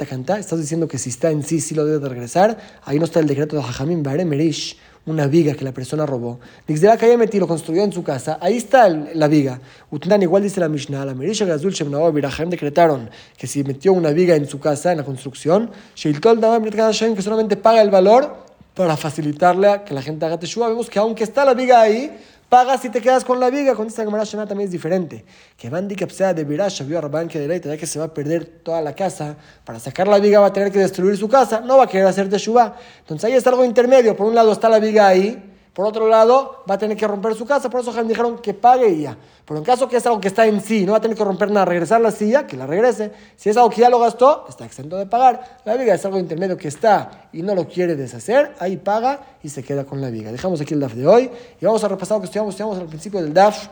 cantar. 0.09 0.40
Estás 0.40 0.59
diciendo 0.59 0.88
que 0.88 0.97
si 0.97 1.11
está 1.11 1.31
en 1.31 1.42
sí, 1.42 1.61
sí 1.61 1.75
lo 1.75 1.85
debe 1.85 1.99
de 1.99 2.09
regresar. 2.09 2.57
Ahí 2.83 2.99
no 2.99 3.05
está 3.05 3.21
el 3.21 3.27
decreto 3.27 3.57
de 3.57 3.62
Jajamim 3.62 4.03
Bare 4.03 4.25
Merish 4.25 4.79
una 5.07 5.27
viga 5.29 5.55
que 5.55 5.64
la 5.64 5.73
persona 5.73 6.05
robó. 6.05 6.40
la 6.66 6.97
calle 6.97 7.16
metí 7.16 7.38
lo 7.38 7.47
construyó 7.47 7.83
en 7.85 7.92
su 7.92 8.03
casa. 8.03 8.38
Ahí 8.40 8.57
está 8.57 8.88
la 8.88 9.29
viga. 9.29 9.61
Utnan 9.90 10.23
igual 10.23 10.42
dice 10.42 10.61
la 10.61 10.69
Mishnah, 10.69 11.05
la 11.05 11.14
Merisha 11.14 11.45
Gazul 11.45 11.73
Shemnao 11.73 12.12
Birahem 12.12 12.51
decretaron 12.51 13.09
que 13.37 13.47
si 13.47 13.62
metió 13.62 13.92
una 13.92 14.11
viga 14.11 14.35
en 14.35 14.47
su 14.49 14.59
casa, 14.59 14.90
en 14.90 14.99
la 14.99 15.05
construcción, 15.05 15.71
que 15.95 17.23
solamente 17.23 17.57
paga 17.57 17.83
el 17.83 17.90
valor 17.90 18.47
para 18.75 18.97
facilitarle 18.97 19.69
a 19.69 19.85
que 19.85 19.95
la 19.95 20.03
gente 20.03 20.27
haga 20.27 20.38
teshuva. 20.38 20.69
Vemos 20.69 20.90
que 20.90 20.99
aunque 20.99 21.25
está 21.25 21.45
la 21.45 21.55
viga 21.55 21.81
ahí, 21.81 22.14
pagas 22.48 22.82
si 22.82 22.90
te 22.90 23.00
quedas 23.00 23.24
con 23.24 23.40
la 23.40 23.50
viga. 23.50 23.74
Con 23.74 23.87
esta 23.87 24.04
Gemara 24.04 24.24
también 24.24 24.62
es 24.62 24.70
diferente. 24.70 25.24
Que 25.56 25.68
Van 25.68 25.88
sea 26.11 26.35
de 26.35 26.44
Virash, 26.44 26.82
vio 26.85 26.98
a 26.98 27.00
Rabban 27.00 27.28
que 27.28 27.40
de 27.40 27.61
ya 27.61 27.76
que 27.76 27.87
se 27.87 27.98
va 27.98 28.06
a 28.06 28.14
perder 28.14 28.44
toda 28.62 28.80
la 28.80 28.94
casa, 28.94 29.37
para 29.64 29.78
sacar 29.78 30.09
la 30.09 30.18
viga 30.18 30.40
va 30.40 30.46
a 30.46 30.52
tener 30.52 30.70
que 30.70 30.78
destruir 30.78 31.16
su 31.16 31.28
casa, 31.28 31.61
no 31.61 31.78
va 31.78 31.85
a 31.85 31.87
querer 31.87 32.06
hacer 32.06 32.28
teshuva. 32.28 32.76
Entonces 33.00 33.24
ahí 33.24 33.32
está 33.32 33.50
algo 33.50 33.64
intermedio. 33.64 34.16
Por 34.16 34.26
un 34.26 34.35
lado 34.35 34.52
está 34.52 34.68
la 34.68 34.78
viga 34.78 35.06
ahí, 35.06 35.56
por 35.77 35.85
otro 35.85 36.09
lado, 36.09 36.65
va 36.69 36.77
a 36.77 36.79
tener 36.79 36.97
que 36.97 37.07
romper 37.07 37.35
su 37.35 37.45
casa, 37.45 37.69
por 37.69 37.83
eso 37.83 37.93
Jaime 37.93 38.09
dijeron 38.09 38.39
que 38.39 38.55
pague 38.55 38.99
ya. 38.99 39.15
Pero 39.45 39.59
en 39.59 39.65
caso 39.65 39.87
que 39.87 39.99
es 39.99 40.07
algo 40.07 40.19
que 40.19 40.29
está 40.29 40.47
en 40.47 40.62
sí, 40.62 40.87
no 40.87 40.93
va 40.93 40.99
a 40.99 41.01
tener 41.03 41.15
que 41.15 41.23
romper 41.23 41.51
nada, 41.51 41.67
regresar 41.67 42.01
la 42.01 42.11
silla, 42.11 42.47
que 42.47 42.57
la 42.57 42.67
regrese. 42.67 43.12
Si 43.37 43.51
es 43.51 43.59
algo 43.59 43.69
que 43.69 43.83
ya 43.83 43.91
lo 43.91 43.99
gastó, 43.99 44.47
está 44.49 44.65
exento 44.65 44.97
de 44.97 45.05
pagar. 45.05 45.59
La 45.67 45.77
viga 45.77 45.93
es 45.93 46.03
algo 46.07 46.19
intermedio 46.19 46.57
que 46.57 46.69
está 46.69 47.29
y 47.31 47.43
no 47.43 47.55
lo 47.55 47.69
quiere 47.69 47.95
deshacer, 47.95 48.55
ahí 48.59 48.79
paga 48.79 49.21
y 49.43 49.51
se 49.51 49.62
queda 49.62 49.85
con 49.85 50.01
la 50.01 50.09
viga. 50.09 50.33
Dejamos 50.33 50.62
aquí 50.62 50.73
el 50.73 50.81
DAF 50.81 50.95
de 50.95 51.07
hoy 51.07 51.31
y 51.61 51.67
vamos 51.67 51.85
a 51.85 51.89
repasar 51.89 52.17
lo 52.17 52.21
que 52.23 52.25
estudiamos, 52.25 52.55
estudiamos 52.55 52.79
al 52.79 52.87
principio 52.87 53.21
del 53.21 53.35
DAF. 53.35 53.69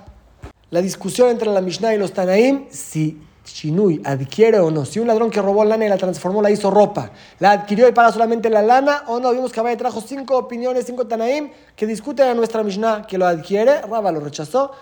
La 0.68 0.82
discusión 0.82 1.30
entre 1.30 1.50
la 1.50 1.62
Mishnah 1.62 1.94
y 1.94 1.96
los 1.96 2.12
Tanaim, 2.12 2.66
si 2.68 3.18
Shinui 3.44 4.00
adquiere 4.04 4.58
o 4.58 4.70
no. 4.70 4.84
Si 4.84 4.98
un 4.98 5.06
ladrón 5.06 5.30
que 5.30 5.42
robó 5.42 5.64
lana 5.64 5.84
y 5.86 5.88
la 5.88 5.96
transformó, 5.96 6.40
la 6.40 6.50
hizo 6.50 6.70
ropa, 6.70 7.10
la 7.38 7.52
adquirió 7.52 7.88
y 7.88 7.92
paga 7.92 8.12
solamente 8.12 8.48
la 8.50 8.62
lana 8.62 9.04
o 9.06 9.20
no. 9.20 9.32
Vimos 9.32 9.52
que 9.52 9.60
Abaye 9.60 9.76
trajo 9.76 10.00
cinco 10.00 10.36
opiniones, 10.36 10.86
cinco 10.86 11.06
Tanaim 11.06 11.50
que 11.76 11.86
discuten 11.86 12.28
a 12.28 12.34
nuestra 12.34 12.62
Mishnah 12.62 13.06
que 13.06 13.18
lo 13.18 13.26
adquiere. 13.26 13.82
Raba 13.82 14.10
lo 14.12 14.20
rechazó. 14.20 14.72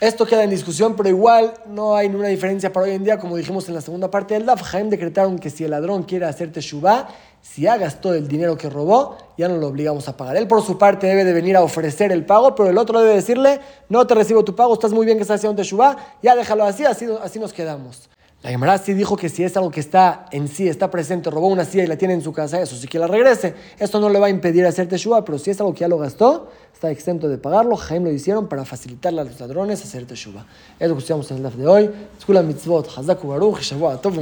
Esto 0.00 0.26
queda 0.26 0.44
en 0.44 0.50
discusión, 0.50 0.94
pero 0.94 1.08
igual 1.08 1.54
no 1.66 1.96
hay 1.96 2.08
ninguna 2.08 2.28
diferencia 2.28 2.72
para 2.72 2.86
hoy 2.86 2.92
en 2.92 3.02
día. 3.02 3.18
Como 3.18 3.36
dijimos 3.36 3.66
en 3.66 3.74
la 3.74 3.80
segunda 3.80 4.08
parte 4.08 4.34
del 4.34 4.46
DAF, 4.46 4.62
Jaime 4.62 4.90
decretaron 4.90 5.40
que 5.40 5.50
si 5.50 5.64
el 5.64 5.72
ladrón 5.72 6.04
quiere 6.04 6.24
hacer 6.24 6.52
teshuva, 6.52 7.08
si 7.42 7.66
ha 7.66 7.76
gastado 7.76 8.14
el 8.14 8.28
dinero 8.28 8.56
que 8.56 8.70
robó, 8.70 9.16
ya 9.36 9.48
no 9.48 9.56
lo 9.56 9.66
obligamos 9.66 10.06
a 10.06 10.16
pagar. 10.16 10.36
Él 10.36 10.46
por 10.46 10.62
su 10.62 10.78
parte 10.78 11.08
debe 11.08 11.24
de 11.24 11.32
venir 11.32 11.56
a 11.56 11.62
ofrecer 11.62 12.12
el 12.12 12.24
pago, 12.24 12.54
pero 12.54 12.70
el 12.70 12.78
otro 12.78 13.00
debe 13.00 13.14
decirle, 13.14 13.58
no 13.88 14.06
te 14.06 14.14
recibo 14.14 14.44
tu 14.44 14.54
pago, 14.54 14.74
estás 14.74 14.92
muy 14.92 15.04
bien 15.04 15.18
que 15.18 15.22
estás 15.22 15.40
haciendo 15.40 15.56
teshuva, 15.56 15.96
ya 16.22 16.36
déjalo 16.36 16.62
así, 16.62 16.84
así, 16.84 17.06
así 17.20 17.40
nos 17.40 17.52
quedamos. 17.52 18.08
La 18.42 18.50
Gemara 18.50 18.78
sí 18.78 18.94
dijo 18.94 19.16
que 19.16 19.28
si 19.28 19.42
es 19.42 19.56
algo 19.56 19.72
que 19.72 19.80
está 19.80 20.26
en 20.30 20.46
sí, 20.46 20.68
está 20.68 20.92
presente, 20.92 21.28
robó 21.28 21.48
una 21.48 21.64
silla 21.64 21.82
y 21.82 21.86
la 21.88 21.98
tiene 21.98 22.14
en 22.14 22.22
su 22.22 22.32
casa, 22.32 22.60
eso 22.60 22.76
sí 22.76 22.86
que 22.86 23.00
la 23.00 23.08
regrese. 23.08 23.52
Esto 23.80 23.98
no 23.98 24.08
le 24.08 24.20
va 24.20 24.28
a 24.28 24.30
impedir 24.30 24.64
hacer 24.64 24.88
teshuva, 24.88 25.24
pero 25.24 25.38
si 25.38 25.50
es 25.50 25.58
algo 25.58 25.74
que 25.74 25.80
ya 25.80 25.88
lo 25.88 25.98
gastó, 25.98 26.48
está 26.78 26.92
exento 26.92 27.28
de 27.28 27.38
pagarlo. 27.38 27.76
Jaime 27.76 28.10
lo 28.10 28.14
hicieron 28.14 28.46
para 28.46 28.64
facilitarle 28.64 29.20
a 29.20 29.24
los 29.24 29.40
ladrones 29.40 29.82
hacer 29.82 30.06
teshuva. 30.06 30.46
Es 30.78 30.88
lo 30.88 30.94
que 30.94 31.00
estudiamos 31.00 31.28
en 31.32 31.38
el 31.38 31.42
DAF 31.42 31.56
de 31.56 31.66
hoy. 31.66 31.90
Escuela 32.16 32.40
mitzvot, 32.42 32.88
hazaku 32.96 33.26
baruch, 33.26 33.60
shavua 33.62 34.00
tov 34.00 34.14